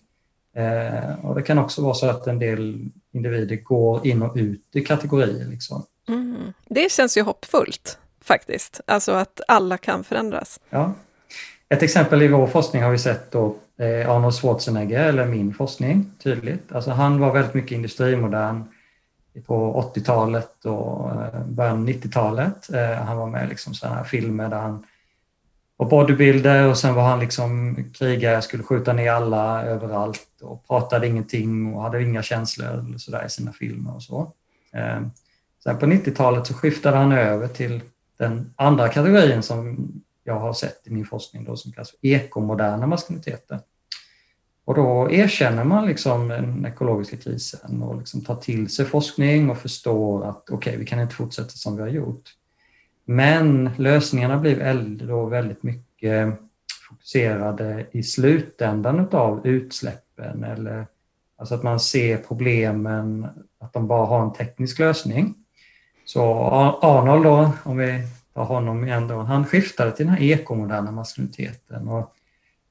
Eh, 0.59 1.25
och 1.25 1.35
det 1.35 1.43
kan 1.43 1.59
också 1.59 1.83
vara 1.83 1.95
så 1.95 2.11
att 2.11 2.27
en 2.27 2.39
del 2.39 2.91
individer 3.13 3.57
går 3.57 4.07
in 4.07 4.23
och 4.23 4.37
ut 4.37 4.63
i 4.73 4.81
kategorier. 4.81 5.47
Liksom. 5.47 5.85
Mm. 6.09 6.53
Det 6.69 6.93
känns 6.93 7.17
ju 7.17 7.23
hoppfullt 7.23 7.99
faktiskt, 8.25 8.81
alltså 8.87 9.13
att 9.13 9.41
alla 9.49 9.79
kan 9.79 10.05
förändras. 10.05 10.61
Ja. 10.71 10.93
Ett 11.69 11.83
exempel 11.83 12.23
i 12.23 12.29
vår 12.29 12.47
forskning 12.47 12.83
har 12.83 12.91
vi 12.91 12.99
sett 12.99 13.31
då 13.31 13.57
eh, 13.79 14.11
Arnold 14.11 14.35
Schwarzenegger, 14.35 15.09
eller 15.09 15.27
min 15.27 15.55
forskning, 15.55 16.13
tydligt. 16.23 16.73
Alltså 16.73 16.91
han 16.91 17.21
var 17.21 17.33
väldigt 17.33 17.55
mycket 17.55 17.73
industrimodern 17.73 18.65
på 19.47 19.91
80-talet 19.95 20.65
och 20.65 21.11
eh, 21.11 21.45
början 21.47 21.79
av 21.79 21.89
90-talet. 21.89 22.73
Eh, 22.75 23.05
han 23.05 23.17
var 23.17 23.27
med 23.27 23.47
i 23.47 23.49
liksom 23.49 23.75
sådana 23.75 23.97
här 23.97 24.05
filmer 24.05 24.49
där 24.49 24.59
han 24.59 24.87
var 25.79 25.89
bodybuilder 25.89 26.69
och 26.69 26.79
sen 26.79 26.95
var 26.95 27.03
han 27.03 27.21
liksom 27.21 27.77
krigare, 27.95 28.43
skulle 28.43 28.63
skjuta 28.63 28.93
ner 28.93 29.13
alla 29.13 29.63
överallt 29.63 30.29
och 30.43 30.67
pratade 30.67 31.07
ingenting 31.07 31.75
och 31.75 31.83
hade 31.83 32.03
inga 32.03 32.23
känslor 32.23 32.69
eller 32.69 32.99
sådär 32.99 33.27
i 33.27 33.31
sina 33.31 33.53
filmer 33.53 33.95
och 33.95 34.03
så. 34.03 34.33
Ehm, 34.73 35.11
sen 35.65 35.79
på 35.79 35.87
90-talet 35.87 36.47
så 36.47 36.55
skiftade 36.55 36.97
han 36.97 37.13
över 37.13 37.49
till 37.49 37.81
den 38.17 38.55
andra 38.57 38.89
kategorin 38.89 39.43
som 39.43 39.89
jag 40.25 40.41
har 40.41 40.53
sett 40.53 40.87
i 40.87 40.91
min 40.91 41.07
forskning 41.07 41.45
då, 41.45 41.57
som 41.57 41.73
kallas 41.73 41.91
för 41.91 41.99
ekomoderna 42.03 42.87
maskuliniteter. 42.87 43.61
Och 44.65 44.75
då 44.75 45.11
erkänner 45.11 45.65
man 45.65 45.87
liksom 45.87 46.29
den 46.29 46.67
ekologiska 46.67 47.17
krisen 47.17 47.83
och 47.83 47.99
liksom 47.99 48.25
tar 48.25 48.37
till 48.37 48.69
sig 48.69 48.85
forskning 48.85 49.51
och 49.51 49.59
förstår 49.59 50.29
att 50.29 50.43
okej, 50.51 50.57
okay, 50.57 50.77
vi 50.77 50.87
kan 50.87 51.01
inte 51.01 51.15
fortsätta 51.15 51.49
som 51.49 51.77
vi 51.77 51.83
har 51.83 51.89
gjort. 51.89 52.35
Men 53.11 53.71
lösningarna 53.77 54.39
blev 54.39 54.99
då 55.07 55.27
väldigt 55.27 55.63
mycket 55.63 56.39
fokuserade 56.89 57.87
i 57.93 58.03
slutändan 58.03 59.09
av 59.13 59.47
utsläppen 59.47 60.45
eller 60.45 60.87
alltså 61.37 61.55
att 61.55 61.63
man 61.63 61.81
ser 61.81 62.17
problemen, 62.17 63.27
att 63.61 63.73
de 63.73 63.87
bara 63.87 64.07
har 64.07 64.23
en 64.23 64.33
teknisk 64.33 64.79
lösning. 64.79 65.35
Så 66.05 66.35
Arnold 66.83 67.25
då, 67.25 67.51
om 67.63 67.77
vi 67.77 68.07
tar 68.35 68.45
honom 68.45 68.85
igen 68.85 69.09
då, 69.09 69.19
han 69.19 69.47
skiftade 69.47 69.93
till 69.93 70.07
den 70.07 70.15
här 70.15 70.23
ekomoderna 70.23 70.91
maskuliniteten. 70.91 71.89
Och 71.89 72.15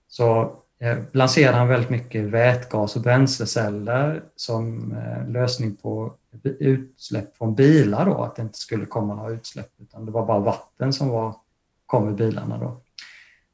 så 0.07 0.51
eh, 0.79 0.97
lanserade 1.11 1.57
han 1.57 1.67
väldigt 1.67 1.89
mycket 1.89 2.23
vätgas 2.23 2.95
och 2.95 3.01
bränsleceller 3.01 4.21
som 4.35 4.91
eh, 4.91 5.29
lösning 5.29 5.75
på 5.75 6.13
utsläpp 6.43 7.37
från 7.37 7.55
bilar 7.55 8.05
då, 8.05 8.23
att 8.23 8.35
det 8.35 8.41
inte 8.41 8.57
skulle 8.57 8.85
komma 8.85 9.15
några 9.15 9.31
utsläpp 9.31 9.71
utan 9.81 10.05
det 10.05 10.11
var 10.11 10.25
bara 10.25 10.39
vatten 10.39 10.93
som 10.93 11.09
var, 11.09 11.35
kom 11.85 12.09
i 12.09 12.13
bilarna 12.13 12.57
då. 12.57 12.81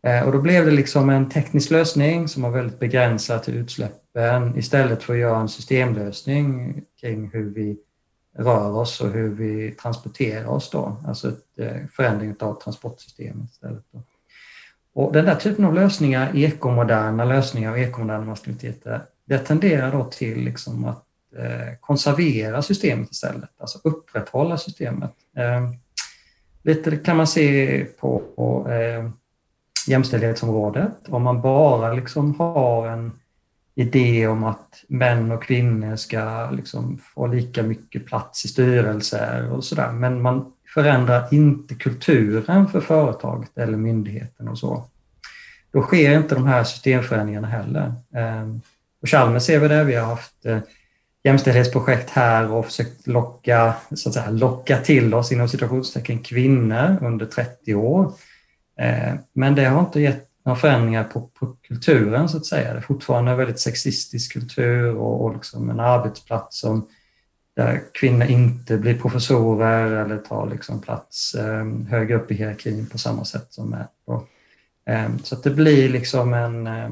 Eh, 0.10 0.26
och 0.26 0.32
då 0.32 0.42
blev 0.42 0.66
det 0.66 0.72
liksom 0.72 1.10
en 1.10 1.30
teknisk 1.30 1.72
lösning 1.72 2.28
som 2.28 2.44
var 2.44 2.50
väldigt 2.50 2.80
begränsad 2.80 3.44
till 3.44 3.58
utsläppen 3.58 4.58
istället 4.58 5.04
för 5.04 5.14
att 5.14 5.20
göra 5.20 5.40
en 5.40 5.50
systemlösning 5.50 6.82
kring 7.02 7.30
hur 7.30 7.50
vi 7.50 7.78
rör 8.38 8.72
oss 8.72 9.02
och 9.02 9.10
hur 9.10 9.30
vi 9.30 9.72
transporterar 9.72 10.48
oss 10.48 10.70
då, 10.70 10.98
alltså 11.08 11.30
ett 11.30 11.60
eh, 11.60 11.88
förändring 11.92 12.36
av 12.40 12.62
transportsystemet 12.62 13.52
istället. 13.52 13.84
Då. 13.92 14.04
Och 14.94 15.14
den 15.14 15.26
där 15.26 15.36
typen 15.36 15.66
av 15.66 15.74
lösningar, 15.74 16.36
ekomoderna 16.36 17.26
lösningar 17.26 17.72
och 17.72 17.80
ekomoderna 17.80 18.26
maskuliniteter, 18.26 19.02
det 19.26 19.38
tenderar 19.38 19.92
då 19.92 20.04
till 20.04 20.40
liksom 20.44 20.86
att 20.86 21.06
Eh, 21.38 21.74
konservera 21.80 22.62
systemet 22.62 23.12
istället, 23.12 23.50
alltså 23.58 23.80
upprätthålla 23.84 24.58
systemet. 24.58 25.14
Eh, 25.38 25.70
lite 26.64 26.98
kan 26.98 27.18
man 27.18 27.28
se 27.28 27.86
på, 28.00 28.22
på 28.36 28.72
eh, 28.72 29.10
jämställdhetsområdet. 29.88 30.94
Om 31.08 31.24
man 31.24 31.42
bara 31.42 31.94
liksom 31.94 32.36
har 32.40 32.88
en 32.88 33.12
idé 33.76 34.28
om 34.28 34.44
att 34.44 34.84
män 34.88 35.32
och 35.32 35.44
kvinnor 35.44 35.96
ska 35.96 36.50
liksom 36.52 36.98
få 36.98 37.28
lika 37.28 37.64
mycket 37.64 38.06
plats 38.06 38.46
i 38.46 38.48
styrelser 38.48 39.52
och 39.52 39.64
sådär, 39.64 39.92
men 39.92 40.22
man 40.22 40.54
förändrar 40.74 41.34
inte 41.34 41.76
kulturen 41.76 42.68
för 42.68 42.82
företaget 42.82 43.58
eller 43.58 43.78
myndigheten 43.78 44.48
och 44.48 44.58
så. 44.58 44.84
Då 45.72 45.82
sker 45.82 46.18
inte 46.18 46.36
de 46.36 46.48
här 46.48 46.64
systemförändringarna 46.64 47.48
heller. 47.48 47.94
Eh, 48.16 48.48
på 49.02 49.08
Chalmers 49.08 49.44
ser 49.44 49.60
vi 49.60 49.68
det. 49.68 49.84
Vi 49.84 49.96
har 49.96 50.06
haft 50.06 50.46
eh, 50.46 50.60
jämställdhetsprojekt 51.24 52.10
här 52.10 52.52
och 52.52 52.66
försökt 52.66 53.08
locka, 53.08 53.74
så 53.96 54.10
att 54.10 54.16
säga, 54.16 54.30
locka 54.30 54.78
till 54.78 55.14
oss 55.14 55.32
inom 55.32 55.50
situationstecken 55.50 56.20
kvinnor 56.20 56.98
under 57.02 57.26
30 57.26 57.76
år. 57.76 58.14
Eh, 58.80 59.14
men 59.34 59.56
det 59.56 59.66
har 59.66 59.80
inte 59.80 60.02
gett 60.02 60.30
några 60.46 60.60
förändringar 60.60 61.04
på, 61.04 61.22
på 61.22 61.56
kulturen 61.68 62.30
så 62.30 62.38
att 62.38 62.46
säga. 62.46 62.74
Det 62.74 62.80
är 62.80 62.82
fortfarande 62.82 63.32
en 63.32 63.38
väldigt 63.38 63.60
sexistisk 63.60 64.34
kultur 64.34 64.96
och, 64.96 65.26
och 65.26 65.34
liksom 65.34 65.70
en 65.70 65.80
arbetsplats 65.80 66.60
som 66.60 66.88
där 67.56 67.82
kvinnor 67.94 68.28
inte 68.28 68.78
blir 68.78 69.00
professorer 69.00 70.06
eller 70.06 70.18
tar 70.18 70.50
liksom 70.50 70.82
plats 70.82 71.36
eh, 71.36 71.66
högre 71.90 72.16
upp 72.16 72.32
i 72.32 72.36
hierarkin 72.36 72.86
på 72.86 72.98
samma 72.98 73.26
sätt 73.26 73.48
som 73.50 73.70
män. 73.70 73.88
Eh, 74.86 75.18
så 75.24 75.36
att 75.36 75.44
det 75.44 75.50
blir 75.50 75.90
liksom 75.90 76.34
en 76.34 76.68
eh, 76.68 76.90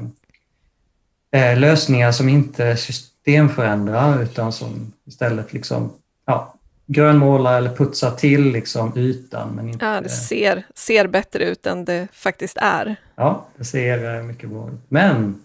eh 1.32 1.58
lösningar 1.58 2.12
som 2.12 2.28
inte 2.28 2.76
systemförändrar 3.24 4.22
utan 4.22 4.52
som 4.52 4.92
istället 5.04 5.52
liksom, 5.52 5.92
ja, 6.26 6.54
grönmålar 6.86 7.58
eller 7.58 7.76
putsar 7.76 8.10
till 8.10 8.52
liksom 8.52 8.92
ytan. 8.98 9.48
Men 9.54 9.68
inte, 9.68 9.84
ja, 9.84 10.00
det 10.00 10.08
ser, 10.08 10.62
ser 10.74 11.06
bättre 11.06 11.44
ut 11.44 11.66
än 11.66 11.84
det 11.84 12.08
faktiskt 12.12 12.56
är. 12.60 12.96
Ja, 13.16 13.46
det 13.56 13.64
ser 13.64 14.22
mycket 14.22 14.50
bra 14.50 14.68
ut. 14.68 14.80
Men 14.88 15.40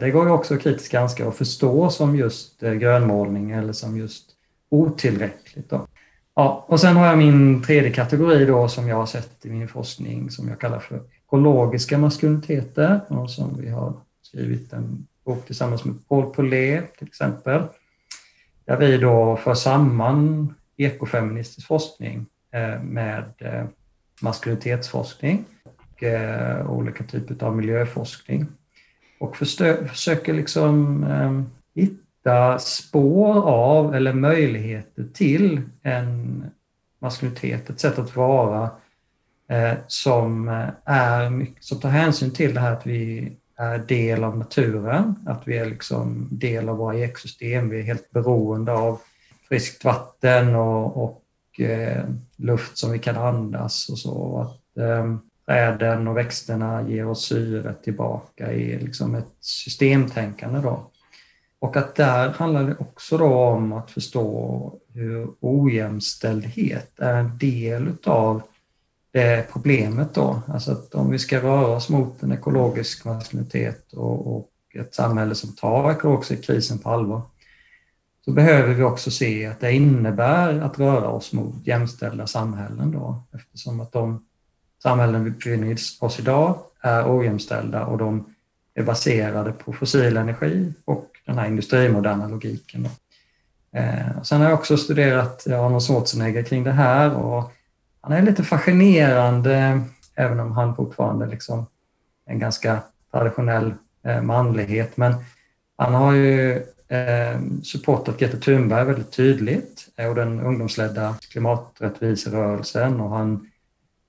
det 0.00 0.10
går 0.10 0.26
ju 0.26 0.32
också 0.32 0.54
att 0.54 0.60
kritiskt 0.60 0.92
granska 0.92 1.28
och 1.28 1.36
förstå 1.36 1.90
som 1.90 2.16
just 2.16 2.60
grönmålning 2.60 3.50
eller 3.50 3.72
som 3.72 3.96
just 3.96 4.24
otillräckligt. 4.70 5.70
Då. 5.70 5.86
Ja, 6.34 6.64
och 6.68 6.80
sen 6.80 6.96
har 6.96 7.06
jag 7.06 7.18
min 7.18 7.62
tredje 7.62 7.90
kategori 7.90 8.44
då 8.44 8.68
som 8.68 8.88
jag 8.88 8.96
har 8.96 9.06
sett 9.06 9.46
i 9.46 9.50
min 9.50 9.68
forskning 9.68 10.30
som 10.30 10.48
jag 10.48 10.58
kallar 10.58 10.80
för 10.80 11.00
ekologiska 11.26 11.98
maskuliniteter 11.98 13.00
och 13.08 13.30
som 13.30 13.60
vi 13.60 13.70
har 13.70 13.92
skrivit 14.22 14.72
en 14.72 15.06
bok 15.28 15.46
tillsammans 15.46 15.84
med 15.84 16.08
Paul 16.08 16.34
Polé 16.34 16.82
till 16.98 17.06
exempel. 17.06 17.62
Där 18.64 18.76
vi 18.76 18.98
då 18.98 19.36
för 19.36 19.54
samman 19.54 20.54
ekofeministisk 20.76 21.66
forskning 21.66 22.26
eh, 22.52 22.82
med 22.82 23.24
eh, 23.38 23.64
maskulinitetsforskning 24.20 25.44
och 25.64 26.02
eh, 26.02 26.70
olika 26.70 27.04
typer 27.04 27.46
av 27.46 27.56
miljöforskning 27.56 28.46
och 29.20 29.36
försöker 29.36 30.34
liksom 30.34 31.06
hitta 31.74 32.58
spår 32.58 33.48
av 33.48 33.94
eller 33.94 34.12
möjligheter 34.12 35.06
till 35.14 35.60
en 35.82 36.44
maskulinitet, 36.98 37.70
ett 37.70 37.80
sätt 37.80 37.98
att 37.98 38.16
vara 38.16 38.70
som, 39.86 40.48
är, 40.84 41.46
som 41.60 41.80
tar 41.80 41.88
hänsyn 41.88 42.30
till 42.30 42.54
det 42.54 42.60
här 42.60 42.72
att 42.72 42.86
vi 42.86 43.32
är 43.58 43.78
del 43.78 44.24
av 44.24 44.38
naturen, 44.38 45.14
att 45.26 45.48
vi 45.48 45.58
är 45.58 45.66
liksom 45.66 46.28
del 46.30 46.68
av 46.68 46.76
våra 46.76 46.98
ekosystem, 46.98 47.68
vi 47.68 47.78
är 47.78 47.82
helt 47.82 48.10
beroende 48.10 48.72
av 48.72 49.00
friskt 49.48 49.84
vatten 49.84 50.54
och, 50.54 51.04
och 51.04 51.60
eh, 51.60 52.04
luft 52.36 52.78
som 52.78 52.92
vi 52.92 52.98
kan 52.98 53.16
andas 53.16 53.88
och 53.88 53.98
så. 53.98 54.40
Att, 54.40 54.82
eh, 54.82 55.16
träden 55.48 56.08
och 56.08 56.16
växterna 56.16 56.88
ger 56.88 57.08
oss 57.08 57.24
syre 57.24 57.74
tillbaka 57.74 58.52
i 58.52 58.78
liksom 58.78 59.14
ett 59.14 59.34
systemtänkande. 59.40 60.60
Då. 60.60 60.90
Och 61.58 61.76
att 61.76 61.94
där 61.94 62.28
handlar 62.28 62.64
det 62.64 62.76
också 62.78 63.18
då 63.18 63.34
om 63.34 63.72
att 63.72 63.90
förstå 63.90 64.74
hur 64.94 65.28
ojämställdhet 65.40 66.98
är 66.98 67.14
en 67.14 67.38
del 67.38 67.88
utav 67.88 68.42
det 69.12 69.46
problemet 69.52 70.14
då. 70.14 70.42
Alltså 70.46 70.72
att 70.72 70.94
om 70.94 71.10
vi 71.10 71.18
ska 71.18 71.42
röra 71.42 71.66
oss 71.66 71.88
mot 71.88 72.22
en 72.22 72.32
ekologisk 72.32 73.04
maskulinitet 73.04 73.92
och, 73.92 74.36
och 74.36 74.50
ett 74.74 74.94
samhälle 74.94 75.34
som 75.34 75.56
tar 75.56 75.92
ekologiska 75.92 76.36
krisen 76.36 76.78
på 76.78 76.90
allvar, 76.90 77.20
så 78.24 78.32
behöver 78.32 78.74
vi 78.74 78.82
också 78.82 79.10
se 79.10 79.46
att 79.46 79.60
det 79.60 79.72
innebär 79.72 80.60
att 80.60 80.78
röra 80.78 81.08
oss 81.08 81.32
mot 81.32 81.66
jämställda 81.66 82.26
samhällen 82.26 82.92
då, 82.92 83.22
eftersom 83.34 83.80
att 83.80 83.92
de 83.92 84.24
samhällen 84.82 85.24
vi 85.24 85.30
befinner 85.30 85.76
oss 86.00 86.18
idag 86.18 86.58
är 86.80 87.18
ojämställda 87.18 87.86
och 87.86 87.98
de 87.98 88.34
är 88.74 88.82
baserade 88.82 89.52
på 89.52 89.72
fossil 89.72 90.16
energi 90.16 90.72
och 90.84 91.10
den 91.26 91.38
här 91.38 91.46
industrimoderna 91.46 92.28
logiken. 92.28 92.82
Då. 92.82 92.90
Eh, 93.78 94.22
sen 94.22 94.40
har 94.40 94.48
jag 94.48 94.58
också 94.58 94.76
studerat 94.76 95.46
Arnold 95.46 95.82
Schwarzenegger 95.82 96.42
kring 96.42 96.64
det 96.64 96.72
här 96.72 97.14
och 97.14 97.52
han 98.08 98.16
är 98.16 98.22
lite 98.22 98.44
fascinerande, 98.44 99.80
även 100.14 100.40
om 100.40 100.52
han 100.52 100.76
fortfarande 100.76 101.26
liksom 101.26 101.66
är 102.26 102.32
en 102.32 102.38
ganska 102.38 102.82
traditionell 103.12 103.74
eh, 104.04 104.22
manlighet. 104.22 104.96
Men 104.96 105.14
han 105.76 105.94
har 105.94 106.12
ju 106.12 106.52
eh, 106.88 107.40
supportat 107.62 108.18
Greta 108.18 108.36
Thunberg 108.36 108.84
väldigt 108.84 109.12
tydligt 109.12 109.88
eh, 109.96 110.08
och 110.08 110.14
den 110.14 110.40
ungdomsledda 110.40 111.14
klimaträttviserörelsen 111.30 113.00
och 113.00 113.10
han 113.10 113.50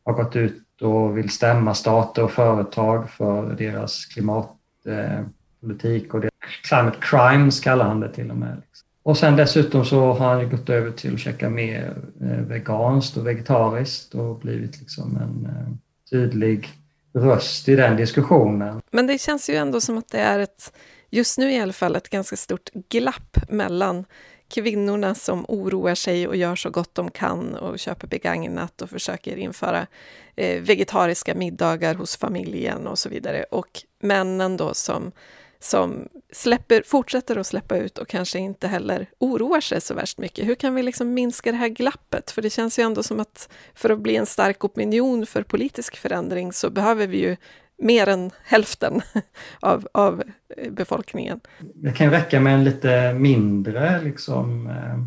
har 0.06 0.14
gått 0.14 0.36
ut 0.36 0.82
och 0.82 1.18
vill 1.18 1.30
stämma 1.30 1.74
stater 1.74 2.24
och 2.24 2.32
företag 2.32 3.10
för 3.10 3.54
deras 3.54 4.06
klimatpolitik 4.06 6.08
eh, 6.08 6.12
och 6.12 6.22
det, 6.22 6.30
climate 6.64 6.98
crimes 7.02 7.60
kallar 7.60 7.86
han 7.86 8.00
det 8.00 8.14
till 8.14 8.32
och 8.32 8.38
med. 8.38 8.56
Liksom. 8.56 8.89
Och 9.04 9.18
sen 9.18 9.36
dessutom 9.36 9.86
så 9.86 10.14
har 10.14 10.36
han 10.36 10.50
gått 10.50 10.70
över 10.70 10.92
till 10.92 11.14
att 11.14 11.20
käka 11.20 11.50
mer 11.50 11.98
eh, 12.22 12.28
veganskt 12.28 13.18
och 13.18 13.28
vegetariskt 13.28 14.16
och 14.16 14.40
blivit 14.40 14.80
liksom 14.80 15.18
en 15.18 15.46
eh, 15.46 15.74
tydlig 16.12 16.70
röst 17.14 17.70
i 17.70 17.76
den 17.76 17.98
diskussionen. 17.98 18.82
Men 18.92 19.08
det 19.08 19.22
känns 19.22 19.50
ju 19.50 19.56
ändå 19.56 19.82
som 19.82 19.98
att 19.98 20.08
det 20.08 20.20
är 20.20 20.40
ett, 20.40 20.74
just 21.10 21.38
nu 21.38 21.52
i 21.52 21.60
alla 21.60 21.74
fall, 21.74 21.96
ett 21.96 22.10
ganska 22.10 22.38
stort 22.38 22.70
glapp 22.90 23.38
mellan 23.50 24.06
kvinnorna 24.50 25.16
som 25.16 25.46
oroar 25.48 25.96
sig 25.96 26.28
och 26.28 26.36
gör 26.36 26.56
så 26.56 26.70
gott 26.70 26.96
de 26.96 27.12
kan 27.12 27.56
och 27.56 27.80
köper 27.80 28.08
begagnat 28.08 28.82
och 28.82 28.90
försöker 28.90 29.38
införa 29.38 29.88
eh, 30.36 30.62
vegetariska 30.62 31.36
middagar 31.36 31.96
hos 31.96 32.18
familjen 32.18 32.88
och 32.88 33.00
så 33.00 33.10
vidare. 33.10 33.44
Och 33.44 33.82
männen 34.02 34.58
då 34.58 34.74
som 34.74 35.12
som 35.60 36.08
släpper, 36.32 36.84
fortsätter 36.86 37.38
att 37.38 37.48
släppa 37.48 37.78
ut 37.78 37.98
och 37.98 38.08
kanske 38.08 38.40
inte 38.40 38.68
heller 38.68 39.10
oroar 39.20 39.62
sig 39.62 39.82
så 39.82 39.94
värst 39.94 40.18
mycket. 40.18 40.48
Hur 40.48 40.56
kan 40.56 40.76
vi 40.76 40.84
liksom 40.84 41.14
minska 41.14 41.52
det 41.52 41.58
här 41.58 41.68
glappet? 41.68 42.32
För 42.32 42.42
det 42.42 42.50
känns 42.50 42.80
ju 42.80 42.84
ändå 42.84 43.04
som 43.04 43.20
att 43.20 43.50
för 43.74 43.90
att 43.90 44.00
bli 44.00 44.16
en 44.16 44.26
stark 44.26 44.66
opinion 44.66 45.26
för 45.26 45.44
politisk 45.44 45.98
förändring 45.98 46.54
så 46.54 46.70
behöver 46.70 47.08
vi 47.08 47.18
ju 47.18 47.38
mer 47.78 48.08
än 48.08 48.32
hälften 48.44 49.02
av, 49.60 49.88
av 49.92 50.24
eh, 50.58 50.72
befolkningen. 50.72 51.40
Det 51.74 51.92
kan 51.92 52.12
räcka 52.12 52.40
med 52.40 52.54
en 52.54 52.64
lite 52.64 53.14
mindre 53.14 54.02
liksom, 54.02 54.68
eh, 54.68 55.00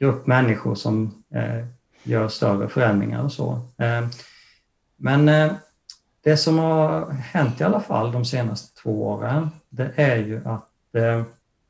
grupp 0.00 0.26
människor 0.26 0.74
som 0.74 1.24
eh, 1.34 1.66
gör 2.02 2.28
större 2.28 2.68
förändringar 2.68 3.24
och 3.24 3.32
så. 3.32 3.60
Men 4.98 5.28
det 6.26 6.36
som 6.36 6.58
har 6.58 7.10
hänt 7.10 7.60
i 7.60 7.64
alla 7.64 7.80
fall 7.80 8.12
de 8.12 8.24
senaste 8.24 8.82
två 8.82 9.06
åren, 9.06 9.50
det 9.68 9.90
är 9.96 10.16
ju 10.16 10.40
att 10.44 10.94
eh, 10.94 11.22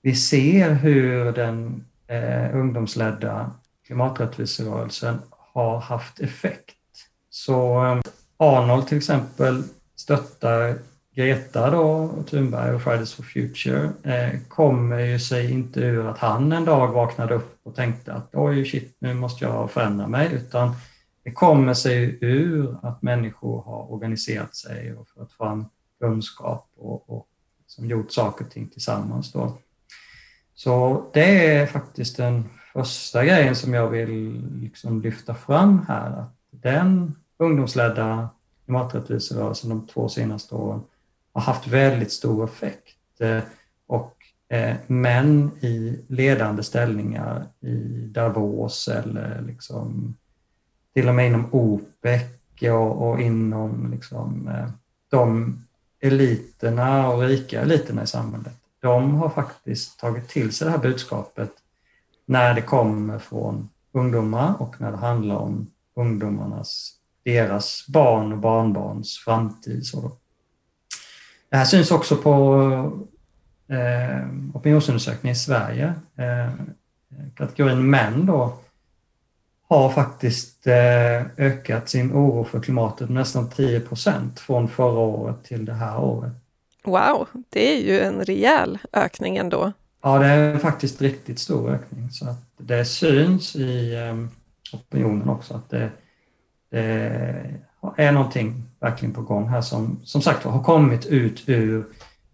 vi 0.02 0.14
ser 0.14 0.72
hur 0.72 1.32
den 1.32 1.84
eh, 2.06 2.56
ungdomsledda 2.56 3.50
klimaträttviserörelsen 3.86 5.18
har 5.52 5.80
haft 5.80 6.20
effekt. 6.20 6.74
Så 7.30 7.84
eh, 7.84 8.00
Arnold 8.36 8.86
till 8.86 8.98
exempel 8.98 9.62
stöttar 9.96 10.74
Greta 11.14 11.70
då, 11.70 12.10
Thunberg 12.30 12.74
och 12.74 12.82
Fridays 12.82 13.14
for 13.14 13.22
Future 13.22 13.90
eh, 14.02 14.40
kommer 14.48 14.98
ju 14.98 15.18
sig 15.18 15.52
inte 15.52 15.80
ur 15.80 16.06
att 16.06 16.18
han 16.18 16.52
en 16.52 16.64
dag 16.64 16.88
vaknade 16.88 17.34
upp 17.34 17.60
och 17.62 17.74
tänkte 17.74 18.12
att 18.12 18.30
oj 18.32 18.64
shit, 18.64 18.96
nu 18.98 19.14
måste 19.14 19.44
jag 19.44 19.70
förändra 19.70 20.06
mig, 20.06 20.30
utan 20.32 20.74
det 21.26 21.32
kommer 21.32 21.74
sig 21.74 22.18
ur 22.20 22.76
att 22.82 23.02
människor 23.02 23.62
har 23.62 23.92
organiserat 23.92 24.56
sig 24.56 24.94
och 24.94 25.08
fört 25.08 25.32
fram 25.32 25.66
kunskap 26.00 26.70
och, 26.76 27.10
och 27.10 27.28
som 27.66 27.86
gjort 27.86 28.12
saker 28.12 28.44
och 28.44 28.50
ting 28.50 28.68
tillsammans. 28.68 29.32
Då. 29.32 29.58
Så 30.54 31.04
det 31.12 31.54
är 31.54 31.66
faktiskt 31.66 32.16
den 32.16 32.44
första 32.72 33.24
grejen 33.24 33.56
som 33.56 33.74
jag 33.74 33.88
vill 33.88 34.44
liksom 34.60 35.02
lyfta 35.02 35.34
fram 35.34 35.86
här. 35.88 36.10
Att 36.10 36.36
den 36.50 37.14
ungdomsledda 37.38 38.28
klimaträttviserörelsen 38.64 39.70
de 39.70 39.86
två 39.86 40.08
senaste 40.08 40.54
åren 40.54 40.80
har 41.32 41.42
haft 41.42 41.66
väldigt 41.66 42.12
stor 42.12 42.44
effekt. 42.44 43.20
Eh, 43.20 43.40
och 43.86 44.16
eh, 44.48 44.76
män 44.86 45.50
i 45.60 46.04
ledande 46.08 46.62
ställningar 46.62 47.46
i 47.60 48.06
Davos 48.06 48.88
eller 48.88 49.42
liksom 49.42 50.16
till 50.96 51.08
och 51.08 51.14
med 51.14 51.26
inom 51.26 51.48
OPEC 51.50 52.22
och, 52.62 53.08
och 53.08 53.20
inom 53.20 53.90
liksom, 53.90 54.48
eh, 54.48 54.70
de 55.10 55.56
eliterna 56.00 57.08
och 57.08 57.22
rika 57.22 57.60
eliterna 57.60 58.02
i 58.02 58.06
samhället. 58.06 58.52
De 58.80 59.14
har 59.14 59.28
faktiskt 59.28 60.00
tagit 60.00 60.28
till 60.28 60.52
sig 60.52 60.64
det 60.64 60.70
här 60.70 60.78
budskapet 60.78 61.50
när 62.26 62.54
det 62.54 62.62
kommer 62.62 63.18
från 63.18 63.68
ungdomar 63.92 64.54
och 64.58 64.80
när 64.80 64.90
det 64.90 64.96
handlar 64.96 65.36
om 65.36 65.66
ungdomarnas, 65.96 66.92
deras 67.24 67.86
barn 67.88 68.32
och 68.32 68.38
barnbarns 68.38 69.18
framtid. 69.18 69.86
Så 69.86 70.00
då. 70.00 70.16
Det 71.48 71.56
här 71.56 71.64
syns 71.64 71.90
också 71.90 72.16
på 72.16 72.56
eh, 73.68 74.28
opinionsundersökningen 74.54 75.32
i 75.32 75.38
Sverige. 75.38 75.94
Eh, 76.16 76.52
kategorin 77.34 77.90
män 77.90 78.26
då 78.26 78.58
har 79.68 79.90
faktiskt 79.90 80.66
eh, 80.66 81.22
ökat 81.36 81.88
sin 81.88 82.12
oro 82.12 82.44
för 82.44 82.60
klimatet 82.60 83.08
med 83.08 83.20
nästan 83.20 83.50
10 83.50 83.80
procent 83.80 84.40
från 84.40 84.68
förra 84.68 84.98
året 84.98 85.44
till 85.44 85.64
det 85.64 85.72
här 85.72 86.00
året. 86.00 86.32
Wow, 86.84 87.28
det 87.50 87.74
är 87.74 87.80
ju 87.80 88.00
en 88.00 88.24
rejäl 88.24 88.78
ökning 88.92 89.36
ändå. 89.36 89.72
Ja, 90.02 90.18
det 90.18 90.26
är 90.26 90.58
faktiskt 90.58 91.02
riktigt 91.02 91.38
stor 91.38 91.70
ökning. 91.70 92.10
Så 92.10 92.28
att 92.28 92.42
det 92.58 92.84
syns 92.84 93.56
i 93.56 93.96
um, 94.10 94.30
opinionen 94.72 95.28
också 95.28 95.54
att 95.54 95.70
det, 95.70 95.90
det, 96.70 96.80
är 97.96 98.12
någonting 98.12 98.62
verkligen 98.80 99.14
på 99.14 99.22
gång 99.22 99.48
här 99.48 99.60
som 99.60 100.00
som 100.04 100.22
sagt 100.22 100.44
har 100.44 100.62
kommit 100.62 101.06
ut 101.06 101.42
ur 101.46 101.86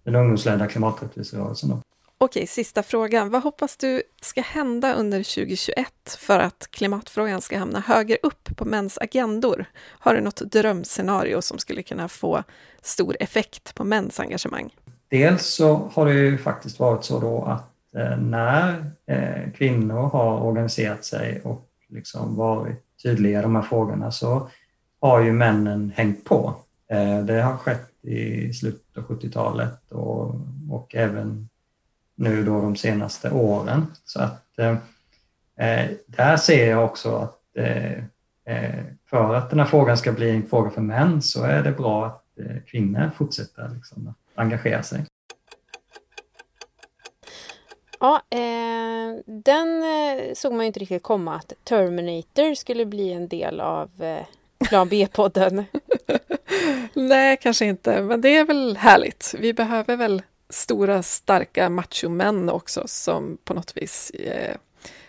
den 0.05 0.14
ungdomsledda 0.14 0.66
klimaträttviserörelsen. 0.66 1.82
Okej, 2.25 2.47
sista 2.47 2.83
frågan. 2.83 3.31
Vad 3.31 3.43
hoppas 3.43 3.77
du 3.77 4.03
ska 4.20 4.41
hända 4.41 4.95
under 4.95 5.18
2021 5.18 5.87
för 6.18 6.39
att 6.39 6.68
klimatfrågan 6.70 7.41
ska 7.41 7.59
hamna 7.59 7.81
högre 7.81 8.16
upp 8.23 8.57
på 8.57 8.64
mäns 8.64 8.99
agendor? 8.99 9.64
Har 9.99 10.14
du 10.14 10.20
något 10.20 10.37
drömscenario 10.37 11.43
som 11.43 11.59
skulle 11.59 11.83
kunna 11.83 12.09
få 12.09 12.43
stor 12.83 13.16
effekt 13.20 13.75
på 13.75 13.85
mäns 13.85 14.20
engagemang? 14.20 14.75
Dels 15.11 15.47
så 15.47 15.91
har 15.93 16.07
det 16.07 16.14
ju 16.14 16.39
faktiskt 16.39 16.79
varit 16.79 17.05
så 17.05 17.20
då 17.20 17.45
att 17.45 17.97
eh, 17.97 18.18
när 18.18 18.91
eh, 19.07 19.53
kvinnor 19.53 20.09
har 20.09 20.41
organiserat 20.41 21.05
sig 21.05 21.41
och 21.45 21.68
liksom 21.89 22.37
varit 22.37 23.03
tydliga 23.03 23.39
i 23.39 23.43
de 23.43 23.57
här 23.57 23.62
frågorna 23.62 24.12
så 24.12 24.49
har 25.01 25.20
ju 25.20 25.33
männen 25.33 25.93
hängt 25.97 26.25
på. 26.25 26.55
Eh, 26.91 27.25
det 27.25 27.43
har 27.43 27.57
skett 27.57 27.91
i 28.03 28.53
slutet 28.53 28.97
av 28.97 29.05
70-talet 29.05 29.93
och, 29.93 30.35
och 30.70 30.95
även 30.95 31.49
nu 32.15 32.45
då 32.45 32.61
de 32.61 32.77
senaste 32.77 33.31
åren. 33.31 33.87
Så 34.05 34.21
att 34.21 34.59
eh, 34.59 34.77
eh, 35.69 35.91
där 36.07 36.37
ser 36.37 36.71
jag 36.71 36.85
också 36.85 37.17
att 37.17 37.41
eh, 37.57 37.93
eh, 38.45 38.85
för 39.11 39.35
att 39.35 39.51
den 39.51 39.59
här 39.59 39.67
frågan 39.67 39.99
ska 39.99 40.13
bli 40.13 40.31
en 40.31 40.47
fråga 40.47 40.71
för 40.71 40.81
män 40.81 41.23
så 41.23 41.43
är 41.43 41.63
det 41.63 41.73
bra 41.73 42.07
att 42.07 42.25
eh, 42.39 42.57
kvinnor 42.67 43.11
fortsätter 43.17 43.71
liksom, 43.75 44.09
att 44.09 44.39
engagera 44.41 44.83
sig. 44.83 45.07
Ja, 48.01 48.23
eh, 48.31 49.23
den 49.27 49.85
såg 50.35 50.53
man 50.53 50.61
ju 50.61 50.67
inte 50.67 50.81
riktigt 50.81 51.03
komma 51.03 51.37
att 51.37 51.53
Terminator 51.65 52.55
skulle 52.55 52.87
bli 52.87 53.13
en 53.13 53.29
del 53.29 53.61
av 53.61 54.03
eh, 54.03 54.27
Plan 54.69 54.89
B-podden. 54.89 55.65
Nej, 56.95 57.39
kanske 57.43 57.65
inte, 57.65 58.03
men 58.03 58.21
det 58.21 58.37
är 58.37 58.45
väl 58.45 58.77
härligt. 58.77 59.35
Vi 59.39 59.53
behöver 59.53 59.97
väl 59.97 60.23
stora, 60.53 61.03
starka 61.03 61.68
machomän 61.68 62.48
också 62.50 62.82
som 62.86 63.38
på 63.44 63.55
något 63.55 63.76
vis 63.76 64.11
eh, 64.11 64.57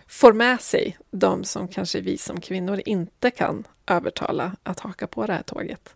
får 0.07 0.33
med 0.33 0.61
sig 0.61 0.97
de 1.11 1.43
som 1.43 1.67
kanske 1.67 2.01
vi 2.01 2.17
som 2.17 2.41
kvinnor 2.41 2.81
inte 2.85 3.31
kan 3.31 3.63
övertala 3.87 4.55
att 4.63 4.79
haka 4.79 5.07
på 5.07 5.25
det 5.25 5.33
här 5.33 5.43
tåget. 5.43 5.95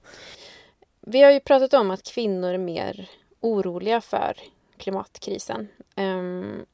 vi 1.01 1.21
har 1.21 1.31
ju 1.31 1.39
pratat 1.39 1.73
om 1.73 1.91
att 1.91 2.03
kvinnor 2.03 2.53
är 2.53 2.57
mer 2.57 3.09
oroliga 3.39 4.01
för 4.01 4.37
klimatkrisen. 4.77 5.67
Um, 5.95 6.65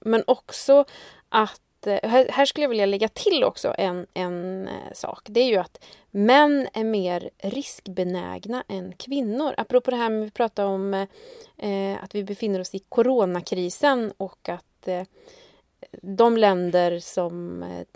men 0.00 0.24
också 0.26 0.84
att 1.28 1.60
Eh, 1.86 2.28
här, 2.30 2.44
skulle 2.44 2.64
jag 2.64 2.68
vilja 2.68 2.86
lägga 2.86 3.08
till 3.08 3.44
också 3.44 3.74
en, 3.78 4.06
en 4.14 4.68
eh, 4.68 4.92
sak. 4.94 5.20
Det 5.24 5.40
är 5.40 5.46
ju 5.46 5.56
att 5.56 5.84
män 6.10 6.68
är 6.72 6.84
mer 6.84 7.30
riskbenägna 7.38 8.64
än 8.68 8.92
kvinnor. 8.92 9.54
Apropå 9.56 9.90
det 9.90 9.96
här 9.96 10.10
med 10.10 10.20
att 10.20 10.26
vi 10.26 10.30
pratar 10.30 10.64
om 10.64 10.94
eh, 11.56 12.04
att 12.04 12.14
vi 12.14 12.24
befinner 12.24 12.60
oss 12.60 12.74
i 12.74 12.78
coronakrisen 12.78 14.12
och 14.16 14.48
att 14.48 14.88
eh, 14.88 15.02
de 16.02 16.36
länder 16.36 16.98
som 16.98 17.62
eh, 17.62 17.86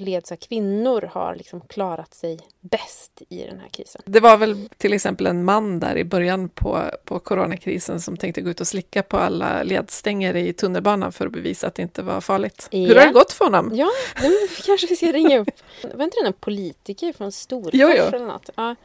leds 0.00 0.32
av 0.32 0.36
kvinnor 0.36 1.10
har 1.12 1.34
liksom 1.34 1.60
klarat 1.60 2.14
sig 2.14 2.38
bäst 2.60 3.22
i 3.28 3.44
den 3.44 3.60
här 3.60 3.68
krisen. 3.68 4.02
Det 4.04 4.20
var 4.20 4.36
väl 4.36 4.68
till 4.76 4.92
exempel 4.92 5.26
en 5.26 5.44
man 5.44 5.80
där 5.80 5.96
i 5.96 6.04
början 6.04 6.48
på, 6.48 6.82
på 7.04 7.18
coronakrisen 7.18 8.00
som 8.00 8.16
tänkte 8.16 8.40
gå 8.40 8.50
ut 8.50 8.60
och 8.60 8.66
slicka 8.66 9.02
på 9.02 9.16
alla 9.16 9.62
ledstänger 9.62 10.36
i 10.36 10.52
tunnelbanan 10.52 11.12
för 11.12 11.26
att 11.26 11.32
bevisa 11.32 11.66
att 11.66 11.74
det 11.74 11.82
inte 11.82 12.02
var 12.02 12.20
farligt. 12.20 12.68
Ja. 12.70 12.78
Hur 12.78 12.94
har 12.94 13.06
det 13.06 13.12
gått 13.12 13.32
för 13.32 13.44
honom? 13.44 13.70
Ja, 13.74 13.90
nu 14.22 14.30
kanske 14.66 14.86
vi 14.86 14.96
ska 14.96 15.12
ringa 15.12 15.38
upp. 15.38 15.50
Var 15.94 16.04
inte 16.04 16.16
det 16.20 16.24
någon 16.24 16.32
politiker 16.32 17.12
från 17.12 17.32
Storfors 17.32 17.74
eller 18.14 18.26
något? 18.26 18.50
Ja. 18.56 18.76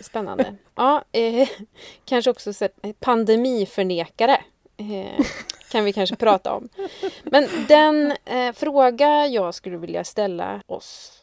Spännande. 0.00 0.56
Ja, 0.74 1.04
eh, 1.12 1.48
kanske 2.04 2.30
också 2.30 2.52
så, 2.52 2.68
pandemiförnekare. 3.00 4.40
Eh, 4.76 5.26
kan 5.72 5.84
vi 5.84 5.92
kanske 5.92 6.16
prata 6.16 6.52
om. 6.52 6.68
Men 7.22 7.48
den 7.68 8.12
eh, 8.24 8.52
fråga 8.52 9.26
jag 9.26 9.54
skulle 9.54 9.76
vilja 9.76 10.04
ställa 10.04 10.62
oss. 10.66 11.18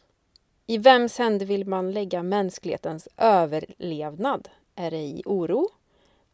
I 0.66 0.78
vems 0.78 1.18
händer 1.18 1.46
vill 1.46 1.66
man 1.66 1.92
lägga 1.92 2.22
mänsklighetens 2.22 3.08
överlevnad? 3.16 4.48
Är 4.76 4.90
det 4.90 4.96
i 4.96 5.22
oro? 5.24 5.68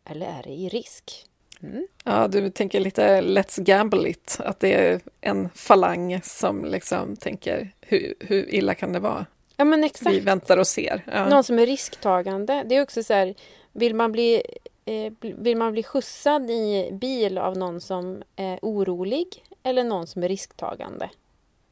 Eller 0.04 0.26
är 0.26 0.42
det 0.42 0.50
i 0.50 0.68
risk? 0.68 1.24
Mm. 1.62 1.86
Ja, 2.04 2.28
du 2.28 2.50
tänker 2.50 2.80
lite 2.80 3.20
Let's 3.20 3.62
Gamble 3.62 4.08
It, 4.08 4.36
att 4.40 4.60
det 4.60 4.74
är 4.74 5.00
en 5.20 5.48
falang 5.54 6.20
som 6.22 6.64
liksom 6.64 7.16
tänker 7.16 7.72
hur, 7.80 8.14
hur 8.20 8.54
illa 8.54 8.74
kan 8.74 8.92
det 8.92 8.98
vara? 8.98 9.26
Ja, 9.56 9.64
men 9.64 9.84
exakt. 9.84 10.14
Vi 10.14 10.20
väntar 10.20 10.56
och 10.56 10.66
ser. 10.66 11.04
Ja. 11.12 11.28
Någon 11.28 11.44
som 11.44 11.58
är 11.58 11.66
risktagande. 11.66 12.62
Det 12.66 12.76
är 12.76 12.82
också 12.82 13.02
så 13.02 13.14
här, 13.14 13.34
vill 13.72 13.94
man 13.94 14.12
bli 14.12 14.42
Eh, 14.88 15.12
vill 15.20 15.56
man 15.56 15.72
bli 15.72 15.82
skjutsad 15.82 16.50
i 16.50 16.88
bil 16.92 17.38
av 17.38 17.56
någon 17.56 17.80
som 17.80 18.22
är 18.36 18.58
orolig 18.62 19.44
eller 19.62 19.84
någon 19.84 20.06
som 20.06 20.22
är 20.22 20.28
risktagande? 20.28 21.10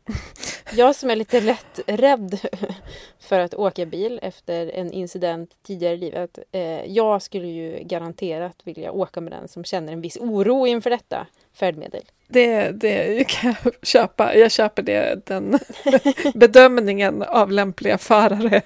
Jag 0.72 0.96
som 0.96 1.10
är 1.10 1.16
lite 1.16 1.40
lätt 1.40 1.80
rädd 1.86 2.38
för 3.18 3.40
att 3.40 3.54
åka 3.54 3.86
bil 3.86 4.20
efter 4.22 4.66
en 4.66 4.92
incident 4.92 5.56
tidigare 5.62 5.94
i 5.94 5.96
livet. 5.96 6.38
Eh, 6.52 6.84
jag 6.84 7.22
skulle 7.22 7.48
ju 7.48 7.84
garanterat 7.84 8.60
vilja 8.64 8.92
åka 8.92 9.20
med 9.20 9.32
den 9.32 9.48
som 9.48 9.64
känner 9.64 9.92
en 9.92 10.00
viss 10.00 10.16
oro 10.16 10.66
inför 10.66 10.90
detta 10.90 11.26
färdmedel. 11.52 12.04
Det, 12.26 12.70
det 12.70 13.28
kan 13.28 13.54
jag 13.64 13.74
köpa. 13.82 14.34
Jag 14.34 14.50
köper 14.50 14.82
det, 14.82 15.26
den 15.26 15.58
bedömningen 16.34 17.22
av 17.22 17.52
lämpliga 17.52 17.98
förare. 17.98 18.62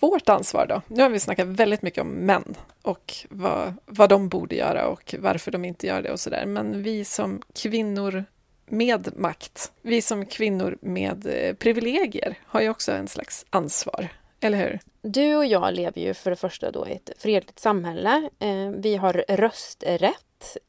Vårt 0.00 0.28
ansvar 0.28 0.66
då? 0.66 0.82
Nu 0.86 1.02
har 1.02 1.10
vi 1.10 1.20
snackat 1.20 1.46
väldigt 1.46 1.82
mycket 1.82 2.00
om 2.00 2.08
män 2.08 2.54
och 2.82 3.14
vad, 3.28 3.74
vad 3.86 4.08
de 4.08 4.28
borde 4.28 4.54
göra 4.54 4.88
och 4.88 5.14
varför 5.18 5.50
de 5.50 5.64
inte 5.64 5.86
gör 5.86 6.02
det 6.02 6.12
och 6.12 6.20
sådär. 6.20 6.46
Men 6.46 6.82
vi 6.82 7.04
som 7.04 7.42
kvinnor 7.54 8.24
med 8.68 9.08
makt, 9.16 9.72
vi 9.82 10.02
som 10.02 10.26
kvinnor 10.26 10.78
med 10.80 11.26
eh, 11.26 11.54
privilegier 11.54 12.34
har 12.46 12.60
ju 12.60 12.68
också 12.68 12.92
en 12.92 13.08
slags 13.08 13.46
ansvar, 13.50 14.08
eller 14.40 14.58
hur? 14.58 14.78
Du 15.02 15.36
och 15.36 15.46
jag 15.46 15.74
lever 15.74 16.00
ju 16.00 16.14
för 16.14 16.30
det 16.30 16.36
första 16.36 16.70
då 16.70 16.88
i 16.88 16.92
ett 16.92 17.10
fredligt 17.18 17.58
samhälle. 17.58 18.30
Eh, 18.38 18.70
vi 18.76 18.96
har 18.96 19.24
rösträtt, 19.28 20.24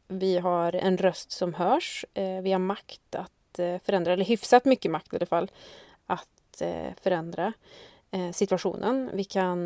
vi 0.08 0.38
har 0.38 0.76
en 0.76 0.98
röst 0.98 1.32
som 1.32 1.54
hörs, 1.54 2.06
eh, 2.14 2.42
vi 2.42 2.52
har 2.52 2.60
makt 2.60 3.16
att 3.16 3.60
eh, 3.60 3.78
förändra, 3.84 4.14
eller 4.14 4.26
hyfsat 4.26 4.66
mycket 4.66 4.92
makt 4.92 5.14
i 5.14 5.16
alla 5.16 5.26
fall, 5.26 5.52
att 6.06 6.62
eh, 6.62 6.94
förändra 7.02 7.54
situationen. 8.34 9.10
Vi, 9.14 9.24
kan, 9.24 9.60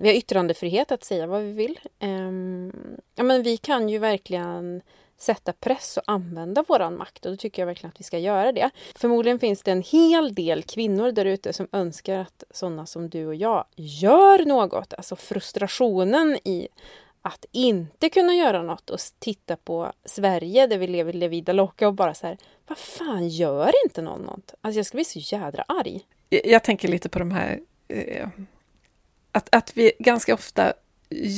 vi 0.00 0.08
har 0.08 0.14
yttrandefrihet 0.14 0.92
att 0.92 1.04
säga 1.04 1.26
vad 1.26 1.42
vi 1.42 1.52
vill. 1.52 1.78
Ehm, 1.98 2.72
ja, 3.14 3.22
men 3.22 3.42
vi 3.42 3.56
kan 3.56 3.88
ju 3.88 3.98
verkligen 3.98 4.82
sätta 5.16 5.52
press 5.52 5.96
och 5.96 6.02
använda 6.06 6.64
våran 6.68 6.96
makt 6.96 7.26
och 7.26 7.32
då 7.32 7.36
tycker 7.36 7.62
jag 7.62 7.66
verkligen 7.66 7.90
att 7.90 8.00
vi 8.00 8.04
ska 8.04 8.18
göra 8.18 8.52
det. 8.52 8.70
Förmodligen 8.94 9.38
finns 9.38 9.62
det 9.62 9.72
en 9.72 9.82
hel 9.82 10.34
del 10.34 10.62
kvinnor 10.62 11.12
där 11.12 11.24
ute 11.24 11.52
som 11.52 11.68
önskar 11.72 12.18
att 12.18 12.44
sådana 12.50 12.86
som 12.86 13.08
du 13.08 13.26
och 13.26 13.34
jag 13.34 13.64
gör 13.76 14.44
något. 14.44 14.94
Alltså 14.94 15.16
frustrationen 15.16 16.38
i 16.44 16.68
att 17.26 17.44
inte 17.52 18.08
kunna 18.08 18.34
göra 18.34 18.62
något 18.62 18.90
och 18.90 18.98
titta 19.18 19.56
på 19.56 19.92
Sverige 20.04 20.66
där 20.66 20.78
vi 20.78 20.86
lever 20.86 21.22
i 21.22 21.28
vida 21.28 21.52
loca 21.52 21.88
och 21.88 21.94
bara 21.94 22.14
så 22.14 22.26
här, 22.26 22.38
vad 22.66 22.78
fan 22.78 23.28
gör 23.28 23.72
inte 23.84 24.02
någon 24.02 24.20
något? 24.22 24.54
Alltså 24.60 24.78
jag 24.78 24.86
ska 24.86 24.96
bli 24.96 25.04
så 25.04 25.18
jädra 25.18 25.64
arg. 25.68 26.00
Jag, 26.28 26.46
jag 26.46 26.64
tänker 26.64 26.88
lite 26.88 27.08
på 27.08 27.18
de 27.18 27.30
här 27.30 27.60
eh, 27.88 28.28
att, 29.32 29.54
att 29.54 29.76
vi 29.76 29.92
ganska 29.98 30.34
ofta 30.34 30.72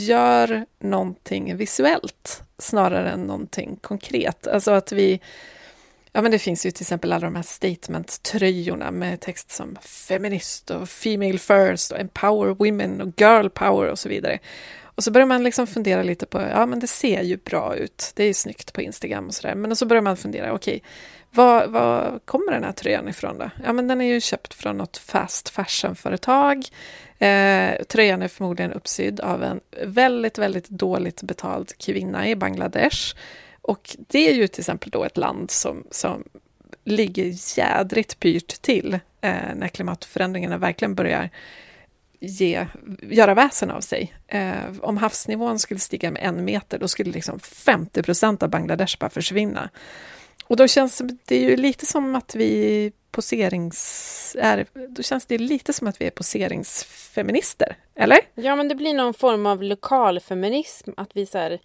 gör 0.09 0.67
någonting 0.79 1.57
visuellt 1.57 2.43
snarare 2.59 3.11
än 3.11 3.23
någonting 3.23 3.77
konkret. 3.77 4.47
Alltså 4.47 4.71
att 4.71 4.93
vi... 4.93 5.21
Ja, 6.13 6.23
men 6.23 6.31
det 6.31 6.39
finns 6.39 6.67
ju 6.67 6.71
till 6.71 6.83
exempel 6.83 7.13
alla 7.13 7.27
de 7.27 7.35
här 7.35 7.43
statement-tröjorna 7.43 8.91
med 8.91 9.21
text 9.21 9.51
som 9.51 9.77
feminist 9.77 10.71
och 10.71 10.89
female 10.89 11.39
first 11.39 11.93
och 11.93 12.01
empower 12.01 12.55
women 12.55 13.01
och 13.01 13.21
girl 13.21 13.49
power 13.49 13.91
och 13.91 13.99
så 13.99 14.09
vidare. 14.09 14.39
Och 14.97 15.05
så 15.05 15.11
börjar 15.11 15.27
man 15.27 15.43
liksom 15.43 15.67
fundera 15.67 16.03
lite 16.03 16.27
på, 16.27 16.41
ja 16.41 16.67
men 16.67 16.81
det 16.81 16.87
ser 16.87 17.23
ju 17.23 17.37
bra 17.37 17.77
ut, 17.77 18.13
det 18.17 18.23
är 18.23 18.27
ju 18.27 18.35
snyggt 18.35 18.73
på 18.73 18.83
Instagram 18.83 19.27
och 19.27 19.35
sådär, 19.35 19.55
men 19.55 19.77
så 19.77 19.87
börjar 19.87 20.03
man 20.03 20.17
fundera, 20.17 20.53
okej, 20.53 20.77
okay, 20.77 20.89
var, 21.31 21.67
var 21.67 22.21
kommer 22.25 22.53
den 22.53 22.65
här 22.65 22.73
tröjan 22.73 23.09
ifrån 23.09 23.39
då? 23.39 23.51
Ja 23.65 23.73
men 23.73 23.89
den 23.89 24.01
är 24.01 24.05
ju 24.05 24.21
köpt 24.21 24.55
från 24.55 24.77
något 24.77 24.97
fast 24.97 25.49
fashion-företag, 25.49 26.65
Eh, 27.19 27.83
tröjan 27.83 28.23
är 28.23 28.29
förmodligen 28.29 28.73
uppsydd 28.73 29.21
av 29.21 29.43
en 29.43 29.61
väldigt, 29.83 30.39
väldigt 30.39 30.69
dåligt 30.69 31.23
betald 31.23 31.79
kvinna 31.79 32.29
i 32.29 32.37
Bangladesh. 32.37 33.15
Och 33.63 33.97
det 33.99 34.29
är 34.29 34.35
ju 34.35 34.49
till 34.49 34.61
exempel 34.61 34.91
då 34.91 35.05
ett 35.05 35.17
land 35.17 35.51
som, 35.51 35.87
som 35.91 36.25
ligger 36.85 37.59
jädrigt 37.59 38.21
pyrt 38.21 38.63
till 38.63 38.95
eh, 39.21 39.55
när 39.55 39.69
klimatförändringarna 39.69 40.59
verkligen 40.59 40.95
börjar 40.95 41.31
ge, 42.21 42.67
göra 43.03 43.35
väsen 43.35 43.71
av 43.71 43.81
sig. 43.81 44.17
Eh, 44.27 44.81
om 44.81 44.97
havsnivån 44.97 45.59
skulle 45.59 45.81
stiga 45.81 46.11
med 46.11 46.23
en 46.23 46.45
meter, 46.45 46.79
då 46.79 46.89
skulle 46.89 47.11
liksom 47.11 47.41
50 47.41 48.03
procent 48.03 48.43
av 48.43 48.51
Bangladesh 48.51 48.99
bara 48.99 49.11
försvinna. 49.11 49.71
Och 50.45 50.57
då 50.57 50.69
känns 50.69 51.03
det 51.25 51.39
ju 51.39 51.57
lite 51.57 51.87
som 51.87 52.15
att 52.15 52.35
vi 52.35 52.93
poserings... 53.11 54.37
Är, 54.39 54.67
då 54.89 55.03
känns 55.03 55.27
det 55.27 55.39
lite 55.39 55.73
som 55.73 55.87
att 55.87 56.01
vi 56.01 56.07
är 56.07 56.11
poseringsfeminister, 56.11 57.77
eller? 57.95 58.19
Ja, 58.35 58.57
men 58.57 58.69
det 58.69 58.75
blir 58.75 58.95
någon 58.95 59.15
form 59.15 59.47
av 59.47 59.63
lokalfeminism. 59.63 60.91
Att 60.97 61.11
vi, 61.17 61.27
så 61.27 61.39
här, 61.39 61.59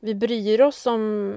vi 0.00 0.14
bryr 0.14 0.60
oss 0.60 0.86
om 0.86 1.34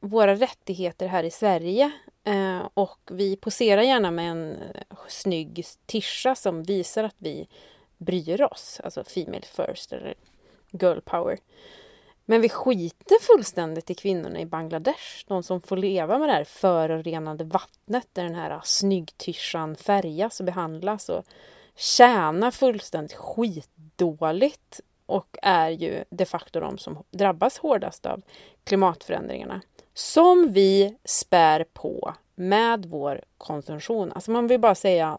våra 0.00 0.34
rättigheter 0.34 1.06
här 1.06 1.24
i 1.24 1.30
Sverige. 1.30 1.90
Eh, 2.24 2.68
och 2.74 2.98
vi 3.10 3.36
poserar 3.36 3.82
gärna 3.82 4.10
med 4.10 4.30
en 4.30 4.56
snygg 5.08 5.64
tischa 5.86 6.34
som 6.34 6.62
visar 6.62 7.04
att 7.04 7.16
vi 7.18 7.48
bryr 8.02 8.42
oss. 8.42 8.80
Alltså 8.84 9.04
Female 9.04 9.42
First 9.42 9.92
eller 9.92 10.14
Girl 10.70 11.00
Power. 11.00 11.38
Men 12.24 12.40
vi 12.40 12.48
skiter 12.48 13.22
fullständigt 13.22 13.90
i 13.90 13.94
kvinnorna 13.94 14.40
i 14.40 14.46
Bangladesh. 14.46 15.24
De 15.26 15.42
som 15.42 15.60
får 15.60 15.76
leva 15.76 16.18
med 16.18 16.28
det 16.28 16.32
här 16.32 16.44
förorenade 16.44 17.44
vattnet 17.44 18.08
där 18.12 18.24
den 18.24 18.34
här 18.34 18.60
snyggtyschan 18.64 19.76
färgas 19.76 20.40
och 20.40 20.46
behandlas 20.46 21.08
och 21.08 21.24
tjänar 21.76 22.50
fullständigt 22.50 23.16
skitdåligt 23.16 24.80
och 25.06 25.36
är 25.42 25.70
ju 25.70 26.04
de 26.10 26.26
facto 26.26 26.60
de 26.60 26.78
som 26.78 27.04
drabbas 27.10 27.58
hårdast 27.58 28.06
av 28.06 28.22
klimatförändringarna. 28.64 29.60
Som 29.94 30.52
vi 30.52 30.96
spär 31.04 31.64
på 31.72 32.14
med 32.34 32.86
vår 32.86 33.20
konsumtion. 33.38 34.12
Alltså 34.12 34.30
man 34.30 34.46
vill 34.46 34.60
bara 34.60 34.74
säga 34.74 35.18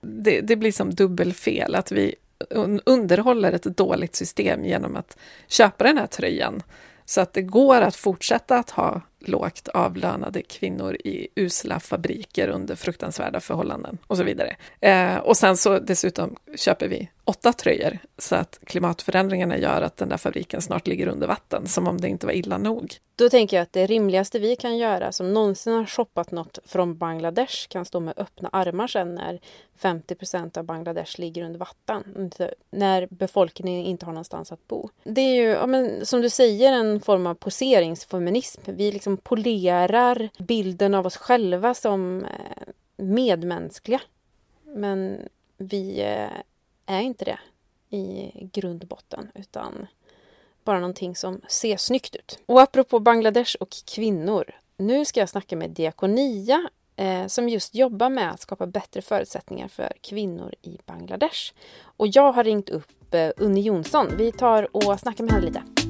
det, 0.00 0.40
det 0.40 0.56
blir 0.56 0.72
som 0.72 0.94
dubbelfel, 0.94 1.74
att 1.74 1.92
vi 1.92 2.14
underhåller 2.84 3.52
ett 3.52 3.62
dåligt 3.62 4.14
system 4.14 4.64
genom 4.64 4.96
att 4.96 5.16
köpa 5.46 5.84
den 5.84 5.98
här 5.98 6.06
tröjan. 6.06 6.62
Så 7.04 7.20
att 7.20 7.32
det 7.32 7.42
går 7.42 7.80
att 7.80 7.96
fortsätta 7.96 8.58
att 8.58 8.70
ha 8.70 9.00
lågt 9.18 9.68
avlönade 9.68 10.42
kvinnor 10.42 10.96
i 11.04 11.28
usla 11.34 11.80
fabriker 11.80 12.48
under 12.48 12.74
fruktansvärda 12.74 13.40
förhållanden 13.40 13.98
och 14.06 14.16
så 14.16 14.22
vidare. 14.22 14.56
Eh, 14.80 15.16
och 15.16 15.36
sen 15.36 15.56
så 15.56 15.78
dessutom 15.78 16.36
köper 16.56 16.88
vi 16.88 17.08
åtta 17.24 17.52
tröjor 17.52 17.98
så 18.18 18.34
att 18.34 18.60
klimatförändringarna 18.64 19.58
gör 19.58 19.82
att 19.82 19.96
den 19.96 20.08
där 20.08 20.16
fabriken 20.16 20.62
snart 20.62 20.86
ligger 20.86 21.06
under 21.06 21.26
vatten, 21.26 21.66
som 21.66 21.88
om 21.88 22.00
det 22.00 22.08
inte 22.08 22.26
var 22.26 22.32
illa 22.32 22.58
nog. 22.58 22.96
Då 23.16 23.28
tänker 23.28 23.56
jag 23.56 23.62
att 23.62 23.72
det 23.72 23.86
rimligaste 23.86 24.38
vi 24.38 24.56
kan 24.56 24.76
göra 24.76 25.12
som 25.12 25.32
någonsin 25.32 25.72
har 25.72 25.86
shoppat 25.86 26.30
något 26.30 26.58
från 26.64 26.98
Bangladesh 26.98 27.68
kan 27.68 27.84
stå 27.84 28.00
med 28.00 28.14
öppna 28.16 28.48
armar 28.52 28.86
sen 28.86 29.14
när 29.14 29.40
50 29.78 30.14
procent 30.14 30.56
av 30.56 30.64
Bangladesh 30.64 31.20
ligger 31.20 31.44
under 31.44 31.58
vatten. 31.58 32.30
När 32.70 33.06
befolkningen 33.10 33.86
inte 33.86 34.06
har 34.06 34.12
någonstans 34.12 34.52
att 34.52 34.68
bo. 34.68 34.88
Det 35.04 35.20
är 35.20 35.34
ju, 35.34 35.48
ja, 35.48 35.66
men, 35.66 36.06
som 36.06 36.20
du 36.20 36.30
säger, 36.30 36.72
en 36.72 37.00
form 37.00 37.26
av 37.26 37.34
poseringsfeminism. 37.34 38.60
Vi 38.64 38.92
liksom 38.92 39.05
Liksom 39.06 39.16
polerar 39.16 40.28
bilden 40.38 40.94
av 40.94 41.06
oss 41.06 41.16
själva 41.16 41.74
som 41.74 42.24
eh, 42.24 42.68
medmänskliga. 42.96 44.00
Men 44.64 45.28
vi 45.56 46.00
eh, 46.00 46.40
är 46.86 47.00
inte 47.00 47.24
det 47.24 47.38
i 47.96 48.30
grund 48.52 48.82
och 48.82 48.88
botten, 48.88 49.28
utan 49.34 49.86
bara 50.64 50.80
någonting 50.80 51.16
som 51.16 51.40
ser 51.48 51.76
snyggt 51.76 52.16
ut. 52.16 52.38
Och 52.46 52.60
apropå 52.60 52.98
Bangladesh 53.00 53.56
och 53.60 53.68
kvinnor. 53.94 54.54
Nu 54.76 55.04
ska 55.04 55.20
jag 55.20 55.28
snacka 55.28 55.56
med 55.56 55.70
Diakonia 55.70 56.68
eh, 56.96 57.26
som 57.26 57.48
just 57.48 57.74
jobbar 57.74 58.10
med 58.10 58.30
att 58.30 58.40
skapa 58.40 58.66
bättre 58.66 59.02
förutsättningar 59.02 59.68
för 59.68 59.92
kvinnor 60.00 60.54
i 60.62 60.78
Bangladesh. 60.86 61.52
Och 61.82 62.06
jag 62.06 62.32
har 62.32 62.44
ringt 62.44 62.68
upp 62.68 63.14
eh, 63.14 63.30
Unni 63.36 63.60
Jonsson. 63.60 64.06
Vi 64.16 64.32
tar 64.32 64.76
och 64.76 65.00
snackar 65.00 65.24
med 65.24 65.32
henne 65.32 65.46
lite. 65.46 65.85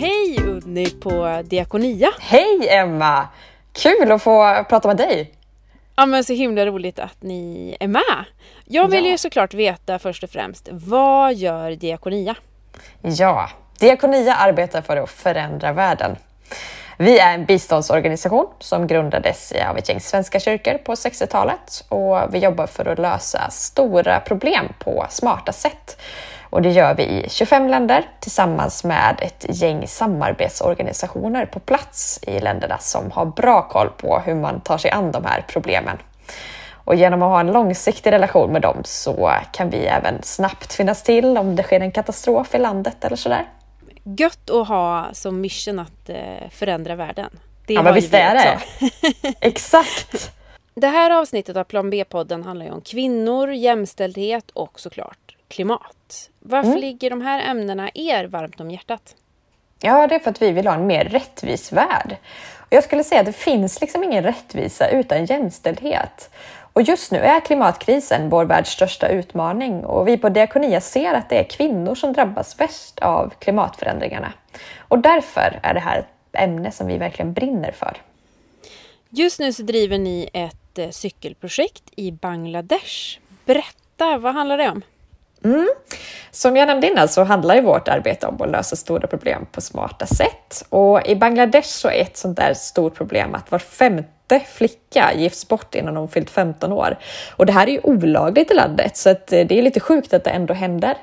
Hej 0.00 0.36
Unni 0.46 0.90
på 0.90 1.42
Diakonia! 1.44 2.08
Hej 2.20 2.68
Emma! 2.68 3.28
Kul 3.72 4.12
att 4.12 4.22
få 4.22 4.64
prata 4.68 4.88
med 4.88 4.96
dig! 4.96 5.32
Ja 5.96 6.06
men 6.06 6.24
så 6.24 6.32
himla 6.32 6.66
roligt 6.66 6.98
att 6.98 7.22
ni 7.22 7.76
är 7.80 7.88
med. 7.88 8.24
Jag 8.64 8.88
vill 8.88 9.04
ja. 9.04 9.10
ju 9.10 9.18
såklart 9.18 9.54
veta 9.54 9.98
först 9.98 10.22
och 10.22 10.30
främst, 10.30 10.68
vad 10.72 11.34
gör 11.34 11.70
Diakonia? 11.70 12.34
Ja, 13.02 13.50
Diakonia 13.78 14.34
arbetar 14.34 14.82
för 14.82 14.96
att 14.96 15.10
förändra 15.10 15.72
världen. 15.72 16.16
Vi 16.98 17.18
är 17.18 17.34
en 17.34 17.44
biståndsorganisation 17.44 18.46
som 18.58 18.86
grundades 18.86 19.52
av 19.70 19.78
ett 19.78 19.88
gäng 19.88 20.00
svenska 20.00 20.40
kyrkor 20.40 20.78
på 20.78 20.94
60-talet 20.94 21.84
och 21.88 22.34
vi 22.34 22.38
jobbar 22.38 22.66
för 22.66 22.86
att 22.86 22.98
lösa 22.98 23.50
stora 23.50 24.20
problem 24.20 24.72
på 24.78 25.06
smarta 25.10 25.52
sätt. 25.52 26.00
Och 26.50 26.62
det 26.62 26.70
gör 26.70 26.94
vi 26.94 27.02
i 27.02 27.26
25 27.28 27.68
länder 27.68 28.08
tillsammans 28.20 28.84
med 28.84 29.16
ett 29.22 29.46
gäng 29.48 29.86
samarbetsorganisationer 29.86 31.46
på 31.46 31.60
plats 31.60 32.20
i 32.22 32.40
länderna 32.40 32.78
som 32.78 33.10
har 33.10 33.26
bra 33.26 33.68
koll 33.68 33.88
på 33.96 34.18
hur 34.18 34.34
man 34.34 34.60
tar 34.60 34.78
sig 34.78 34.90
an 34.90 35.12
de 35.12 35.24
här 35.24 35.44
problemen. 35.48 35.96
Och 36.84 36.94
genom 36.94 37.22
att 37.22 37.28
ha 37.28 37.40
en 37.40 37.52
långsiktig 37.52 38.12
relation 38.12 38.52
med 38.52 38.62
dem 38.62 38.76
så 38.84 39.32
kan 39.52 39.70
vi 39.70 39.76
även 39.76 40.22
snabbt 40.22 40.72
finnas 40.72 41.02
till 41.02 41.38
om 41.38 41.56
det 41.56 41.62
sker 41.62 41.80
en 41.80 41.92
katastrof 41.92 42.54
i 42.54 42.58
landet 42.58 43.04
eller 43.04 43.16
sådär. 43.16 43.46
Gött 44.04 44.50
att 44.50 44.68
ha 44.68 45.08
som 45.12 45.40
mission 45.40 45.78
att 45.78 46.08
eh, 46.08 46.50
förändra 46.50 46.94
världen. 46.94 47.30
Det 47.66 47.74
ja 47.74 47.82
men 47.82 47.94
visst 47.94 48.14
är 48.14 48.34
det! 48.34 48.58
Exakt! 49.40 50.32
Det 50.74 50.86
här 50.86 51.10
avsnittet 51.10 51.56
av 51.56 51.64
Plan 51.64 51.90
B-podden 51.90 52.42
handlar 52.42 52.66
ju 52.66 52.72
om 52.72 52.80
kvinnor, 52.80 53.52
jämställdhet 53.52 54.50
och 54.50 54.80
såklart 54.80 55.18
klimat. 55.50 56.30
Varför 56.38 56.68
mm. 56.68 56.80
ligger 56.80 57.10
de 57.10 57.20
här 57.20 57.50
ämnena 57.50 57.90
er 57.94 58.24
varmt 58.24 58.60
om 58.60 58.70
hjärtat? 58.70 59.16
Ja, 59.82 60.06
det 60.06 60.14
är 60.14 60.18
för 60.18 60.30
att 60.30 60.42
vi 60.42 60.50
vill 60.50 60.66
ha 60.66 60.74
en 60.74 60.86
mer 60.86 61.04
rättvis 61.04 61.72
värld. 61.72 62.16
Jag 62.70 62.84
skulle 62.84 63.04
säga 63.04 63.20
att 63.20 63.26
det 63.26 63.32
finns 63.32 63.80
liksom 63.80 64.04
ingen 64.04 64.22
rättvisa 64.22 64.88
utan 64.88 65.24
jämställdhet. 65.24 66.30
Och 66.72 66.82
just 66.82 67.12
nu 67.12 67.18
är 67.18 67.40
klimatkrisen 67.40 68.28
vår 68.28 68.44
världs 68.44 68.70
största 68.70 69.08
utmaning 69.08 69.84
och 69.84 70.08
vi 70.08 70.18
på 70.18 70.28
Diakonia 70.28 70.80
ser 70.80 71.14
att 71.14 71.28
det 71.28 71.38
är 71.38 71.44
kvinnor 71.44 71.94
som 71.94 72.12
drabbas 72.12 72.60
värst 72.60 72.98
av 72.98 73.32
klimatförändringarna. 73.38 74.32
Och 74.78 74.98
därför 74.98 75.60
är 75.62 75.74
det 75.74 75.80
här 75.80 75.98
ett 75.98 76.06
ämne 76.32 76.70
som 76.70 76.86
vi 76.86 76.98
verkligen 76.98 77.32
brinner 77.32 77.72
för. 77.72 77.96
Just 79.08 79.40
nu 79.40 79.52
så 79.52 79.62
driver 79.62 79.98
ni 79.98 80.28
ett 80.32 80.78
eh, 80.78 80.90
cykelprojekt 80.90 81.84
i 81.96 82.12
Bangladesh. 82.12 83.18
Berätta, 83.44 84.18
vad 84.18 84.34
handlar 84.34 84.58
det 84.58 84.70
om? 84.70 84.82
Mm. 85.44 85.68
Som 86.30 86.56
jag 86.56 86.66
nämnde 86.66 86.86
innan 86.86 87.08
så 87.08 87.24
handlar 87.24 87.54
ju 87.54 87.60
vårt 87.60 87.88
arbete 87.88 88.26
om 88.26 88.42
att 88.42 88.50
lösa 88.50 88.76
stora 88.76 89.06
problem 89.06 89.46
på 89.52 89.60
smarta 89.60 90.06
sätt. 90.06 90.64
Och 90.68 91.06
i 91.06 91.16
Bangladesh 91.16 91.68
så 91.68 91.88
är 91.88 92.00
ett 92.02 92.16
sånt 92.16 92.36
där 92.36 92.54
stort 92.54 92.94
problem 92.94 93.34
att 93.34 93.50
var 93.50 93.58
femte 93.58 94.40
flicka 94.54 95.12
gifts 95.16 95.48
bort 95.48 95.74
innan 95.74 95.96
hon 95.96 96.08
fyllt 96.08 96.30
15 96.30 96.72
år. 96.72 96.98
Och 97.36 97.46
det 97.46 97.52
här 97.52 97.66
är 97.66 97.72
ju 97.72 97.80
olagligt 97.82 98.50
i 98.50 98.54
landet 98.54 98.96
så 98.96 99.10
att 99.10 99.32
eh, 99.32 99.46
det 99.46 99.58
är 99.58 99.62
lite 99.62 99.80
sjukt 99.80 100.14
att 100.14 100.24
det 100.24 100.30
ändå 100.30 100.54
händer. 100.54 100.96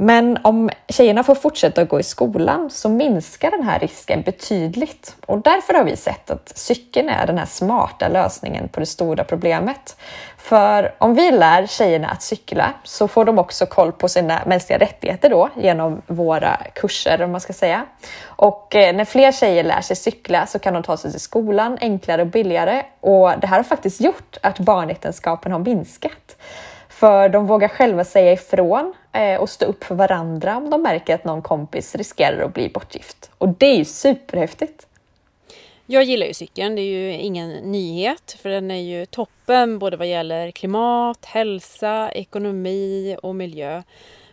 Men 0.00 0.38
om 0.42 0.70
tjejerna 0.88 1.24
får 1.24 1.34
fortsätta 1.34 1.82
att 1.82 1.88
gå 1.88 2.00
i 2.00 2.02
skolan 2.02 2.70
så 2.70 2.88
minskar 2.88 3.50
den 3.50 3.62
här 3.62 3.78
risken 3.78 4.22
betydligt. 4.22 5.16
Och 5.26 5.38
därför 5.38 5.74
har 5.74 5.84
vi 5.84 5.96
sett 5.96 6.30
att 6.30 6.52
cykeln 6.58 7.08
är 7.08 7.26
den 7.26 7.38
här 7.38 7.46
smarta 7.46 8.08
lösningen 8.08 8.68
på 8.68 8.80
det 8.80 8.86
stora 8.86 9.24
problemet. 9.24 9.96
För 10.36 10.94
om 10.98 11.14
vi 11.14 11.30
lär 11.30 11.66
tjejerna 11.66 12.08
att 12.08 12.22
cykla 12.22 12.72
så 12.84 13.08
får 13.08 13.24
de 13.24 13.38
också 13.38 13.66
koll 13.66 13.92
på 13.92 14.08
sina 14.08 14.40
mänskliga 14.46 14.78
rättigheter 14.78 15.30
då 15.30 15.48
genom 15.56 16.02
våra 16.06 16.56
kurser 16.74 17.22
om 17.22 17.32
man 17.32 17.40
ska 17.40 17.52
säga. 17.52 17.86
Och 18.24 18.76
eh, 18.76 18.96
när 18.96 19.04
fler 19.04 19.32
tjejer 19.32 19.64
lär 19.64 19.80
sig 19.80 19.96
cykla 19.96 20.46
så 20.46 20.58
kan 20.58 20.74
de 20.74 20.82
ta 20.82 20.96
sig 20.96 21.10
till 21.10 21.20
skolan 21.20 21.78
enklare 21.80 22.22
och 22.22 22.28
billigare 22.28 22.82
och 23.00 23.32
det 23.40 23.46
här 23.46 23.56
har 23.56 23.64
faktiskt 23.64 24.00
gjort 24.00 24.36
att 24.42 24.58
barnäktenskapen 24.58 25.52
har 25.52 25.58
minskat. 25.58 26.36
För 26.98 27.28
de 27.28 27.46
vågar 27.46 27.68
själva 27.68 28.04
säga 28.04 28.32
ifrån 28.32 28.94
eh, 29.12 29.40
och 29.40 29.50
stå 29.50 29.66
upp 29.66 29.84
för 29.84 29.94
varandra 29.94 30.56
om 30.56 30.70
de 30.70 30.82
märker 30.82 31.14
att 31.14 31.24
någon 31.24 31.42
kompis 31.42 31.94
riskerar 31.94 32.44
att 32.44 32.54
bli 32.54 32.68
bortgift. 32.68 33.30
Och 33.38 33.48
det 33.48 33.66
är 33.66 33.76
ju 33.76 33.84
superhäftigt! 33.84 34.86
Jag 35.86 36.04
gillar 36.04 36.26
ju 36.26 36.34
cykeln, 36.34 36.74
det 36.76 36.82
är 36.82 37.00
ju 37.00 37.12
ingen 37.12 37.50
nyhet 37.50 38.36
för 38.42 38.48
den 38.48 38.70
är 38.70 38.82
ju 38.82 39.06
toppen 39.06 39.78
både 39.78 39.96
vad 39.96 40.06
gäller 40.06 40.50
klimat, 40.50 41.24
hälsa, 41.24 42.10
ekonomi 42.12 43.16
och 43.22 43.34
miljö. 43.34 43.82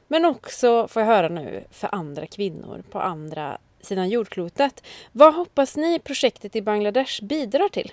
Men 0.08 0.26
också, 0.26 0.88
får 0.88 1.02
jag 1.02 1.08
höra 1.08 1.30
nu, 1.30 1.64
för 1.72 1.96
andra 1.96 2.26
kvinnor 2.26 2.84
på 2.92 3.00
andra 3.00 3.58
sidan 3.82 4.10
jordklotet. 4.10 4.84
Vad 5.12 5.36
hoppas 5.36 5.78
ni 5.78 6.00
projektet 6.00 6.56
i 6.56 6.62
Bangladesh 6.62 7.24
bidrar 7.24 7.70
till? 7.70 7.92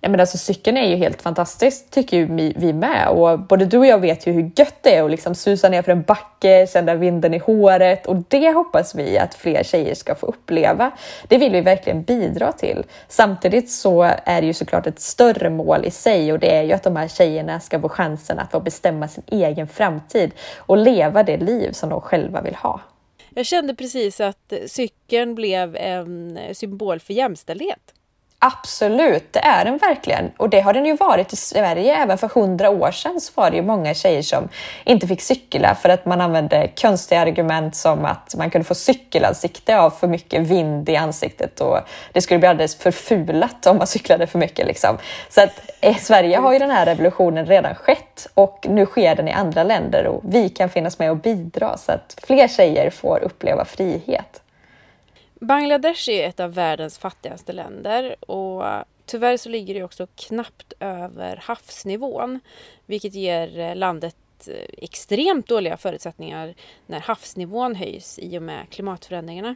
Ja, 0.00 0.08
men 0.08 0.20
alltså, 0.20 0.38
cykeln 0.38 0.76
är 0.76 0.88
ju 0.88 0.96
helt 0.96 1.22
fantastisk 1.22 1.90
tycker 1.90 2.16
ju 2.16 2.52
vi 2.56 2.72
med 2.72 3.08
och 3.08 3.38
både 3.38 3.64
du 3.64 3.78
och 3.78 3.86
jag 3.86 3.98
vet 3.98 4.26
ju 4.26 4.32
hur 4.32 4.50
gött 4.56 4.82
det 4.82 4.94
är 4.94 5.02
att 5.02 5.10
liksom 5.10 5.34
susa 5.34 5.68
ner 5.68 5.82
för 5.82 5.92
en 5.92 6.02
backe, 6.02 6.66
känna 6.72 6.94
vinden 6.94 7.34
i 7.34 7.38
håret 7.38 8.06
och 8.06 8.16
det 8.28 8.52
hoppas 8.52 8.94
vi 8.94 9.18
att 9.18 9.34
fler 9.34 9.62
tjejer 9.62 9.94
ska 9.94 10.14
få 10.14 10.26
uppleva. 10.26 10.90
Det 11.28 11.38
vill 11.38 11.52
vi 11.52 11.60
verkligen 11.60 12.02
bidra 12.02 12.52
till. 12.52 12.84
Samtidigt 13.08 13.70
så 13.70 14.02
är 14.24 14.40
det 14.40 14.46
ju 14.46 14.52
såklart 14.52 14.86
ett 14.86 15.00
större 15.00 15.50
mål 15.50 15.84
i 15.84 15.90
sig 15.90 16.32
och 16.32 16.38
det 16.38 16.56
är 16.56 16.62
ju 16.62 16.72
att 16.72 16.82
de 16.82 16.96
här 16.96 17.08
tjejerna 17.08 17.60
ska 17.60 17.80
få 17.80 17.88
chansen 17.88 18.38
att 18.38 18.50
få 18.50 18.60
bestämma 18.60 19.08
sin 19.08 19.24
egen 19.26 19.68
framtid 19.68 20.30
och 20.56 20.76
leva 20.76 21.22
det 21.22 21.36
liv 21.36 21.72
som 21.72 21.88
de 21.88 22.00
själva 22.00 22.40
vill 22.40 22.54
ha. 22.54 22.80
Jag 23.34 23.46
kände 23.46 23.74
precis 23.74 24.20
att 24.20 24.52
cykeln 24.66 25.34
blev 25.34 25.76
en 25.76 26.38
symbol 26.52 27.00
för 27.00 27.14
jämställdhet. 27.14 27.95
Absolut, 28.38 29.32
det 29.32 29.38
är 29.38 29.64
den 29.64 29.78
verkligen. 29.78 30.30
Och 30.36 30.50
det 30.50 30.60
har 30.60 30.72
den 30.72 30.86
ju 30.86 30.96
varit 30.96 31.32
i 31.32 31.36
Sverige. 31.36 31.96
Även 31.96 32.18
för 32.18 32.28
hundra 32.28 32.70
år 32.70 32.90
sedan 32.90 33.20
så 33.20 33.32
var 33.34 33.50
det 33.50 33.56
ju 33.56 33.62
många 33.62 33.94
tjejer 33.94 34.22
som 34.22 34.48
inte 34.84 35.06
fick 35.06 35.22
cykla 35.22 35.74
för 35.74 35.88
att 35.88 36.06
man 36.06 36.20
använde 36.20 36.70
konstiga 36.80 37.20
argument 37.20 37.76
som 37.76 38.04
att 38.04 38.34
man 38.38 38.50
kunde 38.50 38.64
få 38.64 38.74
cykelansikte 38.74 39.78
av 39.78 39.90
för 39.90 40.08
mycket 40.08 40.42
vind 40.42 40.88
i 40.88 40.96
ansiktet 40.96 41.60
och 41.60 41.78
det 42.12 42.20
skulle 42.20 42.38
bli 42.38 42.48
alldeles 42.48 42.76
förfulat 42.76 43.66
om 43.66 43.78
man 43.78 43.86
cyklade 43.86 44.26
för 44.26 44.38
mycket. 44.38 44.66
Liksom. 44.66 44.98
Så 45.28 45.42
att 45.42 45.70
i 45.80 45.94
Sverige 45.94 46.36
har 46.36 46.52
ju 46.52 46.58
den 46.58 46.70
här 46.70 46.86
revolutionen 46.86 47.46
redan 47.46 47.74
skett 47.74 48.26
och 48.34 48.66
nu 48.68 48.86
sker 48.86 49.14
den 49.14 49.28
i 49.28 49.32
andra 49.32 49.62
länder 49.62 50.06
och 50.06 50.20
vi 50.24 50.48
kan 50.48 50.68
finnas 50.68 50.98
med 50.98 51.10
och 51.10 51.16
bidra 51.16 51.76
så 51.76 51.92
att 51.92 52.20
fler 52.26 52.48
tjejer 52.48 52.90
får 52.90 53.18
uppleva 53.22 53.64
frihet. 53.64 54.42
Bangladesh 55.46 56.10
är 56.10 56.28
ett 56.28 56.40
av 56.40 56.54
världens 56.54 56.98
fattigaste 56.98 57.52
länder 57.52 58.30
och 58.30 58.64
tyvärr 59.06 59.36
så 59.36 59.48
ligger 59.48 59.74
det 59.74 59.82
också 59.82 60.06
knappt 60.16 60.72
över 60.80 61.36
havsnivån 61.36 62.40
vilket 62.86 63.14
ger 63.14 63.58
eh, 63.58 63.76
landet 63.76 64.16
eh, 64.48 64.68
extremt 64.78 65.48
dåliga 65.48 65.76
förutsättningar 65.76 66.54
när 66.86 67.00
havsnivån 67.00 67.74
höjs 67.74 68.18
i 68.18 68.38
och 68.38 68.42
med 68.42 68.66
klimatförändringarna. 68.70 69.54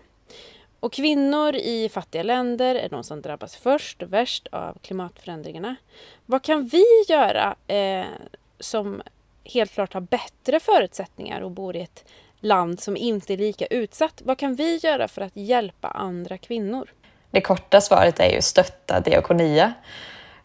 Och 0.81 0.93
kvinnor 0.93 1.55
i 1.55 1.89
fattiga 1.89 2.23
länder 2.23 2.75
är 2.75 2.89
de 2.89 3.05
som 3.05 3.21
drabbas 3.23 3.57
först 3.57 4.03
och 4.03 4.13
värst 4.13 4.47
av 4.53 4.79
klimatförändringarna. 4.83 5.77
Vad 6.27 6.43
kan 6.43 6.67
vi 6.67 6.85
göra 7.09 7.57
eh, 7.67 8.07
som 8.61 9.03
helt 9.45 9.73
klart 9.73 9.93
har 9.93 10.01
bättre 10.01 10.61
förutsättningar 10.61 11.41
och 11.41 11.51
bor 11.51 11.77
i 11.77 11.81
ett 11.81 12.05
land 12.41 12.81
som 12.81 12.97
inte 12.97 13.33
är 13.33 13.37
lika 13.37 13.67
utsatt. 13.67 14.23
Vad 14.25 14.39
kan 14.39 14.55
vi 14.55 14.77
göra 14.77 15.09
för 15.09 15.23
att 15.23 15.37
hjälpa 15.37 15.89
andra 15.89 16.39
kvinnor? 16.39 16.89
Det 17.31 17.41
korta 17.41 17.81
svaret 17.81 18.21
är 18.21 18.31
ju 18.35 18.43
stötta 18.43 19.01
Diakonia. 19.01 19.73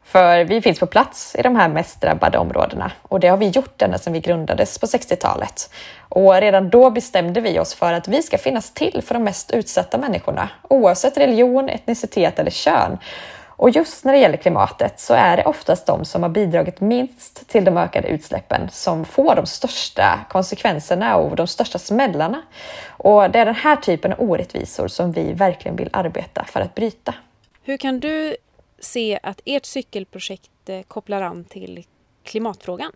För 0.03 0.43
vi 0.43 0.61
finns 0.61 0.79
på 0.79 0.85
plats 0.85 1.35
i 1.35 1.41
de 1.41 1.55
här 1.55 1.69
mest 1.69 2.01
drabbade 2.01 2.37
områdena 2.37 2.91
och 3.01 3.19
det 3.19 3.27
har 3.27 3.37
vi 3.37 3.47
gjort 3.47 3.81
ända 3.81 3.97
sedan 3.97 4.13
vi 4.13 4.19
grundades 4.19 4.79
på 4.79 4.85
60-talet. 4.85 5.69
Och 6.09 6.33
redan 6.41 6.69
då 6.69 6.89
bestämde 6.89 7.41
vi 7.41 7.59
oss 7.59 7.73
för 7.73 7.93
att 7.93 8.07
vi 8.07 8.21
ska 8.23 8.37
finnas 8.37 8.73
till 8.73 9.01
för 9.05 9.13
de 9.13 9.23
mest 9.23 9.51
utsatta 9.51 9.97
människorna 9.97 10.49
oavsett 10.69 11.17
religion, 11.17 11.69
etnicitet 11.69 12.39
eller 12.39 12.51
kön. 12.51 12.97
Och 13.57 13.69
just 13.69 14.05
när 14.05 14.13
det 14.13 14.19
gäller 14.19 14.37
klimatet 14.37 14.99
så 14.99 15.13
är 15.13 15.37
det 15.37 15.45
oftast 15.45 15.85
de 15.85 16.05
som 16.05 16.23
har 16.23 16.29
bidragit 16.29 16.81
minst 16.81 17.47
till 17.47 17.65
de 17.65 17.77
ökade 17.77 18.07
utsläppen 18.07 18.69
som 18.71 19.05
får 19.05 19.35
de 19.35 19.45
största 19.45 20.19
konsekvenserna 20.29 21.15
och 21.15 21.35
de 21.35 21.47
största 21.47 21.79
smällarna. 21.79 22.41
Och 22.87 23.31
det 23.31 23.39
är 23.39 23.45
den 23.45 23.55
här 23.55 23.75
typen 23.75 24.13
av 24.13 24.21
orättvisor 24.21 24.87
som 24.87 25.11
vi 25.11 25.33
verkligen 25.33 25.75
vill 25.75 25.89
arbeta 25.93 26.45
för 26.47 26.61
att 26.61 26.75
bryta. 26.75 27.13
Hur 27.63 27.77
kan 27.77 27.99
du 27.99 28.35
se 28.79 29.19
att 29.23 29.41
ert 29.45 29.65
cykelprojekt 29.65 30.69
eh, 30.69 30.81
kopplar 30.81 31.21
an 31.21 31.45
till 31.45 31.85
klimatfrågan? 32.23 32.91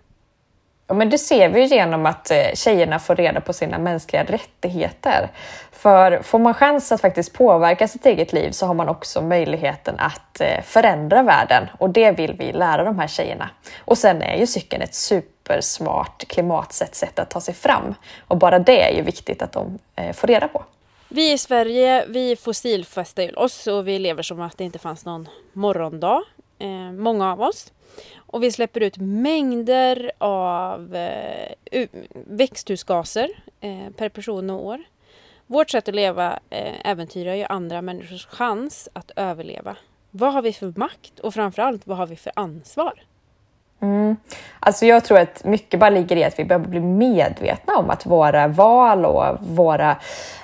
Ja, 0.89 0.95
men 0.95 1.09
det 1.09 1.17
ser 1.17 1.49
vi 1.49 1.65
genom 1.65 2.05
att 2.05 2.31
eh, 2.31 2.53
tjejerna 2.53 2.99
får 2.99 3.15
reda 3.15 3.41
på 3.41 3.53
sina 3.53 3.77
mänskliga 3.77 4.23
rättigheter. 4.23 5.29
För 5.71 6.21
får 6.21 6.39
man 6.39 6.53
chans 6.53 6.91
att 6.91 7.01
faktiskt 7.01 7.33
påverka 7.33 7.87
sitt 7.87 8.05
eget 8.05 8.33
liv 8.33 8.51
så 8.51 8.65
har 8.65 8.73
man 8.73 8.89
också 8.89 9.21
möjligheten 9.21 9.95
att 9.99 10.41
eh, 10.41 10.61
förändra 10.63 11.23
världen 11.23 11.67
och 11.77 11.89
det 11.89 12.11
vill 12.11 12.33
vi 12.33 12.51
lära 12.51 12.83
de 12.83 12.99
här 12.99 13.07
tjejerna. 13.07 13.49
Och 13.79 13.97
sen 13.97 14.21
är 14.21 14.37
ju 14.37 14.47
cykeln 14.47 14.81
ett 14.81 14.95
supersmart 14.95 16.27
klimatsett 16.27 16.95
sätt 16.95 17.19
att 17.19 17.29
ta 17.29 17.41
sig 17.41 17.53
fram 17.53 17.95
och 18.27 18.37
bara 18.37 18.59
det 18.59 18.81
är 18.81 18.95
ju 18.95 19.01
viktigt 19.01 19.41
att 19.41 19.51
de 19.51 19.79
eh, 19.95 20.13
får 20.13 20.27
reda 20.27 20.47
på. 20.47 20.63
Vi 21.09 21.31
i 21.31 21.37
Sverige, 21.37 22.05
vi 22.07 22.35
fossilfäster 22.35 23.39
oss 23.39 23.67
och 23.67 23.87
vi 23.87 23.99
lever 23.99 24.23
som 24.23 24.41
att 24.41 24.57
det 24.57 24.63
inte 24.63 24.79
fanns 24.79 25.05
någon 25.05 25.29
morgondag. 25.53 26.21
Eh, 26.59 26.91
många 26.91 27.31
av 27.31 27.41
oss. 27.41 27.71
Och 28.31 28.43
vi 28.43 28.51
släpper 28.51 28.81
ut 28.81 28.97
mängder 28.97 30.11
av 30.17 30.95
eh, 30.95 31.87
växthusgaser 32.11 33.29
eh, 33.61 33.89
per 33.97 34.09
person 34.09 34.49
och 34.49 34.65
år. 34.65 34.83
Vårt 35.47 35.69
sätt 35.69 35.87
att 35.87 35.95
leva 35.95 36.39
eh, 36.49 36.89
äventyrar 36.89 37.33
ju 37.33 37.43
andra 37.43 37.81
människors 37.81 38.25
chans 38.25 38.89
att 38.93 39.11
överleva. 39.15 39.75
Vad 40.11 40.33
har 40.33 40.41
vi 40.41 40.53
för 40.53 40.73
makt 40.75 41.19
och 41.19 41.33
framförallt 41.33 41.87
vad 41.87 41.97
har 41.97 42.07
vi 42.07 42.15
för 42.15 42.31
ansvar? 42.35 42.93
Mm. 43.81 44.17
Alltså 44.59 44.85
jag 44.85 45.05
tror 45.05 45.19
att 45.19 45.43
mycket 45.43 45.79
bara 45.79 45.89
ligger 45.89 46.15
i 46.15 46.23
att 46.23 46.39
vi 46.39 46.45
behöver 46.45 46.67
bli 46.67 46.79
medvetna 46.79 47.75
om 47.75 47.89
att 47.89 48.05
våra 48.05 48.47
val 48.47 49.05
och 49.05 49.37
våra 49.39 49.97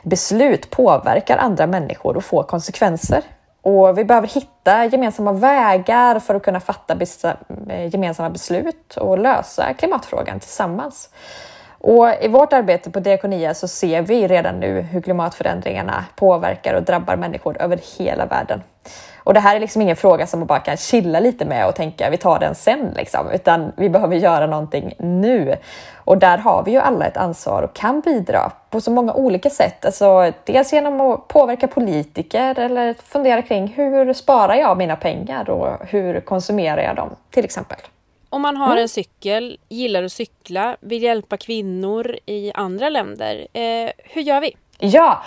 beslut 0.04 0.70
påverkar 0.70 1.38
andra 1.38 1.68
människor 1.68 2.18
och 2.18 2.24
får 2.24 2.44
konsekvenser. 2.44 3.22
Och 3.66 3.98
vi 3.98 4.04
behöver 4.04 4.28
hitta 4.28 4.86
gemensamma 4.86 5.32
vägar 5.32 6.20
för 6.20 6.36
att 6.36 6.44
kunna 6.44 6.60
fatta 6.60 6.98
eh, 7.70 7.88
gemensamma 7.88 8.30
beslut 8.30 8.98
och 8.98 9.20
lösa 9.20 9.74
klimatfrågan 9.74 10.40
tillsammans. 10.40 11.10
Och 11.88 12.08
I 12.22 12.28
vårt 12.28 12.54
arbete 12.54 12.92
på 12.92 13.00
Diakonia 13.00 13.54
så 13.54 13.68
ser 13.68 14.02
vi 14.02 14.28
redan 14.28 14.60
nu 14.60 14.82
hur 14.82 15.02
klimatförändringarna 15.02 16.06
påverkar 16.16 16.74
och 16.74 16.84
drabbar 16.84 17.16
människor 17.16 17.62
över 17.62 17.80
hela 17.98 18.26
världen. 18.26 18.64
Och 19.18 19.34
det 19.34 19.40
här 19.40 19.56
är 19.56 19.60
liksom 19.60 19.82
ingen 19.82 19.96
fråga 19.96 20.28
som 20.28 20.40
man 20.40 20.48
bara 20.48 20.60
kan 20.60 20.78
chilla 20.78 21.20
lite 21.20 21.46
med 21.46 21.68
och 21.68 21.76
tänka 21.76 22.10
vi 22.10 22.18
tar 22.18 22.40
den 22.40 22.56
sen, 22.56 22.94
liksom, 22.96 23.30
utan 23.32 23.72
vi 23.78 23.90
behöver 23.90 24.16
göra 24.16 24.48
någonting 24.48 24.94
nu. 25.00 25.56
Och 25.96 26.18
där 26.18 26.38
har 26.38 26.64
vi 26.64 26.72
ju 26.72 26.78
alla 26.78 27.06
ett 27.06 27.18
ansvar 27.18 27.62
och 27.62 27.76
kan 27.76 28.02
bidra 28.02 28.52
på 28.70 28.82
så 28.82 28.92
många 28.92 29.14
olika 29.14 29.50
sätt. 29.50 29.86
Alltså, 29.86 30.32
dels 30.44 30.74
genom 30.74 31.02
att 31.02 31.28
påverka 31.28 31.68
politiker 31.68 32.60
eller 32.60 32.94
fundera 32.94 33.42
kring 33.42 33.68
hur 33.68 34.14
sparar 34.14 34.56
jag 34.56 34.78
mina 34.78 34.96
pengar 34.96 35.50
och 35.50 35.88
hur 35.88 36.20
konsumerar 36.20 36.82
jag 36.82 36.96
dem 36.96 37.10
till 37.32 37.46
exempel. 37.46 37.80
Om 38.36 38.42
man 38.42 38.58
har 38.58 38.78
en 38.78 38.90
cykel, 38.90 39.60
gillar 39.70 40.04
att 40.04 40.12
cykla, 40.12 40.78
vill 40.82 41.04
hjälpa 41.04 41.38
kvinnor 41.38 42.18
i 42.26 42.52
andra 42.54 42.90
länder, 42.90 43.48
eh, 43.54 43.92
hur 43.98 44.22
gör 44.22 44.42
vi? 44.42 44.56
Ja, 44.78 45.24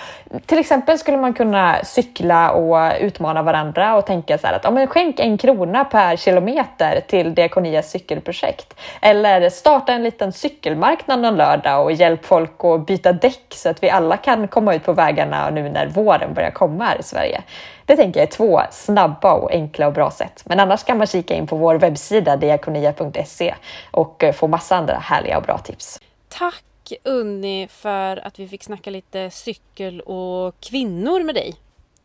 till 0.47 0.59
exempel 0.59 0.99
skulle 0.99 1.17
man 1.17 1.35
kunna 1.35 1.85
cykla 1.85 2.51
och 2.51 2.93
utmana 3.01 3.43
varandra 3.43 3.97
och 3.97 4.07
tänka 4.07 4.39
så 4.39 4.47
här 4.47 4.55
att 4.55 4.65
ja, 4.65 4.71
men 4.71 4.87
skänk 4.87 5.21
en 5.21 5.39
krona 5.39 5.85
per 5.85 6.17
kilometer 6.17 7.01
till 7.01 7.35
Diakonias 7.35 7.91
cykelprojekt. 7.91 8.75
Eller 9.01 9.51
starta 9.51 9.93
en 9.93 10.03
liten 10.03 10.33
cykelmarknad 10.33 11.21
någon 11.21 11.37
lördag 11.37 11.85
och 11.85 11.93
hjälp 11.93 12.25
folk 12.25 12.65
att 12.65 12.87
byta 12.87 13.13
däck 13.13 13.45
så 13.55 13.69
att 13.69 13.83
vi 13.83 13.91
alla 13.91 14.17
kan 14.17 14.49
komma 14.49 14.75
ut 14.75 14.85
på 14.85 14.93
vägarna 14.93 15.51
nu 15.51 15.69
när 15.69 15.87
våren 15.87 16.35
börjar 16.35 16.51
komma 16.51 16.85
här 16.85 17.01
i 17.01 17.03
Sverige. 17.03 17.43
Det 17.85 17.97
tänker 17.97 18.21
jag 18.21 18.27
är 18.27 18.33
två 18.33 18.61
snabba 18.71 19.33
och 19.33 19.53
enkla 19.53 19.87
och 19.87 19.93
bra 19.93 20.11
sätt. 20.11 20.43
Men 20.45 20.61
annars 20.61 20.85
kan 20.85 20.99
man 20.99 21.07
kika 21.07 21.35
in 21.35 21.47
på 21.47 21.57
vår 21.57 21.75
webbsida 21.75 22.37
diakonia.se 22.37 23.55
och 23.91 24.25
få 24.35 24.47
massa 24.47 24.77
andra 24.77 24.99
härliga 24.99 25.37
och 25.37 25.43
bra 25.43 25.59
tips. 25.59 26.01
Tack 26.29 26.68
Unni 27.05 27.69
för 27.71 28.27
att 28.27 28.39
vi 28.39 28.49
fick 28.49 28.65
snacka 28.65 28.91
lite 28.91 29.31
cykel 29.31 30.01
och 30.01 30.61
kvinnor 30.61 31.25
med 31.25 31.35
dig. 31.35 31.55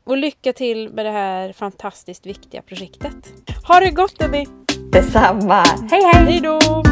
Och 0.04 0.18
lycka 0.18 0.54
till 0.54 0.90
med 0.90 1.06
det 1.06 1.12
här 1.12 1.54
fantastiskt 1.54 2.26
viktiga 2.26 2.62
projektet. 2.62 3.34
Ha 3.68 3.80
det 3.80 3.92
gott 3.92 4.22
Unni! 4.22 4.48
Detsamma! 4.92 5.64
Hej 5.92 6.02
hej! 6.14 6.26
Hej 6.26 6.42
då! 6.42 6.84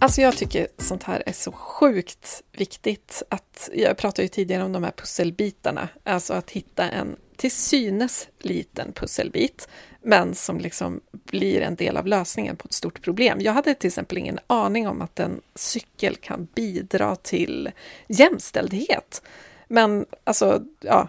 Alltså 0.00 0.20
jag 0.20 0.36
tycker 0.36 0.68
sånt 0.78 1.02
här 1.02 1.22
är 1.26 1.32
så 1.32 1.52
sjukt 1.52 2.42
viktigt. 2.52 3.22
Att, 3.28 3.70
jag 3.74 3.96
pratade 3.96 4.22
ju 4.22 4.28
tidigare 4.28 4.64
om 4.64 4.72
de 4.72 4.84
här 4.84 4.90
pusselbitarna, 4.90 5.88
alltså 6.04 6.34
att 6.34 6.50
hitta 6.50 6.90
en 6.90 7.16
till 7.36 7.50
synes 7.50 8.28
liten 8.40 8.92
pusselbit, 8.92 9.68
men 10.04 10.34
som 10.34 10.58
liksom 10.58 11.00
blir 11.12 11.60
en 11.60 11.74
del 11.74 11.96
av 11.96 12.06
lösningen 12.06 12.56
på 12.56 12.66
ett 12.66 12.72
stort 12.72 13.02
problem. 13.02 13.40
Jag 13.40 13.52
hade 13.52 13.74
till 13.74 13.88
exempel 13.88 14.18
ingen 14.18 14.38
aning 14.46 14.88
om 14.88 15.02
att 15.02 15.20
en 15.20 15.40
cykel 15.54 16.16
kan 16.16 16.48
bidra 16.54 17.16
till 17.16 17.70
jämställdhet. 18.08 19.22
Men 19.68 20.06
alltså, 20.24 20.62
ja, 20.80 21.08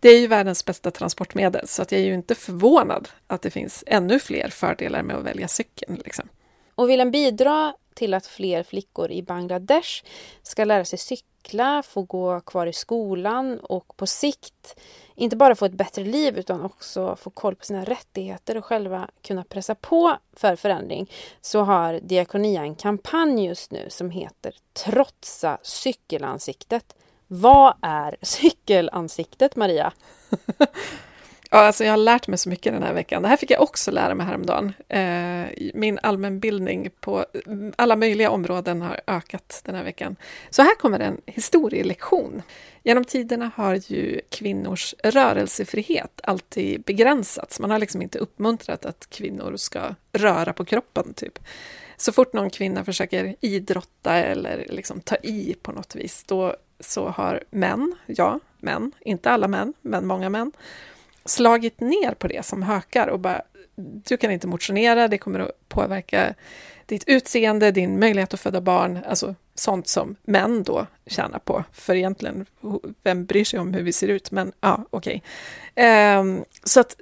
det 0.00 0.08
är 0.08 0.20
ju 0.20 0.26
världens 0.26 0.64
bästa 0.64 0.90
transportmedel, 0.90 1.68
så 1.68 1.82
att 1.82 1.92
jag 1.92 2.00
är 2.00 2.04
ju 2.04 2.14
inte 2.14 2.34
förvånad 2.34 3.08
att 3.26 3.42
det 3.42 3.50
finns 3.50 3.84
ännu 3.86 4.18
fler 4.18 4.48
fördelar 4.48 5.02
med 5.02 5.16
att 5.16 5.24
välja 5.24 5.48
cykeln. 5.48 6.00
Liksom. 6.04 6.28
Och 6.74 6.90
vill 6.90 7.00
en 7.00 7.10
bidra 7.10 7.74
till 7.94 8.14
att 8.14 8.26
fler 8.26 8.62
flickor 8.62 9.10
i 9.10 9.22
Bangladesh 9.22 10.04
ska 10.42 10.64
lära 10.64 10.84
sig 10.84 10.98
cykla, 10.98 11.29
få 11.84 12.02
gå 12.02 12.40
kvar 12.40 12.66
i 12.66 12.72
skolan 12.72 13.60
och 13.60 13.96
på 13.96 14.06
sikt 14.06 14.80
inte 15.14 15.36
bara 15.36 15.54
få 15.54 15.64
ett 15.64 15.72
bättre 15.72 16.04
liv 16.04 16.38
utan 16.38 16.64
också 16.64 17.16
få 17.16 17.30
koll 17.30 17.56
på 17.56 17.64
sina 17.64 17.84
rättigheter 17.84 18.56
och 18.56 18.64
själva 18.64 19.08
kunna 19.22 19.44
pressa 19.44 19.74
på 19.74 20.16
för 20.32 20.56
förändring 20.56 21.10
så 21.40 21.62
har 21.62 22.00
Diakonia 22.02 22.62
en 22.62 22.74
kampanj 22.74 23.46
just 23.46 23.70
nu 23.70 23.86
som 23.88 24.10
heter 24.10 24.54
Trotsa 24.72 25.58
cykelansiktet. 25.62 26.94
Vad 27.26 27.74
är 27.82 28.16
cykelansiktet, 28.22 29.56
Maria? 29.56 29.92
Ja, 31.52 31.58
alltså 31.58 31.84
jag 31.84 31.92
har 31.92 31.96
lärt 31.96 32.28
mig 32.28 32.38
så 32.38 32.48
mycket 32.48 32.72
den 32.72 32.82
här 32.82 32.94
veckan. 32.94 33.22
Det 33.22 33.28
här 33.28 33.36
fick 33.36 33.50
jag 33.50 33.62
också 33.62 33.90
lära 33.90 34.14
mig 34.14 34.26
häromdagen. 34.26 34.72
Eh, 34.88 35.70
min 35.74 35.98
allmänbildning 36.02 36.90
på 37.00 37.24
mm, 37.46 37.72
alla 37.76 37.96
möjliga 37.96 38.30
områden 38.30 38.82
har 38.82 39.00
ökat 39.06 39.62
den 39.64 39.74
här 39.74 39.84
veckan. 39.84 40.16
Så 40.50 40.62
här 40.62 40.74
kommer 40.74 41.00
en 41.00 41.20
historielektion. 41.26 42.42
Genom 42.82 43.04
tiderna 43.04 43.50
har 43.54 43.74
ju 43.74 44.20
kvinnors 44.28 44.94
rörelsefrihet 45.04 46.20
alltid 46.22 46.82
begränsats. 46.82 47.60
Man 47.60 47.70
har 47.70 47.78
liksom 47.78 48.02
inte 48.02 48.18
uppmuntrat 48.18 48.86
att 48.86 49.06
kvinnor 49.10 49.56
ska 49.56 49.94
röra 50.12 50.52
på 50.52 50.64
kroppen, 50.64 51.14
typ. 51.14 51.38
Så 51.96 52.12
fort 52.12 52.32
någon 52.32 52.50
kvinna 52.50 52.84
försöker 52.84 53.36
idrotta 53.40 54.14
eller 54.14 54.66
liksom 54.68 55.00
ta 55.00 55.16
i 55.16 55.56
på 55.62 55.72
något 55.72 55.94
vis, 55.94 56.24
då 56.24 56.56
så 56.80 57.08
har 57.08 57.44
män, 57.50 57.94
ja, 58.06 58.40
män, 58.58 58.92
inte 59.00 59.30
alla 59.30 59.48
män, 59.48 59.74
men 59.82 60.06
många 60.06 60.28
män, 60.28 60.52
slagit 61.24 61.80
ner 61.80 62.14
på 62.14 62.28
det 62.28 62.46
som 62.46 62.62
hökar 62.62 63.06
och 63.06 63.20
bara 63.20 63.42
du 64.04 64.16
kan 64.16 64.30
inte 64.30 64.46
motionera, 64.46 65.08
det 65.08 65.18
kommer 65.18 65.40
att 65.40 65.68
påverka 65.68 66.34
ditt 66.86 67.04
utseende, 67.06 67.70
din 67.70 67.98
möjlighet 67.98 68.34
att 68.34 68.40
föda 68.40 68.60
barn, 68.60 68.98
alltså 69.06 69.34
sånt 69.54 69.88
som 69.88 70.16
män 70.22 70.62
då 70.62 70.86
tjänar 71.06 71.38
på. 71.38 71.64
För 71.72 71.94
egentligen, 71.94 72.46
vem 73.02 73.26
bryr 73.26 73.44
sig 73.44 73.60
om 73.60 73.74
hur 73.74 73.82
vi 73.82 73.92
ser 73.92 74.08
ut? 74.08 74.30
Men 74.30 74.52
ja, 74.60 74.84
okej. 74.90 75.22
Okay. 75.74 76.16
Um, 76.16 76.44
så 76.64 76.80
att 76.80 76.96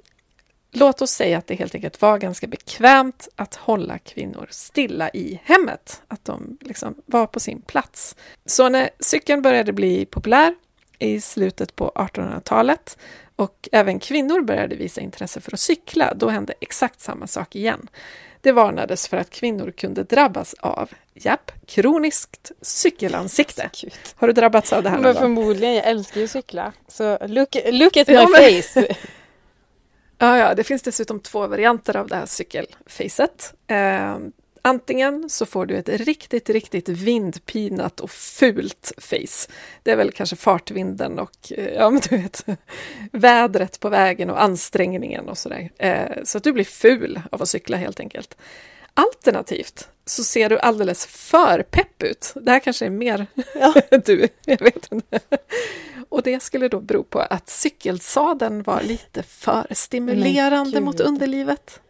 låt 0.73 1.03
oss 1.03 1.11
säga 1.11 1.39
att 1.39 1.47
det 1.47 1.55
helt 1.55 1.75
enkelt 1.75 2.03
var 2.03 2.19
ganska 2.19 2.47
bekvämt 2.47 3.29
att 3.37 3.55
hålla 3.55 3.99
kvinnor 3.99 4.47
stilla 4.51 5.11
i 5.11 5.41
hemmet, 5.45 6.03
att 6.09 6.25
de 6.25 6.59
liksom 6.61 6.95
var 7.07 7.27
på 7.27 7.41
sin 7.41 7.61
plats. 7.61 8.17
Så 8.47 8.69
när 8.69 8.91
cykeln 9.01 9.43
började 9.43 9.73
bli 9.73 10.07
populär 10.07 10.55
i 10.99 11.21
slutet 11.21 11.77
på 11.77 11.93
1800-talet 11.95 12.99
och 13.39 13.69
även 13.73 13.99
kvinnor 14.01 14.41
började 14.41 14.77
visa 14.77 15.01
intresse 15.01 15.41
för 15.41 15.55
att 15.55 15.61
cykla, 15.61 16.15
då 16.15 16.29
hände 16.29 16.55
exakt 16.61 17.01
samma 17.01 17.27
sak 17.27 17.55
igen. 17.57 17.89
Det 18.41 18.53
varnades 18.53 19.09
för 19.09 19.17
att 19.17 19.31
kvinnor 19.31 19.71
kunde 19.71 20.03
drabbas 20.03 20.55
av, 20.55 20.91
japp, 21.15 21.51
kroniskt 21.67 22.53
cykelansikte. 22.63 23.71
Har 24.15 24.27
du 24.27 24.33
drabbats 24.33 24.73
av 24.73 24.83
det 24.83 24.89
här 24.91 24.97
någon 24.97 25.13
gång? 25.13 25.23
förmodligen, 25.23 25.75
jag 25.75 25.85
älskar 25.87 26.21
ju 26.21 26.25
att 26.25 26.31
cykla. 26.31 26.73
Så 26.89 27.19
look, 27.27 27.57
look 27.71 27.97
at 27.97 28.09
my 28.09 28.15
Ja, 28.15 28.29
men- 28.29 28.63
face. 28.63 28.87
Ja, 30.21 30.39
ja, 30.39 30.55
det 30.55 30.65
finns 30.65 30.83
dessutom 30.83 31.21
två 31.21 31.47
varianter 31.47 31.97
av 31.97 32.07
det 32.09 32.17
här 32.17 32.27
cykelfacet. 32.27 33.55
Eh, 33.67 34.17
antingen 34.69 35.31
så 35.31 35.47
får 35.47 35.67
du 35.67 35.77
ett 35.77 35.89
riktigt, 35.89 36.51
riktigt 36.51 36.89
vindpinat 36.89 38.01
och 38.01 38.11
fult 38.11 38.93
face. 38.99 39.53
Det 39.83 39.91
är 39.91 39.97
väl 39.97 40.13
kanske 40.13 40.37
fartvinden 40.37 41.19
och 41.19 41.53
eh, 41.57 41.75
ja, 41.75 41.91
men 41.91 42.01
du 42.09 42.17
vet, 42.17 42.47
vädret 43.13 43.81
på 43.81 43.89
vägen 43.89 44.31
och 44.31 44.43
ansträngningen 44.43 45.29
och 45.29 45.39
sådär. 45.39 45.71
Eh, 45.79 46.23
så 46.25 46.39
att 46.39 46.45
du 46.45 46.53
blir 46.53 46.65
ful 46.65 47.21
av 47.31 47.43
att 47.43 47.49
cykla 47.49 47.77
helt 47.77 48.01
enkelt. 48.01 48.37
Alternativt 48.95 49.89
så 50.07 50.25
ser 50.25 50.49
du 50.49 50.59
alldeles 50.59 51.07
för 51.07 51.63
pepp 51.63 52.03
ut. 52.03 52.33
Det 52.35 52.51
här 52.51 52.61
kanske 52.61 52.87
är 52.87 52.91
mer 52.91 53.27
du, 54.05 54.29
jag 54.45 54.61
vet 54.61 54.93
inte. 54.93 55.21
Och 56.09 56.23
det 56.23 56.41
skulle 56.41 56.69
då 56.69 56.81
bero 56.81 57.03
på 57.03 57.19
att 57.19 57.49
cykelsadeln 57.49 58.63
var 58.63 58.83
lite 58.83 59.23
för 59.23 59.67
stimulerande 59.71 60.81
mot 60.81 61.01
underlivet. 61.01 61.81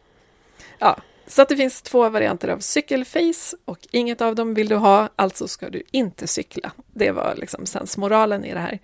Ja, 0.79 1.01
så 1.29 1.43
att 1.43 1.49
det 1.49 1.57
finns 1.57 1.83
två 1.83 2.09
varianter 2.09 2.49
av 2.49 2.59
cykelface 2.59 3.57
och 3.65 3.79
inget 3.91 4.21
av 4.21 4.35
dem 4.35 4.55
vill 4.55 4.69
du 4.69 4.77
ha, 4.77 5.09
alltså 5.17 5.49
ska 5.49 5.71
du 5.71 5.83
inte 5.91 6.27
cykla. 6.27 6.73
Det 6.87 7.11
var 7.11 7.35
liksom 7.37 7.67
sensmoralen 7.67 8.45
i 8.45 8.55
det 8.55 8.61
här. 8.61 8.79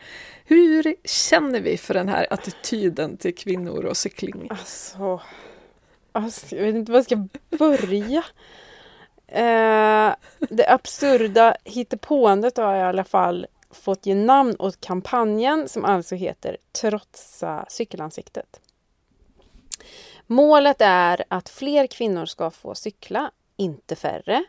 Hur 0.44 0.94
känner 1.04 1.60
vi 1.60 1.76
för 1.76 1.94
den 1.94 2.08
här 2.08 2.26
attityden 2.30 3.16
till 3.16 3.34
kvinnor 3.34 3.84
och 3.84 3.96
cykling? 3.96 4.46
Alltså, 4.50 5.20
alltså, 6.12 6.56
jag 6.56 6.64
vet 6.64 6.74
inte 6.74 6.92
var 6.92 6.98
jag 6.98 7.04
ska 7.04 7.28
börja. 7.58 8.24
Eh, 9.26 10.14
det 10.48 10.68
absurda 10.68 11.56
hittepåendet 11.64 12.56
har 12.56 12.72
jag 12.72 12.80
i 12.80 12.88
alla 12.88 13.04
fall 13.04 13.46
fått 13.70 14.06
ge 14.06 14.14
namn 14.14 14.56
åt 14.58 14.80
kampanjen 14.80 15.68
som 15.68 15.84
alltså 15.84 16.14
heter 16.14 16.56
Trotsa 16.80 17.66
cykelansiktet. 17.68 18.60
Målet 20.26 20.80
är 20.80 21.24
att 21.28 21.48
fler 21.48 21.86
kvinnor 21.86 22.26
ska 22.26 22.50
få 22.50 22.74
cykla, 22.74 23.30
inte 23.56 23.96
färre. 23.96 24.44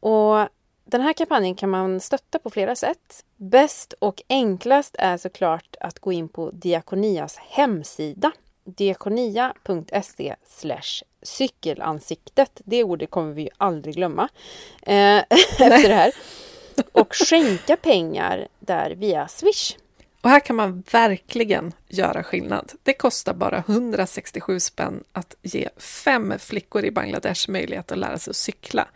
Och 0.00 0.48
den 0.84 1.00
här 1.00 1.12
kampanjen 1.12 1.54
kan 1.54 1.70
man 1.70 2.00
stötta 2.00 2.38
på 2.38 2.50
flera 2.50 2.76
sätt. 2.76 3.24
Bäst 3.36 3.92
och 3.98 4.22
enklast 4.28 4.96
är 4.98 5.16
såklart 5.16 5.76
att 5.80 5.98
gå 5.98 6.12
in 6.12 6.28
på 6.28 6.50
Diakonias 6.50 7.36
hemsida 7.36 8.32
diakonia.se 8.64 10.36
cykelansiktet. 11.22 12.60
Det 12.64 12.84
ordet 12.84 13.10
kommer 13.10 13.32
vi 13.32 13.42
ju 13.42 13.48
aldrig 13.56 13.94
glömma 13.94 14.28
eh, 14.82 15.18
efter 15.30 15.70
det 15.88 15.94
här. 15.94 16.12
Och 16.92 17.14
skänka 17.14 17.76
pengar 17.76 18.48
där 18.58 18.90
via 18.90 19.28
Swish. 19.28 19.76
Och 20.20 20.30
här 20.30 20.40
kan 20.40 20.56
man 20.56 20.82
verkligen 20.92 21.72
göra 21.88 22.22
skillnad. 22.22 22.72
Det 22.82 22.92
kostar 22.92 23.34
bara 23.34 23.64
167 23.68 24.60
spänn 24.60 25.04
att 25.12 25.34
ge 25.42 25.68
fem 25.76 26.34
flickor 26.38 26.84
i 26.84 26.90
Bangladesh 26.90 27.50
möjlighet 27.50 27.92
att 27.92 27.98
lära 27.98 28.18
sig 28.18 28.30
att 28.30 28.36
cykla. 28.36 28.88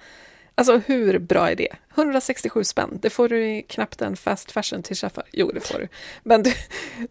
Alltså 0.55 0.81
hur 0.87 1.19
bra 1.19 1.51
är 1.51 1.57
det? 1.57 1.69
167 1.95 2.65
spänn, 2.65 2.99
det 3.03 3.11
får 3.11 3.29
du 3.29 3.63
knappt 3.69 4.03
en 4.03 4.17
fast 4.17 4.53
fashion 4.53 4.83
till 4.83 4.97
för. 4.97 5.25
Jo, 5.33 5.51
det 5.55 5.61
får 5.61 5.79
du. 5.79 5.89
Men 6.23 6.43
du, 6.43 6.53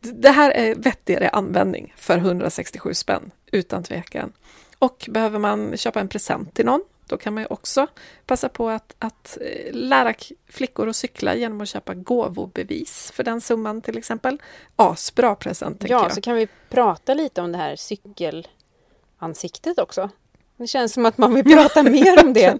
det 0.02 0.30
här 0.30 0.52
är 0.52 0.76
vettigare 0.76 1.30
användning 1.30 1.94
för 1.98 2.18
167 2.18 2.94
spänn, 2.94 3.32
utan 3.52 3.84
tvekan. 3.84 4.32
Och 4.80 5.06
behöver 5.10 5.40
man 5.40 5.78
köpa 5.78 6.00
en 6.00 6.08
present 6.08 6.54
till 6.54 6.66
någon, 6.66 6.82
då 7.08 7.18
kan 7.18 7.34
man 7.34 7.44
ju 7.44 7.48
också 7.50 7.88
passa 8.26 8.50
på 8.50 8.70
att, 8.70 8.96
att 9.00 9.38
eh, 9.42 9.74
lära 9.74 10.14
flickor 10.50 10.90
att 10.90 10.96
cykla 10.96 11.36
genom 11.36 11.62
att 11.62 11.70
köpa 11.70 11.94
gåvobevis 11.94 13.12
för 13.12 13.24
den 13.24 13.42
summan 13.42 13.82
till 13.82 13.98
exempel. 13.98 14.42
Asbra 14.76 15.36
present, 15.36 15.84
Ja, 15.88 16.04
jag. 16.04 16.14
så 16.14 16.22
kan 16.22 16.36
vi 16.36 16.48
prata 16.70 17.14
lite 17.14 17.42
om 17.42 17.52
det 17.52 17.58
här 17.58 17.76
cykelansiktet 17.76 19.80
också. 19.80 20.10
Det 20.58 20.68
känns 20.68 20.94
som 20.94 21.06
att 21.06 21.18
man 21.18 21.34
vill 21.34 21.44
prata 21.56 21.84
mer 21.92 22.26
om 22.26 22.34
det. 22.34 22.60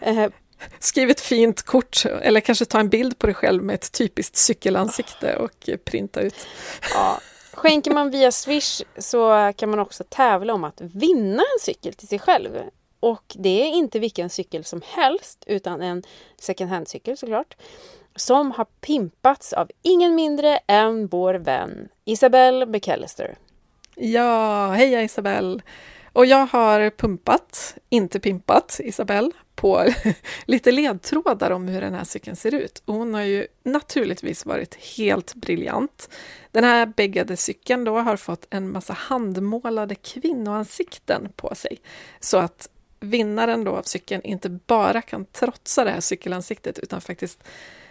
Eh, 0.00 0.28
Skriv 0.78 1.10
ett 1.10 1.20
fint 1.20 1.62
kort 1.62 2.04
eller 2.06 2.40
kanske 2.40 2.64
ta 2.64 2.80
en 2.80 2.88
bild 2.88 3.18
på 3.18 3.26
dig 3.26 3.34
själv 3.34 3.62
med 3.62 3.74
ett 3.74 3.92
typiskt 3.92 4.36
cykelansikte 4.36 5.36
och 5.36 5.68
printa 5.84 6.20
ut. 6.20 6.46
Ja. 6.94 7.20
Skänker 7.52 7.90
man 7.90 8.10
via 8.10 8.32
Swish 8.32 8.82
så 8.98 9.52
kan 9.56 9.70
man 9.70 9.78
också 9.78 10.04
tävla 10.08 10.54
om 10.54 10.64
att 10.64 10.80
vinna 10.80 11.42
en 11.42 11.60
cykel 11.60 11.94
till 11.94 12.08
sig 12.08 12.18
själv. 12.18 12.50
Och 13.00 13.36
det 13.38 13.62
är 13.62 13.66
inte 13.66 13.98
vilken 13.98 14.30
cykel 14.30 14.64
som 14.64 14.82
helst 14.84 15.44
utan 15.46 15.82
en 15.82 16.02
second 16.38 16.70
hand-cykel 16.70 17.16
såklart. 17.16 17.56
Som 18.16 18.50
har 18.50 18.64
pimpats 18.64 19.52
av 19.52 19.70
ingen 19.82 20.14
mindre 20.14 20.58
än 20.66 21.06
vår 21.06 21.34
vän 21.34 21.88
Isabelle 22.04 22.66
McAllister. 22.66 23.38
Ja, 23.94 24.70
heja 24.70 25.02
Isabelle! 25.02 25.60
Och 26.12 26.26
jag 26.26 26.46
har 26.46 26.90
pumpat, 26.90 27.74
inte 27.88 28.20
pimpat, 28.20 28.80
Isabelle 28.84 29.30
på 29.54 29.84
lite 30.46 30.72
ledtrådar 30.72 31.50
om 31.50 31.68
hur 31.68 31.80
den 31.80 31.94
här 31.94 32.04
cykeln 32.04 32.36
ser 32.36 32.54
ut. 32.54 32.82
Och 32.84 32.94
hon 32.94 33.14
har 33.14 33.22
ju 33.22 33.46
naturligtvis 33.62 34.46
varit 34.46 34.74
helt 34.74 35.34
briljant. 35.34 36.08
Den 36.50 36.64
här 36.64 36.86
bäggade 36.86 37.36
cykeln 37.36 37.84
då 37.84 37.98
har 37.98 38.16
fått 38.16 38.46
en 38.50 38.72
massa 38.72 38.92
handmålade 38.92 39.94
kvinnoansikten 39.94 41.28
på 41.36 41.54
sig. 41.54 41.80
Så 42.20 42.38
att 42.38 42.68
vinnaren 43.00 43.64
då 43.64 43.76
av 43.76 43.82
cykeln 43.82 44.22
inte 44.22 44.48
bara 44.48 45.02
kan 45.02 45.24
trotsa 45.24 45.84
det 45.84 45.90
här 45.90 46.00
cykelansiktet 46.00 46.78
utan 46.78 47.00
faktiskt 47.00 47.42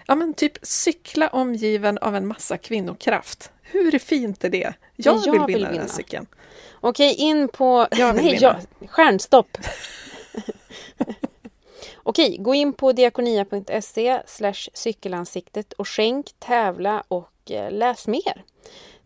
ja, 0.07 0.16
men 0.16 0.34
typ 0.34 0.57
cykla 0.62 1.28
omgiven 1.28 1.97
av 1.97 2.16
en 2.16 2.28
massa 2.28 2.57
kvinnokraft. 2.57 3.51
Hur 3.62 3.99
fint 3.99 4.43
är 4.43 4.49
det? 4.49 4.74
Jag, 4.95 5.18
Jag 5.26 5.32
vill 5.32 5.32
vill 5.32 5.47
vinna 5.47 5.57
den 5.57 5.66
här 5.66 5.72
vinna. 5.72 5.88
cykeln. 5.88 6.26
Okej, 6.82 7.16
in 7.16 7.47
på... 7.47 7.88
Jag 7.91 8.16
Nej, 8.16 8.26
vinna. 8.26 8.38
jag... 8.80 8.89
Stjärnstopp! 8.89 9.57
Okej, 12.03 12.38
gå 12.39 12.53
in 12.55 12.74
på 12.74 12.91
diakonia.se 12.91 14.22
cykelansiktet 14.74 15.74
och 15.74 15.88
skänk, 15.88 16.32
tävla 16.39 17.03
och 17.07 17.51
eh, 17.51 17.72
läs 17.72 18.07
mer. 18.07 18.43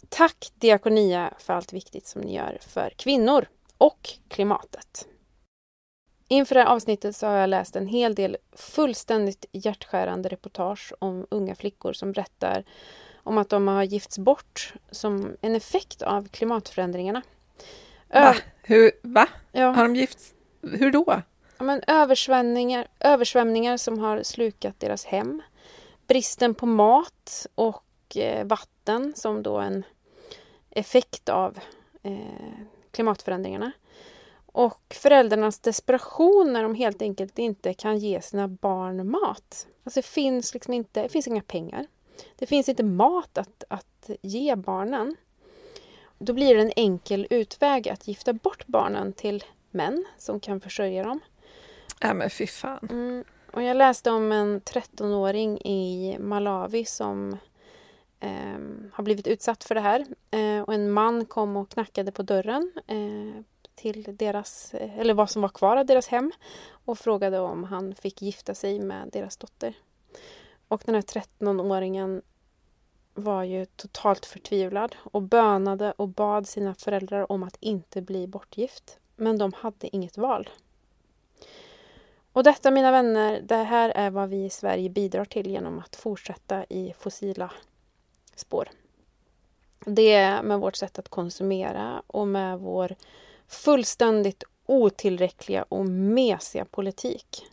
Tack 0.09 0.51
Diakonia 0.55 1.33
för 1.39 1.53
allt 1.53 1.73
viktigt 1.73 2.07
som 2.07 2.21
ni 2.21 2.35
gör 2.35 2.57
för 2.61 2.93
kvinnor 2.97 3.45
och 3.77 4.09
klimatet. 4.29 5.07
Inför 6.33 6.55
det 6.55 6.61
här 6.61 6.67
avsnittet 6.69 7.15
så 7.15 7.27
har 7.27 7.33
jag 7.33 7.49
läst 7.49 7.75
en 7.75 7.87
hel 7.87 8.15
del 8.15 8.37
fullständigt 8.55 9.45
hjärtskärande 9.51 10.29
reportage 10.29 10.93
om 10.99 11.27
unga 11.31 11.55
flickor 11.55 11.93
som 11.93 12.11
berättar 12.11 12.63
om 13.23 13.37
att 13.37 13.49
de 13.49 13.67
har 13.67 13.83
gifts 13.83 14.17
bort 14.19 14.73
som 14.91 15.37
en 15.41 15.55
effekt 15.55 16.01
av 16.01 16.27
klimatförändringarna. 16.27 17.21
Ö- 18.09 18.23
Va? 18.23 18.35
Hur, 18.63 18.91
va? 19.01 19.27
Ja, 19.51 19.65
Har 19.71 19.83
de 19.83 19.95
gift? 19.95 20.19
Hur 20.61 20.91
då? 20.91 21.21
ja, 21.57 21.63
men 21.63 21.81
översvämningar, 21.87 22.87
översvämningar 22.99 23.77
som 23.77 23.99
har 23.99 24.23
slukat 24.23 24.79
deras 24.79 25.05
hem. 25.05 25.41
Bristen 26.07 26.53
på 26.53 26.65
mat 26.65 27.47
och 27.55 28.17
eh, 28.17 28.45
vatten 28.45 29.13
som 29.15 29.43
då 29.43 29.57
en 29.57 29.83
effekt 30.69 31.29
av 31.29 31.59
eh, 32.03 32.17
klimatförändringarna. 32.91 33.71
Och 34.53 34.95
föräldrarnas 35.01 35.59
desperation 35.59 36.53
när 36.53 36.63
de 36.63 36.75
helt 36.75 37.01
enkelt 37.01 37.39
inte 37.39 37.73
kan 37.73 37.97
ge 37.97 38.21
sina 38.21 38.47
barn 38.47 39.11
mat. 39.11 39.67
Alltså 39.83 39.97
det 39.99 40.07
finns 40.07 40.53
liksom 40.53 40.73
inte, 40.73 41.01
det 41.01 41.09
finns 41.09 41.27
inga 41.27 41.41
pengar. 41.41 41.87
Det 42.35 42.45
finns 42.45 42.69
inte 42.69 42.83
mat 42.83 43.37
att, 43.37 43.63
att 43.67 44.09
ge 44.21 44.55
barnen. 44.55 45.15
Då 46.17 46.33
blir 46.33 46.55
det 46.55 46.61
en 46.61 46.71
enkel 46.75 47.27
utväg 47.29 47.89
att 47.89 48.07
gifta 48.07 48.33
bort 48.33 48.67
barnen 48.67 49.13
till 49.13 49.43
män 49.71 50.05
som 50.17 50.39
kan 50.39 50.61
försörja 50.61 51.03
dem. 51.03 51.19
Nej 52.03 52.13
men 52.13 52.29
fy 52.29 52.47
fan. 52.47 52.87
Mm. 52.91 53.23
Och 53.53 53.63
jag 53.63 53.77
läste 53.77 54.11
om 54.11 54.31
en 54.31 54.61
13-åring 54.61 55.57
i 55.57 56.17
Malawi 56.19 56.85
som 56.85 57.37
ehm, 58.19 58.91
har 58.93 59.03
blivit 59.03 59.27
utsatt 59.27 59.63
för 59.63 59.75
det 59.75 59.81
här. 59.81 60.05
Eh, 60.31 60.61
och 60.61 60.73
en 60.73 60.91
man 60.91 61.25
kom 61.25 61.57
och 61.57 61.69
knackade 61.69 62.11
på 62.11 62.23
dörren 62.23 62.71
eh, 62.87 63.43
till 63.75 64.15
deras, 64.17 64.73
eh, 64.73 64.99
eller 64.99 65.13
vad 65.13 65.29
som 65.29 65.41
var 65.41 65.49
kvar 65.49 65.77
av 65.77 65.85
deras 65.85 66.07
hem 66.07 66.31
och 66.85 66.99
frågade 66.99 67.39
om 67.39 67.63
han 67.63 67.95
fick 67.95 68.21
gifta 68.21 68.55
sig 68.55 68.79
med 68.79 69.09
deras 69.11 69.37
dotter. 69.37 69.73
Och 70.67 70.83
den 70.85 70.95
här 70.95 71.01
13-åringen 71.01 72.21
var 73.13 73.43
ju 73.43 73.65
totalt 73.65 74.25
förtvivlad 74.25 74.95
och 74.99 75.21
bönade 75.21 75.91
och 75.91 76.07
bad 76.07 76.47
sina 76.47 76.75
föräldrar 76.75 77.31
om 77.31 77.43
att 77.43 77.57
inte 77.59 78.01
bli 78.01 78.27
bortgift. 78.27 78.99
Men 79.15 79.37
de 79.37 79.53
hade 79.53 79.95
inget 79.95 80.17
val. 80.17 80.49
Och 82.33 82.43
detta 82.43 82.71
mina 82.71 82.91
vänner, 82.91 83.41
det 83.41 83.55
här 83.55 83.89
är 83.89 84.09
vad 84.09 84.29
vi 84.29 84.45
i 84.45 84.49
Sverige 84.49 84.89
bidrar 84.89 85.25
till 85.25 85.47
genom 85.47 85.79
att 85.79 85.95
fortsätta 85.95 86.65
i 86.69 86.93
fossila 86.99 87.51
spår. 88.35 88.69
Det 89.85 90.13
är 90.13 90.43
med 90.43 90.59
vårt 90.59 90.75
sätt 90.75 90.99
att 90.99 91.09
konsumera 91.09 92.03
och 92.07 92.27
med 92.27 92.59
vår 92.59 92.95
fullständigt 93.53 94.43
otillräckliga 94.65 95.65
och 95.69 95.85
mesiga 95.85 96.65
politik. 96.65 97.45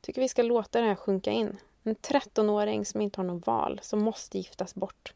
tycker 0.00 0.20
vi 0.20 0.28
ska 0.28 0.42
låta 0.42 0.80
det 0.80 0.86
här 0.86 0.94
sjunka 0.94 1.30
in. 1.30 1.56
En 1.82 1.96
13-åring 1.96 2.84
som 2.86 3.00
inte 3.00 3.20
har 3.20 3.24
något 3.24 3.46
val, 3.46 3.80
som 3.82 4.02
måste 4.02 4.38
giftas 4.38 4.74
bort 4.74 5.14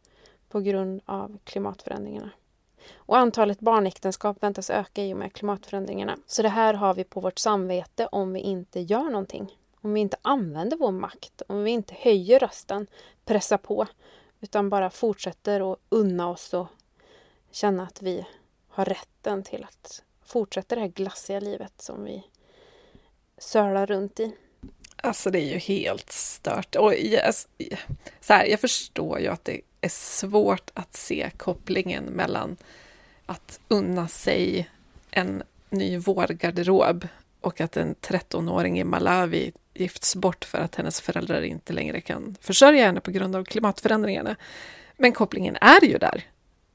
på 0.48 0.60
grund 0.60 1.00
av 1.04 1.38
klimatförändringarna. 1.44 2.30
Och 2.96 3.18
antalet 3.18 3.60
barnäktenskap 3.60 4.42
väntas 4.42 4.70
öka 4.70 5.04
i 5.04 5.14
och 5.14 5.18
med 5.18 5.32
klimatförändringarna. 5.32 6.16
Så 6.26 6.42
det 6.42 6.48
här 6.48 6.74
har 6.74 6.94
vi 6.94 7.04
på 7.04 7.20
vårt 7.20 7.38
samvete 7.38 8.06
om 8.06 8.32
vi 8.32 8.40
inte 8.40 8.80
gör 8.80 9.10
någonting. 9.10 9.58
Om 9.80 9.92
vi 9.92 10.00
inte 10.00 10.16
använder 10.22 10.76
vår 10.76 10.92
makt, 10.92 11.42
om 11.48 11.62
vi 11.62 11.70
inte 11.70 11.94
höjer 11.98 12.38
rösten, 12.38 12.86
pressar 13.24 13.58
på, 13.58 13.86
utan 14.40 14.70
bara 14.70 14.90
fortsätter 14.90 15.72
att 15.72 15.78
unna 15.88 16.30
oss 16.30 16.54
och 16.54 16.66
känna 17.50 17.82
att 17.82 18.02
vi 18.02 18.26
har 18.68 18.84
rätten 18.84 19.42
till 19.42 19.64
att 19.64 20.02
fortsätta 20.28 20.74
det 20.74 20.80
här 20.80 20.88
glassiga 20.88 21.40
livet 21.40 21.72
som 21.76 22.04
vi 22.04 22.22
sölar 23.38 23.86
runt 23.86 24.20
i. 24.20 24.32
Alltså 24.96 25.30
det 25.30 25.38
är 25.38 25.52
ju 25.52 25.58
helt 25.58 26.12
stört. 26.12 26.76
Och 26.76 26.94
yes, 26.94 27.48
så 28.20 28.32
här, 28.32 28.46
jag 28.46 28.60
förstår 28.60 29.20
ju 29.20 29.26
att 29.28 29.44
det 29.44 29.60
är 29.80 29.88
svårt 29.88 30.70
att 30.74 30.96
se 30.96 31.30
kopplingen 31.36 32.04
mellan 32.04 32.56
att 33.26 33.60
unna 33.68 34.08
sig 34.08 34.70
en 35.10 35.42
ny 35.70 35.98
vårgarderob 35.98 37.08
och 37.40 37.60
att 37.60 37.76
en 37.76 37.94
13-åring 37.94 38.80
i 38.80 38.84
Malawi 38.84 39.52
gifts 39.74 40.16
bort 40.16 40.44
för 40.44 40.58
att 40.58 40.74
hennes 40.74 41.00
föräldrar 41.00 41.42
inte 41.42 41.72
längre 41.72 42.00
kan 42.00 42.36
försörja 42.40 42.86
henne 42.86 43.00
på 43.00 43.10
grund 43.10 43.36
av 43.36 43.44
klimatförändringarna. 43.44 44.36
Men 44.96 45.12
kopplingen 45.12 45.56
är 45.60 45.84
ju 45.84 45.98
där. 45.98 46.24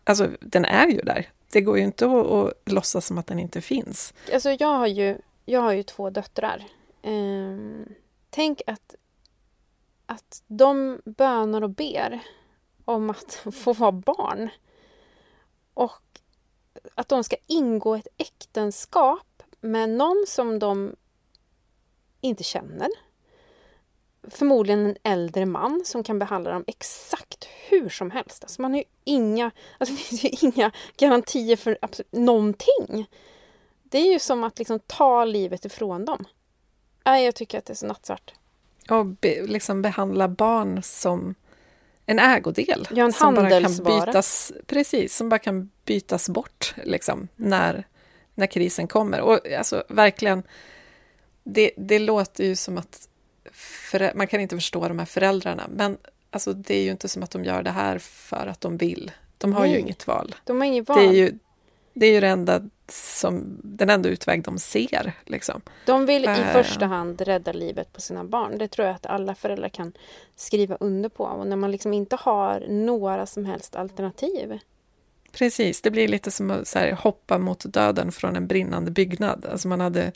Alltså, 0.04 0.30
den 0.40 0.66
är 0.66 0.88
ju 0.88 1.02
där. 1.02 1.30
Det 1.54 1.62
går 1.62 1.78
ju 1.78 1.84
inte 1.84 2.06
att, 2.06 2.26
att 2.32 2.54
låtsas 2.66 3.06
som 3.06 3.18
att 3.18 3.28
den 3.28 3.40
inte 3.40 3.62
finns. 3.62 4.14
Alltså, 4.34 4.52
jag 4.52 4.68
har 4.68 4.88
ju, 4.88 5.18
jag 5.46 5.62
har 5.62 5.72
ju 5.72 5.84
två 5.84 6.10
döttrar. 6.10 6.64
Eh, 7.02 7.58
tänk 8.30 8.62
att, 8.68 8.96
att 10.06 10.44
de 10.48 11.02
bönar 11.06 11.62
och 11.62 11.70
ber 11.70 12.20
om 12.86 13.10
att 13.10 13.34
få 13.54 13.74
vara 13.74 13.92
barn. 13.92 14.50
Och 15.74 16.02
att 16.96 17.10
de 17.10 17.24
ska 17.24 17.36
ingå 17.48 17.96
ett 17.96 18.08
äktenskap 18.18 19.44
med 19.62 19.90
någon 19.90 20.26
som 20.28 20.60
de 20.60 20.96
inte 22.22 22.44
känner. 22.44 22.88
Förmodligen 24.30 24.86
en 24.86 24.96
äldre 25.04 25.46
man 25.46 25.82
som 25.86 26.04
kan 26.04 26.20
behandla 26.20 26.52
dem 26.52 26.64
exakt 26.68 27.48
hur 27.70 27.90
som 27.90 28.12
helst. 28.12 28.44
Alltså 28.44 28.62
man 28.62 28.72
har 28.72 28.78
ju 28.78 28.86
inga, 29.04 29.52
alltså 29.78 29.96
det 29.96 30.02
finns 30.02 30.24
ju 30.24 30.48
inga 30.48 30.72
garantier 30.98 31.56
för 31.56 31.78
absolut 31.82 32.12
någonting. 32.12 33.10
Det 33.84 33.98
är 33.98 34.12
ju 34.14 34.20
som 34.20 34.44
att 34.44 34.60
liksom 34.60 34.80
ta 34.80 35.26
livet 35.26 35.66
ifrån 35.66 36.06
dem. 36.06 36.26
Nej, 37.06 37.26
jag 37.26 37.36
tycker 37.36 37.58
att 37.58 37.66
det 37.66 37.74
är 37.74 37.76
så 37.76 37.88
nattsvart. 37.88 38.34
Och 38.90 39.06
be, 39.06 39.42
liksom 39.48 39.82
behandla 39.82 40.28
barn 40.28 40.84
som 40.84 41.36
en 42.06 42.20
ägodel. 42.20 42.88
Ja, 42.92 43.06
en 43.06 43.14
som 43.14 43.36
bara 43.36 43.62
kan 43.62 43.76
bytas, 43.78 44.52
Precis, 44.66 45.16
som 45.16 45.30
bara 45.30 45.40
kan 45.40 45.72
bytas 45.86 46.30
bort 46.30 46.76
liksom, 46.84 47.28
när, 47.36 47.88
när 48.36 48.48
krisen 48.48 48.88
kommer. 48.88 49.22
Och 49.22 49.40
alltså 49.58 49.84
verkligen, 49.90 50.44
det, 51.44 51.72
det 51.78 52.00
låter 52.00 52.44
ju 52.44 52.56
som 52.56 52.78
att 52.78 53.10
man 54.16 54.28
kan 54.28 54.42
inte 54.42 54.56
förstå 54.56 54.88
de 54.88 55.00
här 55.00 55.06
föräldrarna, 55.06 55.64
men 55.70 55.98
alltså, 56.30 56.54
det 56.54 56.76
är 56.76 56.84
ju 56.84 56.92
inte 56.92 57.08
som 57.08 57.24
att 57.24 57.32
de 57.32 57.44
gör 57.44 57.64
det 57.64 57.72
här 57.72 57.98
för 58.00 58.48
att 58.48 58.62
de 58.62 58.78
vill. 58.78 59.12
De 59.38 59.54
har 59.54 59.62
Nej, 59.62 59.72
ju 59.72 59.80
inget 59.80 60.08
val. 60.08 60.36
De 60.44 60.62
har 60.62 60.68
inget 60.68 60.90
val. 60.90 60.98
Det 60.98 61.06
är 61.06 61.14
ju 61.14 61.40
det, 61.94 62.06
är 62.06 62.12
ju 62.12 62.20
det 62.20 62.28
enda 62.28 62.62
som, 62.88 63.60
den 63.64 63.90
enda 63.90 64.10
utväg 64.10 64.44
de 64.44 64.60
ser. 64.60 65.14
Liksom. 65.26 65.62
De 65.86 66.06
vill 66.06 66.26
i 66.26 66.28
uh, 66.28 66.52
första 66.52 66.86
hand 66.86 67.22
rädda 67.22 67.52
livet 67.52 67.94
på 67.94 68.02
sina 68.02 68.24
barn. 68.24 68.58
Det 68.58 68.68
tror 68.68 68.88
jag 68.88 68.96
att 68.96 69.06
alla 69.06 69.36
föräldrar 69.36 69.70
kan 69.70 69.94
skriva 70.36 70.78
under 70.80 71.10
på. 71.10 71.24
Och 71.24 71.48
när 71.48 71.56
man 71.56 71.72
liksom 71.72 71.94
inte 71.94 72.16
har 72.16 72.66
några 72.70 73.26
som 73.26 73.46
helst 73.46 73.76
alternativ. 73.76 74.60
Precis, 75.32 75.82
det 75.82 75.92
blir 75.92 76.08
lite 76.08 76.32
som 76.32 76.52
att 76.52 76.74
här, 76.74 76.92
hoppa 76.92 77.38
mot 77.38 77.74
döden 77.74 78.12
från 78.12 78.36
en 78.36 78.48
brinnande 78.48 78.92
byggnad. 78.92 79.46
Alltså 79.52 79.68
man 79.68 79.82
hade 79.82 80.12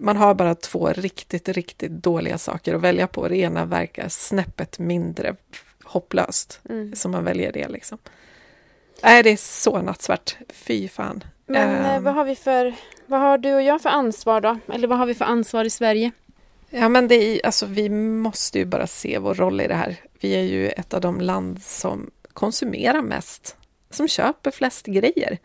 man 0.00 0.16
har 0.16 0.34
bara 0.34 0.54
två 0.54 0.88
riktigt, 0.88 1.48
riktigt 1.48 1.92
dåliga 1.92 2.38
saker 2.38 2.74
att 2.74 2.80
välja 2.80 3.06
på. 3.06 3.28
Det 3.28 3.36
ena 3.36 3.64
verkar 3.64 4.08
snäppet 4.08 4.78
mindre 4.78 5.36
hopplöst, 5.84 6.60
mm. 6.68 6.94
så 6.94 7.08
man 7.08 7.24
väljer 7.24 7.52
det. 7.52 7.68
Liksom. 7.68 7.98
Nej, 9.02 9.22
det 9.22 9.30
är 9.30 9.36
så 9.36 9.82
nattsvart. 9.82 10.36
Fy 10.48 10.88
fan. 10.88 11.24
Men 11.46 11.96
um, 11.96 12.04
vad 12.04 12.14
har 12.14 12.24
vi 12.24 12.36
för, 12.36 12.74
vad 13.06 13.20
har 13.20 13.38
du 13.38 13.54
och 13.54 13.62
jag 13.62 13.82
för 13.82 13.90
ansvar 13.90 14.40
då? 14.40 14.58
Eller 14.72 14.88
vad 14.88 14.98
har 14.98 15.06
vi 15.06 15.14
för 15.14 15.24
ansvar 15.24 15.64
i 15.64 15.70
Sverige? 15.70 16.10
Ja, 16.70 16.88
men 16.88 17.08
det 17.08 17.14
är, 17.14 17.46
alltså, 17.46 17.66
vi 17.66 17.88
måste 17.88 18.58
ju 18.58 18.64
bara 18.64 18.86
se 18.86 19.18
vår 19.18 19.34
roll 19.34 19.60
i 19.60 19.66
det 19.66 19.74
här. 19.74 19.96
Vi 20.20 20.36
är 20.36 20.42
ju 20.42 20.68
ett 20.68 20.94
av 20.94 21.00
de 21.00 21.20
land 21.20 21.62
som 21.62 22.10
konsumerar 22.32 23.02
mest, 23.02 23.56
som 23.90 24.08
köper 24.08 24.50
flest 24.50 24.86
grejer. 24.86 25.38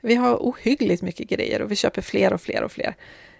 Vi 0.00 0.14
har 0.14 0.36
ohyggligt 0.36 1.02
mycket 1.02 1.28
grejer 1.28 1.62
och 1.62 1.70
vi 1.70 1.76
köper 1.76 2.02
fler 2.02 2.32
och 2.32 2.40
fler 2.40 2.62
och 2.62 2.72
fler 2.72 2.94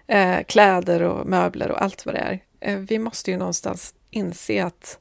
eh, 0.06 0.42
kläder 0.42 1.02
och 1.02 1.26
möbler 1.26 1.70
och 1.70 1.82
allt 1.82 2.06
vad 2.06 2.14
det 2.14 2.18
är. 2.18 2.40
Eh, 2.60 2.78
vi 2.78 2.98
måste 2.98 3.30
ju 3.30 3.36
någonstans 3.36 3.94
inse 4.10 4.64
att 4.64 4.98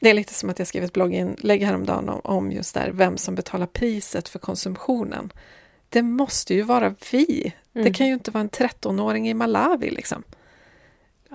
det 0.00 0.10
är 0.10 0.14
lite 0.14 0.34
som 0.34 0.50
att 0.50 0.58
jag 0.58 0.68
skrev 0.68 0.84
ett 0.84 0.92
blogginlägg 0.92 1.62
häromdagen 1.62 2.08
om, 2.08 2.20
om 2.24 2.52
just 2.52 2.74
där, 2.74 2.90
vem 2.92 3.16
som 3.16 3.34
betalar 3.34 3.66
priset 3.66 4.28
för 4.28 4.38
konsumtionen. 4.38 5.32
Det 5.88 6.02
måste 6.02 6.54
ju 6.54 6.62
vara 6.62 6.94
vi. 7.10 7.52
Mm. 7.74 7.84
Det 7.84 7.94
kan 7.94 8.06
ju 8.06 8.12
inte 8.12 8.30
vara 8.30 8.40
en 8.40 8.50
13-åring 8.50 9.28
i 9.28 9.34
Malawi 9.34 9.90
liksom. 9.90 10.22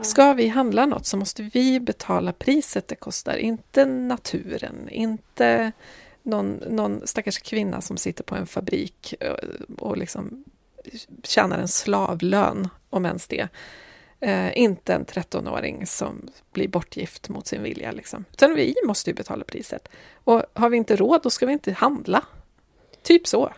Ska 0.02 0.34
vi 0.34 0.47
handla 0.47 0.86
något 0.86 1.06
så 1.06 1.18
måste 1.18 1.43
vi 1.43 1.80
betala 1.80 2.34
priset 2.34 2.88
det 2.88 2.95
kostar, 2.95 3.38
inte 3.38 3.86
naturen, 3.86 4.89
inte 4.89 5.72
någon, 6.24 6.64
någon 6.70 7.08
stackars 7.08 7.38
kvinna 7.38 7.82
som 7.82 7.97
sitter 7.97 8.24
på 8.24 8.36
en 8.36 8.47
fabrik 8.47 9.14
och, 9.20 9.88
och 9.88 9.97
liksom 9.97 10.43
tjänar 11.23 11.59
en 11.59 11.67
slavlön, 11.67 12.69
om 12.89 13.05
ens 13.05 13.27
det. 13.27 13.47
Eh, 14.19 14.57
inte 14.57 14.93
en 14.93 15.05
13-åring 15.05 15.88
som 15.88 16.29
blir 16.51 16.67
bortgift 16.67 17.29
mot 17.29 17.47
sin 17.47 17.63
vilja. 17.63 17.91
Liksom. 17.91 18.25
Utan 18.32 18.55
vi 18.55 18.75
måste 18.86 19.09
ju 19.09 19.13
betala 19.13 19.43
priset. 19.43 19.88
Och 20.23 20.43
har 20.53 20.69
vi 20.69 20.77
inte 20.77 20.95
råd, 20.95 21.21
då 21.23 21.29
ska 21.29 21.45
vi 21.45 21.53
inte 21.53 21.71
handla. 21.71 22.25
Typ 23.03 23.27
så. 23.27 23.53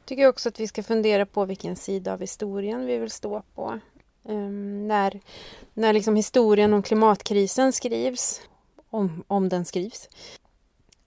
Jag 0.00 0.08
tycker 0.08 0.26
också 0.26 0.48
att 0.48 0.60
vi 0.60 0.68
ska 0.68 0.82
fundera 0.82 1.26
på 1.26 1.44
vilken 1.44 1.76
sida 1.76 2.12
av 2.12 2.20
historien 2.20 2.86
vi 2.86 2.98
vill 2.98 3.10
stå 3.10 3.42
på. 3.54 3.80
Um, 4.22 4.88
när 4.88 5.20
när 5.74 5.92
liksom 5.92 6.16
historien 6.16 6.74
om 6.74 6.82
klimatkrisen 6.82 7.72
skrivs, 7.72 8.40
om, 8.90 9.24
om 9.26 9.48
den 9.48 9.64
skrivs. 9.64 10.08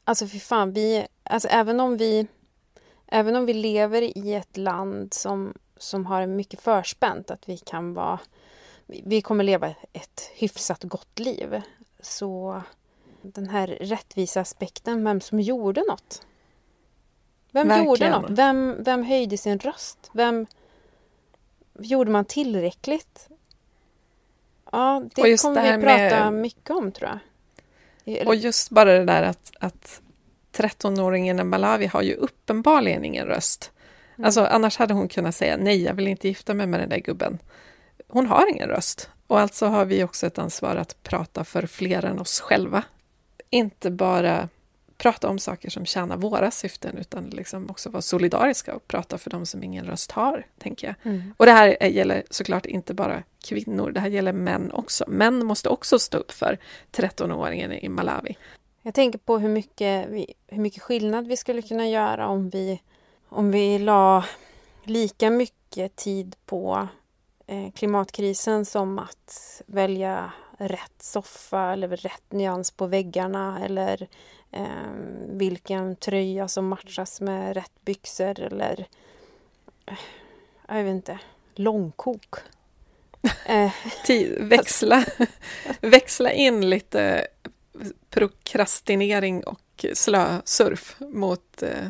Alltså 0.04 0.28
för 0.28 0.38
fan, 0.38 0.74
vi, 0.74 1.08
alltså 1.24 1.48
även 1.48 1.80
om 1.80 1.98
vi 1.98 2.28
även 3.08 3.36
om 3.36 3.46
vi 3.46 3.54
lever 3.54 4.18
i 4.18 4.34
ett 4.34 4.58
land 4.58 5.14
som, 5.14 5.54
som 5.78 6.06
har 6.06 6.26
mycket 6.26 6.62
förspänt, 6.62 7.32
att 7.32 7.50
vi 7.50 7.58
kan 7.58 7.94
vara... 7.94 8.20
Vi 8.86 9.22
kommer 9.22 9.44
leva 9.44 9.68
ett 9.94 10.32
hyfsat 10.36 10.84
gott 10.84 11.20
liv. 11.20 11.62
Så 12.00 12.62
den 13.22 13.50
här 13.50 13.68
rättvisa 13.68 14.42
aspekten, 14.42 15.04
vem 15.04 15.22
som 15.22 15.40
gjorde 15.40 15.84
något. 15.88 16.22
Vem 17.52 17.68
Verkligen. 17.68 17.86
gjorde 17.86 18.10
något? 18.10 18.30
Vem, 18.30 18.84
vem 18.84 19.04
höjde 19.04 19.38
sin 19.38 19.60
röst? 19.60 20.10
Vem 20.14 20.46
gjorde 21.80 22.12
man 22.12 22.26
tillräckligt? 22.26 23.30
Ja, 24.72 25.04
det 25.16 25.42
kommer 25.42 25.78
vi 25.78 25.84
prata 25.84 26.32
med... 26.32 26.42
mycket 26.42 26.70
om 26.70 26.92
tror 26.92 27.10
jag. 27.10 28.28
Och 28.28 28.36
just 28.36 28.70
bara 28.70 28.94
det 28.94 29.06
där 29.06 29.24
att, 29.24 29.52
att 29.60 30.02
13-åringen 30.58 31.40
i 31.40 31.44
Malawi 31.44 31.86
har 31.86 32.02
ju 32.02 32.14
uppenbarligen 32.14 33.06
ingen 33.06 33.26
röst. 33.26 33.72
Mm. 34.16 34.26
Alltså, 34.26 34.46
annars 34.46 34.78
hade 34.78 34.94
hon 34.94 35.08
kunnat 35.08 35.36
säga 35.36 35.58
nej, 35.58 35.84
jag 35.84 35.94
vill 35.94 36.08
inte 36.08 36.28
gifta 36.28 36.54
mig 36.54 36.68
med 36.68 36.80
den 36.80 36.90
där 36.90 37.00
gubben. 37.00 37.38
Hon 38.08 38.26
har 38.28 38.52
ingen 38.52 38.70
röst. 38.70 39.10
Och 39.28 39.40
alltså 39.40 39.66
har 39.66 39.86
vi 39.86 40.04
också 40.04 40.28
ett 40.28 40.38
ansvar 40.38 40.76
att 40.76 41.04
prata 41.04 41.44
för 41.44 41.68
fler 41.68 42.06
än 42.06 42.20
oss 42.20 42.40
själva. 42.40 42.84
Inte 43.50 43.92
bara 43.92 44.50
prata 44.98 45.30
om 45.30 45.40
saker 45.40 45.70
som 45.70 45.86
tjänar 45.86 46.18
våra 46.18 46.52
syften, 46.52 46.98
utan 46.98 47.24
liksom 47.24 47.70
också 47.70 47.90
vara 47.90 48.02
solidariska 48.02 48.76
och 48.76 48.88
prata 48.88 49.18
för 49.18 49.30
de 49.30 49.46
som 49.46 49.64
ingen 49.64 49.86
röst 49.86 50.12
har, 50.12 50.46
tänker 50.58 50.88
jag. 50.88 50.96
Mm. 51.04 51.34
Och 51.38 51.46
det 51.46 51.52
här 51.52 51.86
gäller 51.86 52.24
såklart 52.30 52.66
inte 52.66 52.94
bara 52.94 53.24
kvinnor, 53.46 53.92
det 53.92 54.00
här 54.00 54.10
gäller 54.10 54.34
män 54.34 54.72
också. 54.72 55.06
Män 55.08 55.46
måste 55.46 55.70
också 55.70 56.00
stå 56.00 56.18
upp 56.18 56.32
för 56.32 56.58
13-åringen 56.92 57.72
i 57.72 57.90
Malawi. 57.90 58.38
Jag 58.82 58.94
tänker 58.94 59.20
på 59.20 59.38
hur 59.38 59.50
mycket, 59.50 60.10
vi, 60.10 60.34
hur 60.48 60.62
mycket 60.62 60.84
skillnad 60.84 61.28
vi 61.28 61.38
skulle 61.38 61.62
kunna 61.62 61.88
göra 61.88 62.28
om 62.28 62.50
vi, 62.50 62.82
om 63.30 63.52
vi 63.52 63.80
la 63.80 64.26
lika 64.84 65.30
mycket 65.30 65.96
tid 65.96 66.36
på 66.46 66.88
eh, 67.48 67.72
klimatkrisen 67.72 68.66
som 68.66 69.00
att 69.00 69.62
välja 69.66 70.32
rätt 70.58 71.02
soffa 71.02 71.74
eller 71.74 71.88
rätt 71.88 72.32
nyans 72.32 72.72
på 72.72 72.88
väggarna 72.88 73.66
eller 73.66 74.08
eh, 74.52 74.92
vilken 75.28 75.96
tröja 75.96 76.48
som 76.48 76.68
matchas 76.68 77.22
med 77.22 77.54
rätt 77.54 77.86
byxor 77.86 78.40
eller 78.40 78.88
eh, 79.86 79.98
jag 80.68 80.84
vet 80.84 80.92
inte, 80.92 81.20
långkok. 81.56 82.36
växla, 84.40 85.06
växla 85.82 86.32
in 86.32 86.70
lite 86.70 87.28
prokrastinering 88.10 89.44
och 89.44 89.86
slösurf 89.94 90.96
mot, 91.00 91.64
eh, 91.64 91.90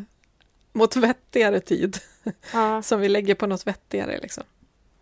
mot 0.73 0.95
vettigare 0.95 1.59
tid. 1.59 1.97
Ja. 2.53 2.81
Som 2.83 2.99
vi 2.99 3.09
lägger 3.09 3.35
på 3.35 3.47
något 3.47 3.67
vettigare. 3.67 4.19
Liksom. 4.21 4.43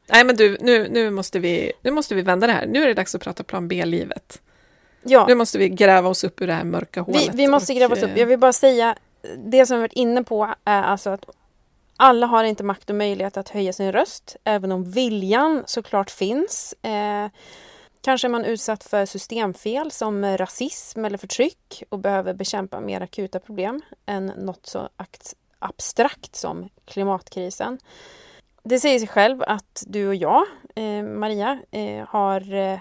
Nej 0.07 0.23
men 0.23 0.35
du, 0.35 0.57
nu, 0.61 0.87
nu, 0.89 1.09
måste 1.09 1.39
vi, 1.39 1.71
nu 1.81 1.91
måste 1.91 2.15
vi 2.15 2.21
vända 2.21 2.47
det 2.47 2.53
här. 2.53 2.67
Nu 2.67 2.83
är 2.83 2.87
det 2.87 2.93
dags 2.93 3.15
att 3.15 3.21
prata 3.21 3.43
plan 3.43 3.67
B-livet. 3.67 4.41
Ja. 5.03 5.25
Nu 5.27 5.35
måste 5.35 5.57
vi 5.57 5.69
gräva 5.69 6.09
oss 6.09 6.23
upp 6.23 6.41
ur 6.41 6.47
det 6.47 6.53
här 6.53 6.63
mörka 6.63 7.01
hålet. 7.01 7.21
Vi, 7.21 7.37
vi 7.37 7.47
måste 7.47 7.73
och, 7.73 7.77
gräva 7.77 7.95
oss 7.95 8.03
upp. 8.03 8.17
Jag 8.17 8.25
vill 8.25 8.39
bara 8.39 8.53
säga, 8.53 8.95
det 9.37 9.65
som 9.65 9.77
vi 9.77 9.81
varit 9.81 9.93
inne 9.93 10.23
på 10.23 10.55
är 10.65 10.83
alltså 10.83 11.09
att 11.09 11.25
alla 11.97 12.25
har 12.27 12.43
inte 12.43 12.63
makt 12.63 12.89
och 12.89 12.95
möjlighet 12.95 13.37
att 13.37 13.49
höja 13.49 13.73
sin 13.73 13.91
röst, 13.91 14.35
även 14.43 14.71
om 14.71 14.91
viljan 14.91 15.63
såklart 15.65 16.11
finns. 16.11 16.75
Eh, 16.81 17.27
kanske 18.05 18.27
är 18.27 18.29
man 18.29 18.45
utsatt 18.45 18.83
för 18.83 19.05
systemfel 19.05 19.91
som 19.91 20.37
rasism 20.37 21.05
eller 21.05 21.17
förtryck 21.17 21.83
och 21.89 21.99
behöver 21.99 22.33
bekämpa 22.33 22.79
mer 22.79 23.01
akuta 23.01 23.39
problem 23.39 23.81
än 24.05 24.25
något 24.25 24.65
så 24.65 24.89
abstrakt 25.59 26.35
som 26.35 26.69
klimatkrisen. 26.85 27.79
Det 28.63 28.79
säger 28.79 28.99
sig 28.99 29.07
själv 29.07 29.43
att 29.47 29.83
du 29.87 30.07
och 30.07 30.15
jag, 30.15 30.43
eh, 30.75 31.03
Maria, 31.03 31.59
eh, 31.71 32.07
har 32.07 32.53
eh, 32.53 32.79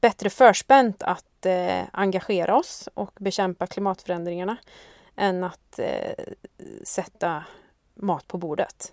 bättre 0.00 0.30
förspänt 0.30 1.02
att 1.02 1.46
eh, 1.46 1.82
engagera 1.92 2.56
oss 2.56 2.88
och 2.94 3.12
bekämpa 3.20 3.66
klimatförändringarna 3.66 4.56
än 5.16 5.44
att 5.44 5.78
eh, 5.78 6.24
sätta 6.84 7.44
mat 7.94 8.28
på 8.28 8.38
bordet. 8.38 8.92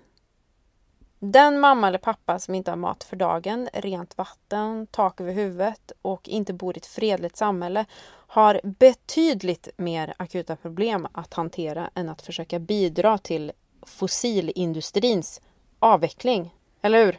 Den 1.19 1.59
mamma 1.59 1.87
eller 1.87 1.97
pappa 1.97 2.39
som 2.39 2.55
inte 2.55 2.71
har 2.71 2.75
mat 2.75 3.03
för 3.03 3.15
dagen, 3.15 3.69
rent 3.73 4.17
vatten, 4.17 4.87
tak 4.91 5.21
över 5.21 5.33
huvudet 5.33 5.91
och 6.01 6.29
inte 6.29 6.53
bor 6.53 6.77
i 6.77 6.77
ett 6.77 6.85
fredligt 6.85 7.37
samhälle 7.37 7.85
har 8.27 8.61
betydligt 8.63 9.69
mer 9.77 10.13
akuta 10.17 10.55
problem 10.55 11.07
att 11.11 11.33
hantera 11.33 11.89
än 11.95 12.09
att 12.09 12.21
försöka 12.21 12.59
bidra 12.59 13.17
till 13.17 13.51
fossilindustrins 13.85 15.41
avveckling. 15.79 16.55
Eller 16.81 17.05
hur? 17.05 17.17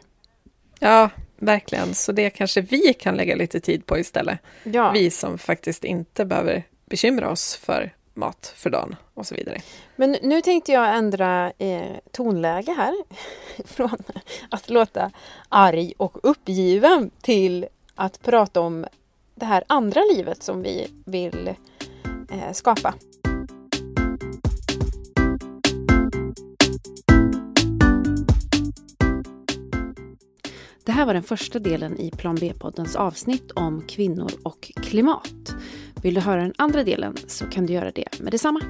Ja, 0.79 1.09
verkligen. 1.37 1.93
Så 1.93 2.11
det 2.11 2.29
kanske 2.29 2.61
vi 2.61 2.93
kan 2.93 3.15
lägga 3.15 3.35
lite 3.35 3.59
tid 3.59 3.85
på 3.85 3.97
istället. 3.97 4.39
Ja. 4.63 4.91
Vi 4.91 5.11
som 5.11 5.37
faktiskt 5.37 5.83
inte 5.83 6.25
behöver 6.25 6.63
bekymra 6.85 7.29
oss 7.29 7.55
för 7.55 7.93
mat 8.19 8.53
för 8.55 8.69
dagen 8.69 8.95
och 9.13 9.25
så 9.25 9.35
vidare. 9.35 9.61
Men 9.95 10.17
nu 10.21 10.41
tänkte 10.41 10.71
jag 10.71 10.95
ändra 10.97 11.51
eh, 11.57 11.97
tonläge 12.11 12.71
här. 12.77 12.93
Från 13.65 13.97
att 14.49 14.69
låta 14.69 15.11
arg 15.49 15.93
och 15.97 16.17
uppgiven 16.23 17.11
till 17.21 17.67
att 17.95 18.21
prata 18.21 18.61
om 18.61 18.85
det 19.35 19.45
här 19.45 19.63
andra 19.67 20.01
livet 20.01 20.43
som 20.43 20.61
vi 20.61 20.87
vill 21.05 21.47
eh, 22.31 22.51
skapa. 22.51 22.93
Det 30.89 30.93
här 30.93 31.05
var 31.05 31.13
den 31.13 31.23
första 31.23 31.59
delen 31.59 31.99
i 31.99 32.11
Plan 32.11 32.37
B-poddens 32.39 32.95
avsnitt 32.95 33.51
om 33.51 33.81
kvinnor 33.87 34.31
och 34.43 34.71
klimat. 34.75 35.55
Vill 36.03 36.13
du 36.13 36.21
höra 36.21 36.41
den 36.41 36.53
andra 36.57 36.83
delen 36.83 37.15
så 37.27 37.45
kan 37.45 37.65
du 37.65 37.73
göra 37.73 37.91
det 37.91 38.19
med 38.19 38.33
detsamma. 38.33 38.61